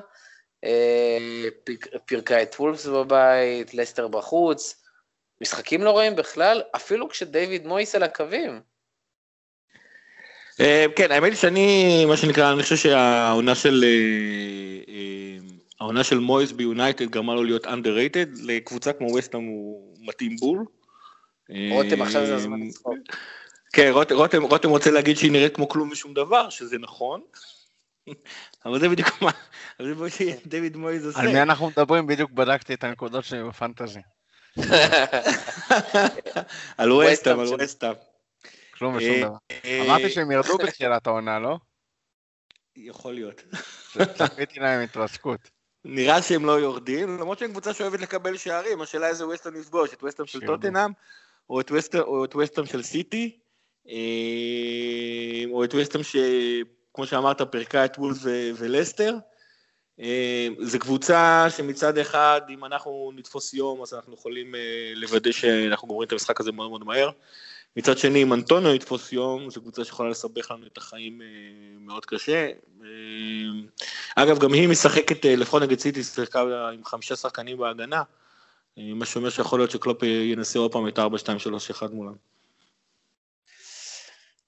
אה, 0.65 1.19
פירק- 1.65 1.97
פירקה 2.05 2.43
את 2.43 2.55
וולפס 2.55 2.87
בבית, 2.87 3.75
לסטר 3.75 4.09
בחוץ, 4.09 4.83
משחקים 5.41 5.83
לא 5.83 5.99
רעים 5.99 6.17
בכלל, 6.17 6.63
אפילו 6.77 7.09
כשדייוויד 7.09 7.67
מויס 7.67 7.95
על 7.95 8.03
הקווים. 8.03 8.61
אה, 10.61 10.87
כן, 10.97 11.13
האמת 11.13 11.31
היא 11.31 11.37
שאני, 11.39 12.05
מה 12.05 12.17
שנקרא, 12.17 12.53
אני 12.53 12.63
חושב 12.63 12.77
שהעונה 12.77 13.55
של... 13.55 13.85
אה, 13.85 14.93
אה, 14.95 15.39
העונה 15.81 16.05
של 16.05 16.19
מויס 16.19 16.53
ביונייטד 16.53 17.11
גרמה 17.11 17.35
לו 17.35 17.45
להיות 17.45 17.67
underrated, 17.67 18.29
לקבוצה 18.43 18.93
כמו 18.93 19.15
וסטהאם 19.15 19.45
הוא 19.45 19.95
מתאים 20.01 20.37
בול. 20.37 20.65
רותם, 21.71 22.03
עכשיו 22.03 22.27
זה 22.27 22.35
הזמן 22.35 22.61
לצחוק. 22.61 22.99
כן, 23.73 23.91
רותם, 23.93 24.15
רותם, 24.15 24.43
רותם 24.43 24.69
רוצה 24.69 24.91
להגיד 24.91 25.17
שהיא 25.17 25.33
נראית 25.33 25.55
כמו 25.55 25.69
כלום 25.69 25.91
ושום 25.91 26.15
דבר, 26.15 26.51
שזה 26.51 26.79
נכון. 26.79 27.21
אבל 28.67 28.81
זה 28.81 28.89
בדיוק 28.89 29.23
מה, 29.23 29.31
זה 29.83 29.95
מה 29.95 30.11
שדויד 30.11 30.77
מויז 30.77 31.07
עושה. 31.07 31.21
על 31.21 31.29
מי 31.29 31.43
אנחנו 31.43 31.67
מדברים? 31.67 32.07
בדיוק 32.07 32.31
בדקתי 32.31 32.75
את 32.75 32.85
הנקודות 32.85 33.25
שלי 33.25 33.45
בפנטזי. 33.45 34.01
על 36.79 36.93
ווסטהאם, 36.93 37.41
על 37.41 37.47
ווסטהאם. 37.47 37.95
כלום 38.79 38.97
ושום 38.97 39.11
אה, 39.11 39.21
דבר. 39.21 39.37
אה, 39.65 39.83
אמרתי 39.87 40.11
שהם 40.11 40.31
ירדו 40.31 40.59
בתחילת 40.65 41.07
העונה, 41.07 41.39
לא? 41.39 41.59
יכול 42.77 43.15
להיות. 43.15 43.43
צפיתי 44.15 44.61
להם 44.61 44.81
התרסקות. 44.81 45.51
נראה 45.85 46.23
שהם 46.23 46.45
לא 46.45 46.61
יורדים, 46.61 47.19
למרות 47.19 47.39
שהם 47.39 47.51
קבוצה 47.51 47.75
שאוהבת 47.75 48.01
לקבל 48.01 48.37
שערים, 48.37 48.81
השאלה 48.81 49.09
איזה 49.09 49.27
ווסטהאם 49.27 49.57
יפגוש, 49.57 49.93
את 49.93 50.03
ווסטהאם 50.03 50.27
של. 50.27 50.47
טוטנאם, 50.47 50.91
או 51.51 51.61
את 51.61 51.71
ווסטהאם- 51.71 52.05
ווסטהאם 52.35 52.67
של 52.67 52.83
סיטי, 52.83 53.39
אה, 53.89 55.45
או 55.51 55.65
את 55.65 55.75
ווסטהאם 55.75 56.03
שכמו 56.05 57.07
שאמרת 57.07 57.43
פירקה 57.53 57.85
את 57.85 57.99
וולס 57.99 58.19
ולסטר. 58.57 59.15
אה, 60.01 60.49
זו 60.61 60.79
קבוצה 60.79 61.47
שמצד 61.57 61.99
אחד, 61.99 62.41
אם 62.49 62.65
אנחנו 62.65 63.13
נתפוס 63.15 63.55
יום, 63.55 63.83
אז 63.83 63.95
אנחנו 63.95 64.15
יכולים 64.15 64.55
אה, 64.55 64.93
לוודא 64.95 65.33
שאנחנו 65.33 65.89
גומרים 65.89 66.07
את 66.07 66.13
המשחק 66.13 66.41
הזה 66.41 66.53
מאוד 66.53 66.71
מאוד 66.71 66.85
מהר. 66.85 67.11
מצד 67.77 67.99
שני, 67.99 68.23
אם 68.23 68.33
אנטוניו 68.33 68.75
יתפוס 68.75 69.13
יום, 69.13 69.51
זו 69.51 69.61
קבוצה 69.61 69.85
שיכולה 69.85 70.11
לסבך 70.11 70.51
לנו 70.51 70.67
את 70.67 70.79
החיים 70.79 71.23
אה, 71.23 71.27
מאוד 71.81 72.07
קשה. 72.07 72.49
אה, 72.83 72.89
אגב, 74.17 74.39
גם 74.39 74.53
היא 74.53 74.69
משחקת, 74.69 75.27
אה, 75.27 75.37
לפחות 75.37 75.63
נגד 75.63 75.79
סיטי, 75.79 76.03
שיחקה 76.05 76.41
עם 76.73 76.85
חמישה 76.85 77.17
שחקנים 77.17 77.59
בהגנה, 77.59 77.97
אה, 77.97 78.03
מה 78.77 79.07
שאומר 79.07 79.31
שיכול 79.31 79.61
להיות 79.61 79.71
שקלופ 79.71 80.03
ינסה 80.03 80.59
עוד 80.59 80.73
פעם 80.73 80.89
את 80.89 80.99
4-2-3-1 80.99 81.03
מולם. 81.93 82.15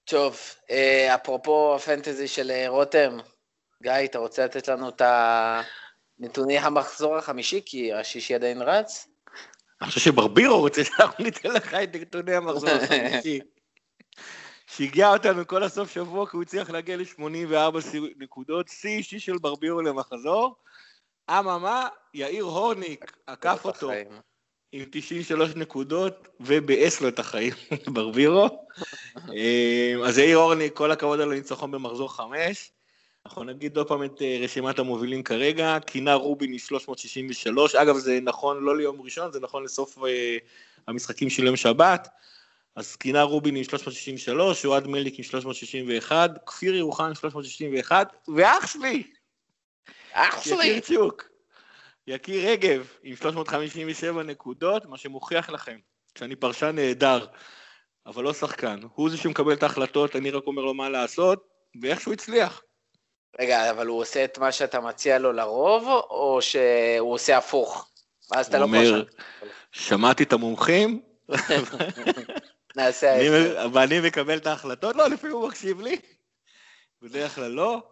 טוב, 0.05 0.39
אה, 0.69 1.15
אפרופו 1.15 1.75
הפנטזי 1.75 2.27
של 2.27 2.51
אה, 2.51 2.65
רותם, 2.67 3.17
גיא, 3.83 3.91
אתה 4.05 4.19
רוצה 4.19 4.45
לתת 4.45 4.67
לנו 4.67 4.89
את 4.89 5.01
הנתוני 6.19 6.57
המחזור 6.57 7.17
החמישי, 7.17 7.61
כי 7.65 7.93
השישי 7.93 8.35
עדיין 8.35 8.61
רץ? 8.61 9.07
אני 9.81 9.89
חושב 9.89 10.01
שברבירו 10.01 10.59
רוצה 10.59 10.83
שאנחנו 10.83 11.23
ניתן 11.23 11.51
לך 11.51 11.73
את 11.73 11.95
נתוני 11.95 12.35
המחזור 12.35 12.69
החמישי. 12.69 13.39
שהגיע 14.67 15.13
אותנו 15.13 15.47
כל 15.47 15.63
הסוף 15.63 15.91
שבוע, 15.91 16.29
כי 16.29 16.35
הוא 16.37 16.43
הצליח 16.43 16.69
להגיע 16.69 16.97
ל-84 16.97 17.77
נקודות, 18.17 18.67
שיא 18.67 18.97
אישי 18.97 19.19
של 19.19 19.37
ברבירו 19.37 19.81
למחזור. 19.81 20.55
אממה, 21.29 21.87
יאיר 22.13 22.43
הורניק 22.43 23.17
עקף 23.27 23.65
אותו. 23.65 23.91
עם 24.71 24.83
93 24.91 25.55
נקודות, 25.55 26.27
וביאס 26.39 27.01
לו 27.01 27.07
את 27.07 27.19
החיים, 27.19 27.53
ברבירו. 27.93 28.67
אה, 29.33 29.93
אז 30.05 30.17
יאיר 30.17 30.37
הורניק, 30.37 30.73
כל 30.73 30.91
הכבוד 30.91 31.19
על 31.19 31.31
הניצחון 31.31 31.71
במחזור 31.71 32.13
5. 32.13 32.71
אנחנו 33.25 33.43
נגיד 33.43 33.77
עוד 33.77 33.87
פעם 33.87 34.03
את 34.03 34.21
אה, 34.21 34.39
רשימת 34.41 34.79
המובילים 34.79 35.23
כרגע, 35.23 35.77
קינה 35.85 36.13
רובין 36.13 36.51
עם 36.51 36.59
363, 36.59 37.75
אגב 37.75 37.97
זה 37.97 38.19
נכון 38.21 38.63
לא 38.63 38.77
ליום 38.77 39.01
ראשון, 39.01 39.31
זה 39.31 39.39
נכון 39.39 39.63
לסוף 39.63 39.97
אה, 39.97 40.37
המשחקים 40.87 41.29
של 41.29 41.45
יום 41.45 41.55
שבת, 41.55 42.07
אז 42.75 42.95
קינה 42.95 43.23
רובין 43.23 43.55
עם 43.55 43.63
363, 43.63 44.65
אוהד 44.65 44.87
מליק 44.87 45.17
עם 45.17 45.23
361, 45.23 46.31
כפיר 46.45 46.75
ירוחם 46.75 47.03
עם 47.03 47.15
361, 47.15 48.13
ואח 48.35 48.67
שלי, 48.67 49.03
אח 50.13 50.41
שלי! 50.43 50.65
יקיר 50.67 50.97
צ'וק, 50.97 51.23
יקיר 52.07 52.49
רגב 52.49 52.87
עם 53.03 53.15
357 53.15 54.23
נקודות, 54.23 54.85
מה 54.85 54.97
שמוכיח 54.97 55.49
לכם 55.49 55.77
שאני 56.17 56.35
פרשן 56.35 56.75
נהדר, 56.75 57.25
אבל 58.05 58.23
לא 58.23 58.33
שחקן. 58.33 58.79
הוא 58.93 59.09
זה 59.09 59.17
שמקבל 59.17 59.53
את 59.53 59.63
ההחלטות, 59.63 60.15
אני 60.15 60.31
רק 60.31 60.43
אומר 60.47 60.61
לו 60.61 60.73
מה 60.73 60.89
לעשות, 60.89 61.47
ואיכשהו 61.81 62.13
הצליח. 62.13 62.61
רגע, 63.39 63.71
אבל 63.71 63.87
הוא 63.87 63.99
עושה 64.01 64.23
את 64.25 64.37
מה 64.37 64.51
שאתה 64.51 64.79
מציע 64.79 65.19
לו 65.19 65.31
לרוב, 65.33 65.87
או 66.09 66.39
שהוא 66.41 67.13
עושה 67.13 67.37
הפוך? 67.37 67.89
ואז 68.31 68.47
אתה 68.47 68.57
הוא 68.57 68.61
לא 68.61 68.77
אומר, 68.77 69.03
פרשן. 69.05 69.17
שמעתי 69.71 70.23
את 70.23 70.33
המומחים, 70.33 71.01
נעשה 72.75 73.15
אני- 73.15 73.27
ההפך. 73.29 73.69
ואני 73.75 73.99
מקבל 73.99 74.37
את 74.37 74.47
ההחלטות, 74.47 74.95
לא, 74.95 75.07
לפעמים 75.09 75.35
הוא 75.35 75.47
מקשיב 75.47 75.81
לי, 75.81 75.97
בדרך 77.01 77.35
כלל 77.35 77.51
לא. 77.51 77.83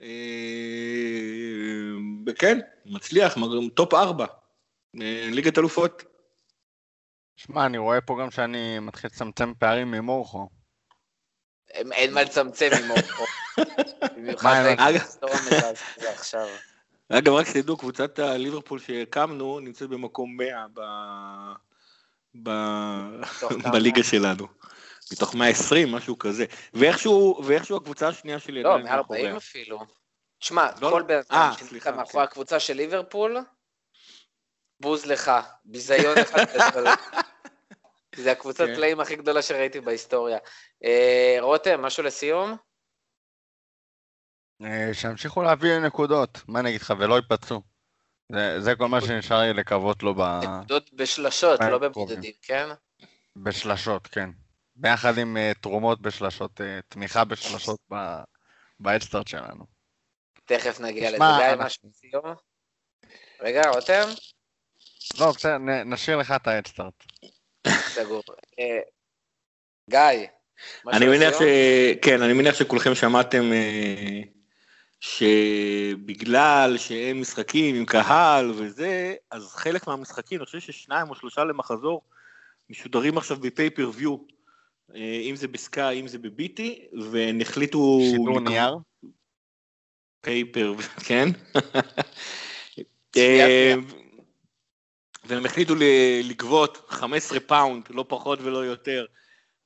אה, 0.00 0.06
וכן, 2.26 2.58
מצליח, 2.86 3.36
מג- 3.36 3.70
top 3.74 3.94
ארבע, 3.94 4.26
אה, 5.02 5.28
ליגת 5.30 5.58
אלופות. 5.58 6.04
שמע, 7.36 7.66
אני 7.66 7.78
רואה 7.78 8.00
פה 8.00 8.18
גם 8.20 8.30
שאני 8.30 8.78
מתחיל 8.78 9.10
לצמצם 9.14 9.52
פערים 9.58 9.90
ממורכו. 9.90 10.48
אין- 11.70 12.14
מה 12.14 12.22
לצמצם. 12.22 12.68
במיוחד 14.16 15.72
עכשיו. 15.98 16.46
אגב, 17.08 17.32
רק 17.32 17.46
שתדעו, 17.46 17.76
קבוצת 17.76 18.18
הליברפול 18.18 18.78
שהקמנו 18.78 19.60
נמצאת 19.60 19.88
במקום 19.88 20.36
100 20.36 20.66
ב... 20.74 20.80
ב... 22.42 22.50
מתוך 23.20 23.52
כמה? 23.62 23.72
בליגה 23.72 24.02
שלנו. 24.02 24.46
מתוך 25.12 25.34
120, 25.34 25.92
משהו 25.92 26.18
כזה. 26.18 26.44
ואיכשהו, 26.74 27.40
ואיכשהו 27.44 27.76
הקבוצה 27.76 28.08
השנייה 28.08 28.38
שלי 28.38 28.62
לא, 28.62 28.70
עדיין 28.70 28.86
140 28.86 29.24
מאחוריה. 29.24 29.36
אפילו. 29.36 29.80
תשמע, 30.38 30.70
לא, 30.80 30.90
כל 30.90 30.98
לא. 30.98 31.06
בן 31.06 31.14
אדם 31.14 31.24
אה, 31.32 31.52
שנמצא 31.58 31.90
מאחורי 31.90 32.24
כן. 32.24 32.30
הקבוצה 32.30 32.60
של 32.60 32.74
ליברפול, 32.74 33.38
בוז 34.80 35.06
לך. 35.06 35.30
ביזיון 35.64 36.18
אחד 36.18 36.44
גדול. 36.70 36.86
זה 38.16 38.32
הקבוצת 38.32 38.66
כן. 38.66 38.74
פלאים 38.74 39.00
הכי 39.00 39.16
גדולה 39.16 39.42
שראיתי 39.42 39.80
בהיסטוריה. 39.80 40.38
אה, 40.84 41.36
רותם, 41.40 41.82
משהו 41.82 42.02
לסיום? 42.02 42.56
אה, 44.64 44.90
שימשיכו 44.92 45.42
להביא 45.42 45.78
נקודות, 45.78 46.42
מה 46.48 46.60
אני 46.60 46.68
אגיד 46.68 46.80
לך, 46.80 46.92
ולא 46.98 47.14
ייפצעו. 47.14 47.62
זה, 48.32 48.60
זה 48.60 48.76
כל 48.76 48.88
מה 48.88 49.00
שנשאר 49.00 49.40
לי 49.40 49.52
לקוות 49.52 50.02
לו 50.02 50.14
ב... 50.14 50.20
נקודות 50.20 50.92
בשלשות, 50.92 51.60
אה, 51.60 51.70
לא 51.70 51.78
קרובים. 51.78 51.90
בבודדים, 51.90 52.32
כן? 52.42 52.68
בשלשות, 53.36 54.06
כן. 54.06 54.30
ביחד 54.78 55.18
עם 55.18 55.36
uh, 55.36 55.58
תרומות 55.60 56.02
בשלשות, 56.02 56.60
uh, 56.60 56.64
תמיכה 56.88 57.24
בשלשות 57.24 57.80
ב... 57.92 57.96
באדסטארט 58.80 59.28
שלנו. 59.28 59.64
תכף 60.44 60.80
נגיע 60.80 61.08
לזה. 61.08 61.18
גיא, 61.18 61.46
אנחנו- 61.50 61.64
משהו 61.64 61.88
לסיום? 61.88 62.34
רגע, 63.40 63.62
רותם? 63.74 64.08
לא, 65.20 65.32
בסדר, 65.32 65.58
נשאיר 65.84 66.16
לך 66.16 66.32
את 66.36 66.46
האדסטארט. 66.46 67.04
סגור. 67.68 68.22
אה, 68.58 68.80
גיא, 69.90 70.26
אני 70.92 71.06
מניח 71.06 71.34
ש... 71.38 71.42
כן, 72.02 72.22
אני 72.22 72.32
מניח 72.32 72.54
שכולכם 72.54 72.94
שמעתם 72.94 73.52
אה, 73.52 74.20
שבגלל 75.00 76.74
שאין 76.78 77.20
משחקים 77.20 77.74
עם 77.74 77.86
קהל 77.86 78.50
וזה, 78.50 79.14
אז 79.30 79.46
חלק 79.46 79.86
מהמשחקים, 79.86 80.38
אני 80.38 80.46
חושב 80.46 80.60
ששניים 80.60 81.10
או 81.10 81.14
שלושה 81.14 81.44
למחזור, 81.44 82.02
משודרים 82.70 83.18
עכשיו 83.18 83.36
ב 83.36 83.42
pay-per-view, 83.42 84.16
אה, 84.16 84.37
אם 84.94 85.36
זה 85.36 85.48
ב 85.48 85.58
Sky, 85.58 86.00
אם 86.00 86.08
זה 86.08 86.18
ב 86.18 86.35
BT, 86.35 86.86
והם 87.10 87.40
החליטו... 87.40 88.00
שידור 88.10 88.40
נייר? 88.40 88.76
Paper, 90.20 90.74
כן? 91.04 91.28
אה, 93.16 93.74
והם 95.24 95.46
החליטו 95.46 95.74
לגבות 96.24 96.84
15 96.88 97.40
פאונד, 97.40 97.84
לא 97.90 98.04
פחות 98.08 98.38
ולא 98.42 98.58
יותר, 98.58 99.06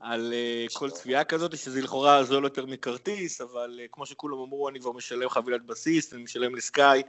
על 0.01 0.33
אה, 0.33 0.67
כל 0.73 0.91
צפייה 0.91 1.25
כזאת, 1.25 1.59
שזה 1.59 1.83
לכאורה 1.83 2.25
זול 2.25 2.45
יותר 2.45 2.67
מכרטיס, 2.67 3.41
אבל 3.41 3.79
אה, 3.81 3.87
כמו 3.93 4.07
שכולם 4.07 4.39
אמרו, 4.39 4.69
אני 4.69 4.81
כבר 4.81 4.93
משלם 4.93 5.29
חבילת 5.29 5.67
בסיס, 5.67 6.13
אני 6.13 6.23
משלם 6.23 6.55
ל 6.55 6.64
Sky, 6.64 7.03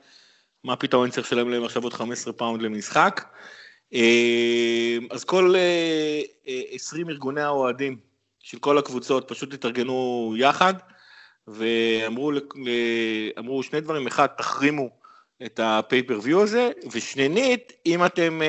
מה 0.63 0.75
פתאום 0.75 1.03
אני 1.03 1.11
צריך 1.11 1.27
לשלם 1.27 1.49
להם 1.49 1.63
עכשיו 1.63 1.83
עוד 1.83 1.93
15 1.93 2.33
פאונד 2.33 2.61
למשחק? 2.61 3.21
אה, 3.93 4.97
אז 5.11 5.23
כל 5.23 5.55
אה, 5.55 6.21
אה, 6.47 6.61
20 6.71 7.09
ארגוני 7.09 7.41
האוהדים 7.41 7.97
של 8.39 8.59
כל 8.59 8.77
הקבוצות 8.77 9.27
פשוט 9.27 9.53
התארגנו 9.53 10.33
יחד, 10.37 10.73
ואמרו 11.47 12.31
שני 13.63 13.81
דברים, 13.81 14.07
אחד, 14.07 14.27
תחרימו 14.27 14.89
את 15.45 15.59
ה 15.63 15.69
pay-per-view 15.69 16.41
הזה, 16.41 16.71
ושנית, 16.91 17.73
אם 17.85 18.05
אתם 18.05 18.41
אה, 18.41 18.47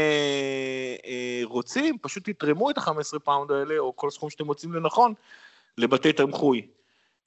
אה, 1.07 1.41
רוצים, 1.45 1.99
פשוט 1.99 2.31
תתרמו 2.31 2.71
את 2.71 2.79
ה-15 2.79 3.19
פאונד 3.25 3.51
האלה, 3.51 3.79
או 3.79 3.97
כל 3.97 4.11
סכום 4.11 4.31
שאתם 4.31 4.45
מוצאים 4.45 4.73
לנכון, 4.73 5.15
לבתי 5.79 6.13
תמחוי. 6.13 6.67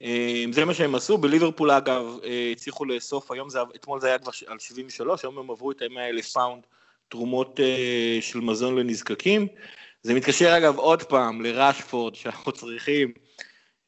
אה, 0.02 0.44
זה 0.52 0.64
מה 0.64 0.74
שהם 0.74 0.94
עשו, 0.94 1.18
בליברפול 1.18 1.70
אגב, 1.70 2.18
אה, 2.24 2.50
הצליחו 2.52 2.84
לאסוף, 2.84 3.30
היום 3.30 3.50
זה, 3.50 3.58
אתמול 3.76 4.00
זה 4.00 4.06
היה 4.06 4.18
כבר 4.18 4.32
על 4.46 4.58
73, 4.58 5.24
היום 5.24 5.38
הם 5.38 5.50
עברו 5.50 5.70
את 5.70 5.82
ה-100 5.82 6.00
אלף 6.00 6.28
פאונד 6.28 6.62
תרומות 7.08 7.60
אה, 7.60 8.18
של 8.20 8.40
מזון 8.40 8.78
לנזקקים. 8.78 9.46
זה 10.02 10.14
מתקשר 10.14 10.56
אגב 10.56 10.78
עוד 10.78 11.02
פעם 11.02 11.42
לראשפורד, 11.42 12.14
שאנחנו 12.14 12.52
צריכים, 12.52 13.12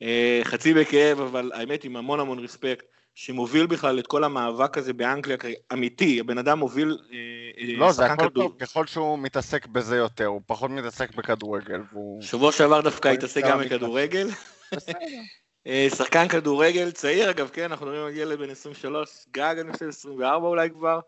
אה, 0.03 0.41
חצי 0.45 0.75
בכאב, 0.75 1.21
אבל 1.21 1.51
האמת 1.55 1.85
עם 1.85 1.97
המון 1.97 2.21
המון 2.21 2.39
רספקט, 2.39 2.85
שמוביל 3.15 3.67
בכלל 3.67 3.99
את 3.99 4.07
כל 4.07 4.25
המאבק 4.25 4.79
הזה 4.79 4.93
באנגליה, 4.93 5.37
אמיתי, 5.73 6.21
הבן 6.21 6.39
אדם 6.39 6.59
מוביל 6.59 6.99
אה, 7.13 7.17
אה, 7.59 7.77
לא, 7.77 7.93
זה 7.93 8.03
שחקן 8.03 8.13
הכל 8.13 8.29
כדור- 8.29 8.49
טוב, 8.49 8.59
ככל 8.59 8.87
שהוא 8.87 9.19
מתעסק 9.19 9.67
בזה 9.67 9.97
יותר, 9.97 10.27
הוא 10.27 10.41
פחות 10.47 10.71
מתעסק 10.71 11.15
בכדורגל, 11.15 11.81
והוא... 11.93 12.23
שבוע 12.23 12.53
שעבר 12.53 12.81
דווקא 12.81 13.09
התעסק 13.09 13.43
גם. 13.45 13.61
בכדורגל. 13.61 14.29
אה, 15.67 15.89
שחקן 15.97 16.29
כדורגל 16.29 16.91
צעיר 16.91 17.31
אגב, 17.31 17.49
כן, 17.53 17.65
אנחנו 17.65 17.87
מדברים 17.87 18.07
על 18.07 18.17
ילד 18.17 18.39
בן 18.39 18.51
23, 18.51 19.27
גג 19.31 19.55
אני 19.61 19.73
חושב 19.73 19.89
24 19.89 20.47
אולי 20.47 20.71
כבר, 20.71 21.01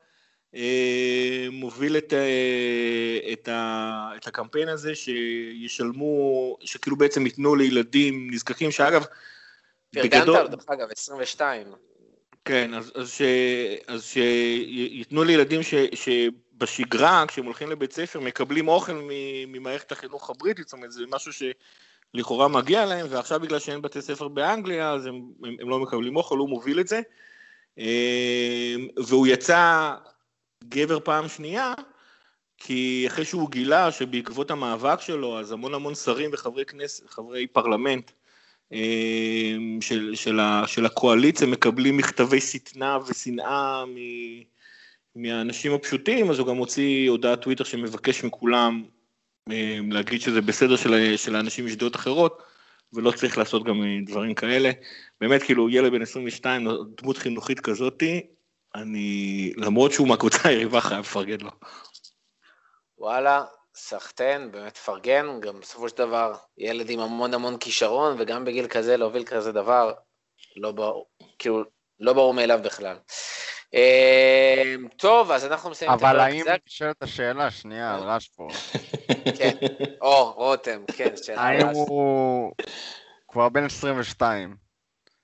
מוביל 1.50 1.96
את, 1.96 2.12
אה, 2.12 3.32
את, 3.32 3.48
ה, 3.48 4.11
את 4.16 4.26
הקמפיין 4.26 4.68
הזה 4.68 4.94
שישלמו, 4.94 6.57
שכאילו 6.61 6.96
בעצם 6.96 7.26
ייתנו 7.26 7.55
לילדים 7.55 8.30
נזקקים, 8.30 8.70
שאגב, 8.70 9.05
פרגנת 9.94 10.26
לו, 10.26 10.48
דרך 10.48 10.64
אגב, 10.68 10.88
22. 10.90 11.66
כן, 12.44 12.74
אז, 12.74 12.92
אז, 12.94 13.12
ש, 13.12 13.22
אז 13.86 14.05
שייתנו 14.05 15.24
לילדים 15.24 15.62
ש, 15.62 15.74
שבשגרה, 15.94 17.24
כשהם 17.28 17.44
הולכים 17.44 17.70
לבית 17.70 17.92
ספר, 17.92 18.20
מקבלים 18.20 18.68
אוכל 18.68 19.00
ממערכת 19.46 19.92
החינוך 19.92 20.30
הבריטית, 20.30 20.68
זאת 20.68 20.72
אומרת, 20.72 20.92
זה 20.92 21.05
משהו 21.09 21.32
שלכאורה 22.12 22.48
מגיע 22.48 22.86
להם, 22.86 23.07
ועכשיו 23.11 23.40
בגלל 23.40 23.59
שאין 23.59 23.82
בתי 23.82 24.03
ספר 24.03 24.28
באנגליה, 24.28 24.90
אז 24.90 25.07
הם, 25.07 25.14
הם, 25.44 25.57
הם 25.61 25.70
לא 25.70 25.78
מקבלים 25.78 26.16
אוכל, 26.16 26.38
הוא 26.38 26.48
מוביל 26.48 26.80
את 26.80 26.88
זה. 26.88 27.00
אה, 27.78 28.74
והוא 29.07 29.26
יצא 29.26 29.94
גבר 30.68 31.00
פעם 31.00 31.28
שנייה, 31.28 31.74
כי 32.58 33.04
אחרי 33.06 33.24
שהוא 33.24 33.50
גילה 33.50 33.92
שבעקבות 33.92 34.50
המאבק 34.50 35.00
שלו, 35.00 35.38
אז 35.38 35.52
המון 35.52 35.74
המון 35.74 35.94
שרים 35.94 36.30
וחברי 36.32 36.64
כנסת, 36.64 37.10
חברי 37.10 37.46
פרלמנט, 37.46 38.10
אה, 38.72 39.56
של, 39.80 40.14
של, 40.14 40.40
ה, 40.40 40.62
של 40.66 40.86
הקואליציה 40.86 41.46
מקבלים 41.46 41.96
מכתבי 41.96 42.40
שטנה 42.40 42.98
ושנאה 43.06 43.84
מ, 43.86 43.96
מהאנשים 45.16 45.72
הפשוטים, 45.72 46.30
אז 46.30 46.38
הוא 46.38 46.46
גם 46.46 46.56
הוציא 46.56 47.10
הודעת 47.10 47.42
טוויטר 47.42 47.64
שמבקש 47.64 48.24
מכולם 48.24 48.84
אה, 49.50 49.78
להגיד 49.90 50.20
שזה 50.20 50.40
בסדר 50.40 50.76
של, 50.76 51.16
של 51.16 51.36
האנשים 51.36 51.66
יש 51.66 51.76
דעות 51.76 51.96
אחרות, 51.96 52.42
ולא 52.92 53.10
צריך 53.10 53.38
לעשות 53.38 53.64
גם 53.64 53.82
אה, 53.82 53.98
דברים 54.06 54.34
כאלה. 54.34 54.70
באמת, 55.20 55.42
כאילו, 55.42 55.70
ילד 55.70 55.92
בן 55.92 56.02
22, 56.02 56.68
דמות 57.02 57.16
חינוכית 57.16 57.60
כזאתי, 57.60 58.20
אני, 58.74 59.52
למרות 59.56 59.92
שהוא 59.92 60.08
מהקבוצה 60.08 60.38
היריבה, 60.48 60.80
חייב 60.80 61.00
לפרגן 61.00 61.40
לו. 61.40 61.50
וואלה, 62.98 63.44
סחטיין, 63.74 64.52
באמת 64.52 64.76
פרגן, 64.76 65.40
גם 65.40 65.60
בסופו 65.60 65.88
של 65.88 65.96
דבר 65.96 66.34
ילד 66.58 66.90
עם 66.90 67.00
המון 67.00 67.34
המון 67.34 67.58
כישרון, 67.58 68.16
וגם 68.18 68.44
בגיל 68.44 68.66
כזה 68.66 68.96
להוביל 68.96 69.24
כזה 69.24 69.52
דבר, 69.52 69.92
לא 70.56 70.72
ברור, 70.72 71.06
כאילו, 71.38 71.64
לא 72.00 72.12
ברור 72.12 72.34
מאליו 72.34 72.60
בכלל. 72.64 72.96
אה, 73.74 74.74
טוב, 74.96 75.30
אז 75.30 75.46
אנחנו 75.46 75.70
מסיימים 75.70 75.98
את 75.98 76.02
אבל 76.02 76.16
הפרק 76.16 76.32
האם 76.32 76.40
הזה. 76.40 76.56
נשאלת 76.66 77.02
השאלה 77.02 77.50
שנייה 77.50 77.94
על 77.94 78.02
רשפורד, 78.02 78.54
כן, 79.38 79.56
או, 80.00 80.32
רותם, 80.32 80.84
כן, 80.96 81.16
שאלה. 81.16 81.42
האם 81.42 81.66
הוא 81.66 82.52
כבר 83.28 83.48
בן 83.48 83.64
22, 83.64 84.56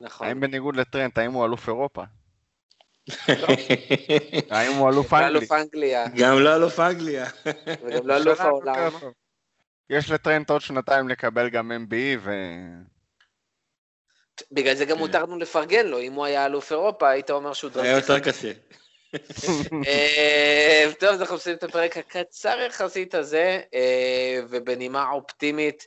נכון. 0.00 0.26
האם 0.26 0.40
בניגוד 0.40 0.76
לטרנט, 0.76 1.18
האם 1.18 1.32
הוא 1.32 1.44
אלוף 1.44 1.68
אירופה? 1.68 2.02
האם 4.50 4.72
הוא 4.72 4.90
אלוף 4.90 5.12
לא 5.12 5.18
אנגלי? 5.18 5.38
אלוף 5.38 5.52
אנגליה, 5.52 6.06
גם 6.16 6.38
לא 6.38 6.56
אלוף 6.56 6.80
אנגליה. 6.80 7.26
וגם 7.82 8.06
לא 8.06 8.16
אלוף 8.16 8.40
העולם. 8.40 8.92
יש 9.90 10.10
לטרנט 10.10 10.50
עוד 10.50 10.60
שנתיים 10.60 11.08
לקבל 11.08 11.48
גם 11.48 11.72
MBE, 11.72 12.18
ו... 12.20 12.30
בגלל 14.52 14.74
זה 14.74 14.84
גם. 14.84 14.98
מותר 14.98 15.22
לנו 15.22 15.38
לפרגן 15.38 15.86
לו, 15.86 16.00
אם 16.00 16.12
הוא 16.12 16.24
היה 16.24 16.46
אלוף 16.46 16.72
אירופה, 16.72 17.08
היית 17.10 17.30
אומר 17.30 17.52
שהוא 17.52 17.70
היה 17.74 18.00
דרמטי. 18.00 18.12
יותר 18.12 18.30
קשה. 18.30 18.52
טוב, 20.98 21.10
אז 21.10 21.20
אנחנו 21.20 21.34
עושים 21.34 21.54
את 21.54 21.62
הפרק 21.62 21.96
הקצר 21.96 22.58
יחסית 22.66 23.14
הזה, 23.14 23.60
ובנימה 24.48 25.10
אופטימית, 25.10 25.84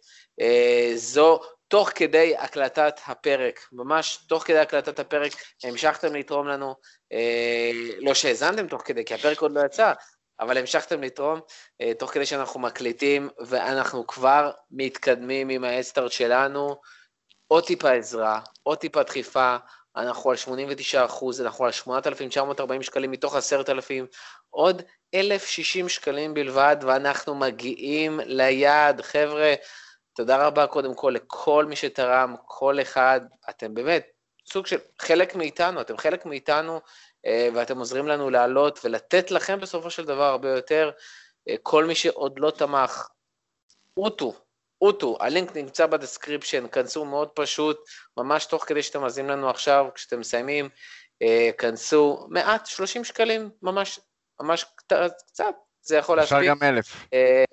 זו 0.96 1.40
תוך 1.72 1.90
כדי 1.96 2.38
הקלטת 2.38 3.00
הפרק, 3.08 3.60
ממש 3.72 4.20
תוך 4.28 4.44
כדי 4.44 4.60
הקלטת 4.60 5.00
הפרק, 5.00 5.32
המשכתם 5.64 6.16
לתרום 6.16 6.48
לנו, 6.48 6.76
לא 8.00 8.14
שהאזנתם 8.14 8.68
תוך 8.68 8.82
כדי, 8.86 9.06
כי 9.06 9.14
הפרק 9.14 9.42
עוד 9.42 9.52
לא 9.52 9.62
יצא, 9.66 9.94
אבל 10.40 10.58
המשכתם 10.58 11.04
לתרום 11.04 11.40
תוך 12.00 12.12
כדי 12.12 12.26
שאנחנו 12.26 12.60
מקליטים, 12.60 13.30
ואנחנו 13.48 14.08
כבר 14.08 14.52
מתקדמים 14.72 15.50
עם 15.50 15.64
האסטארט 15.64 16.12
שלנו. 16.12 16.76
עוד 17.48 17.66
טיפה 17.66 17.92
עזרה, 17.92 18.40
עוד 18.64 18.78
טיפה 18.78 19.04
דחיפה, 19.04 19.58
אנחנו 19.96 20.30
על 20.30 20.36
89 20.36 21.06
אחוז, 21.06 21.42
אנחנו 21.42 21.66
על 21.66 21.72
8,940 21.72 22.84
שקלים 22.84 23.12
מתוך 23.12 23.36
10,000, 23.36 24.06
עוד 24.50 24.82
1,060 25.16 25.90
שקלים 25.90 26.34
בלבד, 26.34 26.76
ואנחנו 26.82 27.36
מגיעים 27.36 28.20
ליעד. 28.26 29.02
חבר'ה, 29.02 29.54
תודה 30.14 30.48
רבה 30.48 30.68
קודם 30.68 30.96
כל 30.96 31.14
לכל 31.16 31.66
מי 31.66 31.76
שתרם, 31.76 32.36
כל 32.46 32.82
אחד, 32.82 33.22
אתם 33.50 33.74
באמת 33.74 34.08
סוג 34.48 34.68
של 34.68 34.78
חלק 35.00 35.36
מאיתנו, 35.36 35.82
אתם 35.82 35.98
חלק 35.98 36.26
מאיתנו, 36.26 36.82
אה, 37.26 37.50
ואתם 37.54 37.78
עוזרים 37.78 38.08
לנו 38.08 38.30
לעלות 38.30 38.80
ולתת 38.84 39.32
לכם 39.32 39.60
בסופו 39.60 39.90
של 39.90 40.06
דבר 40.06 40.24
הרבה 40.24 40.50
יותר. 40.50 40.92
אה, 41.50 41.56
כל 41.64 41.86
מי 41.86 41.96
שעוד 41.96 42.40
לא 42.40 42.52
תמך, 42.52 43.08
אוטו, 43.98 44.34
אוטו, 44.82 45.18
הלינק 45.20 45.56
נמצא 45.56 45.86
ב 45.86 45.92
description, 45.92 46.68
כנסו 46.68 47.06
מאוד 47.06 47.30
פשוט, 47.30 47.80
ממש 48.18 48.46
תוך 48.46 48.66
כדי 48.68 48.84
שאתם 48.84 49.02
מאזינים 49.02 49.32
לנו 49.32 49.50
עכשיו, 49.50 49.86
כשאתם 49.96 50.20
מסיימים, 50.20 50.70
אה, 51.22 51.50
כנסו 51.58 52.28
מעט, 52.30 52.66
30 52.66 53.04
שקלים, 53.04 53.50
ממש, 53.62 54.00
ממש 54.42 54.66
קצת, 54.76 55.12
זה 55.82 55.98
יכול 55.98 56.18
להספיק. 56.18 56.38
אפשר 56.38 56.50
גם 56.50 56.58
אלף. 56.64 57.08
אה, 57.14 57.44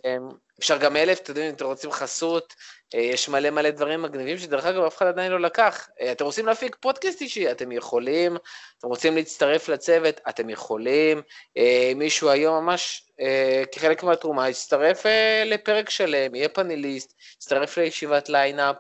אפשר 0.59 0.77
גם 0.79 0.97
אלף, 0.97 1.21
אתם 1.21 1.31
יודעים, 1.31 1.49
אם 1.49 1.55
אתם 1.55 1.65
רוצים 1.65 1.93
חסות, 1.93 2.55
אה, 2.95 3.01
יש 3.01 3.29
מלא 3.29 3.51
מלא 3.51 3.71
דברים 3.71 4.03
מגניבים 4.03 4.39
שדרך 4.39 4.67
אגב 4.67 4.83
אף 4.83 4.97
אחד 4.97 5.07
עדיין 5.07 5.33
לא 5.33 5.41
לקח. 5.41 5.89
אה, 6.01 6.13
אתם 6.13 6.25
רוצים 6.25 6.47
להפיק 6.47 6.77
פודקאסט 6.81 7.21
אישי, 7.21 7.51
אתם 7.51 7.73
יכולים, 7.73 8.37
אתם 8.79 8.89
רוצים 8.89 9.15
להצטרף 9.17 9.69
לצוות, 9.69 10.21
אתם 10.29 10.51
יכולים. 10.51 11.23
אה, 11.57 11.93
מישהו 11.97 12.31
היום 12.31 12.65
ממש 12.65 13.05
כחלק 13.73 14.03
מהתרומה 14.03 14.49
יצטרף 14.49 15.03
לפרק 15.47 15.91
שלם, 15.91 16.35
יהיה 16.35 16.49
פאנליסט, 16.49 17.15
יצטרף 17.37 17.77
לישיבת 17.77 18.29
lineup, 18.29 18.77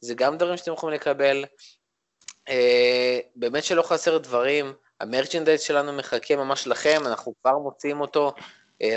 זה 0.00 0.14
גם 0.14 0.36
דברים 0.36 0.56
שאתם 0.56 0.72
יכולים 0.72 0.96
לקבל. 0.96 1.44
באמת 3.36 3.64
שלא 3.64 3.82
חסר 3.82 4.18
דברים, 4.18 4.72
ה 5.00 5.05
merchandise 5.05 5.60
שלנו 5.60 5.92
מחכה 5.92 6.36
ממש 6.36 6.66
לכם, 6.66 7.02
אנחנו 7.06 7.34
כבר 7.42 7.58
מוציאים 7.58 8.00
אותו, 8.00 8.34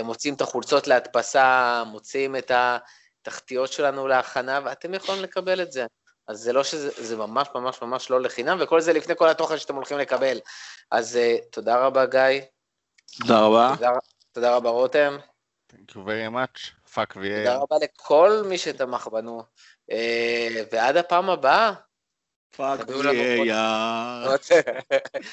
מוציאים 0.04 0.34
את 0.34 0.40
החולצות 0.40 0.86
להדפסה, 0.86 1.82
מוציאים 1.86 2.36
את. 2.36 2.50
התחתיות 3.26 3.72
שלנו 3.72 4.08
להכנה, 4.08 4.60
ואתם 4.64 4.94
יכולים 4.94 5.22
לקבל 5.22 5.62
את 5.62 5.72
זה. 5.72 5.86
אז 6.28 6.38
זה 6.38 6.52
לא 6.52 6.64
שזה, 6.64 6.90
זה 6.96 7.16
ממש 7.16 7.48
ממש 7.54 7.82
ממש 7.82 8.10
לא 8.10 8.20
לחינם, 8.20 8.58
וכל 8.60 8.80
זה 8.80 8.92
לפני 8.92 9.16
כל 9.16 9.28
התוכן 9.28 9.58
שאתם 9.58 9.74
הולכים 9.74 9.98
לקבל. 9.98 10.38
אז 10.90 11.18
uh, 11.18 11.44
תודה 11.50 11.86
רבה, 11.86 12.06
גיא. 12.06 12.40
תודה 13.18 13.40
רבה. 13.40 13.72
תודה, 13.76 13.90
תודה 14.32 14.56
רבה, 14.56 14.70
רותם. 14.70 15.16
Thank 15.72 15.90
you 15.90 15.94
very 15.94 16.34
much. 16.34 16.88
Fuck 16.94 17.16
VAR. 17.16 17.18
תודה 17.44 17.56
רבה 17.56 17.76
לכל 17.82 18.42
מי 18.46 18.58
שתמך 18.58 19.08
בנו. 19.12 19.42
Uh, 19.90 19.94
ועד 20.72 20.96
הפעם 20.96 21.30
הבאה. 21.30 21.72
Fuck 22.56 22.80
VAR. 22.80 24.28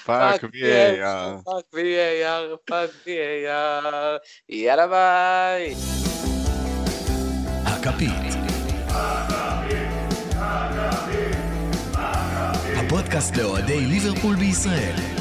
Fuck 0.05 0.43
VAR. 0.43 1.43
Fuck 1.45 1.65
VAR, 1.73 2.57
fuck 2.65 2.89
VAR. 3.05 3.95
יאללה 4.49 4.87
ביי. 4.87 5.75
הכפית. 7.65 8.33
הפודקאסט 12.75 13.35
לאוהדי 13.35 13.79
ליברפול 13.79 14.35
בישראל. 14.35 15.20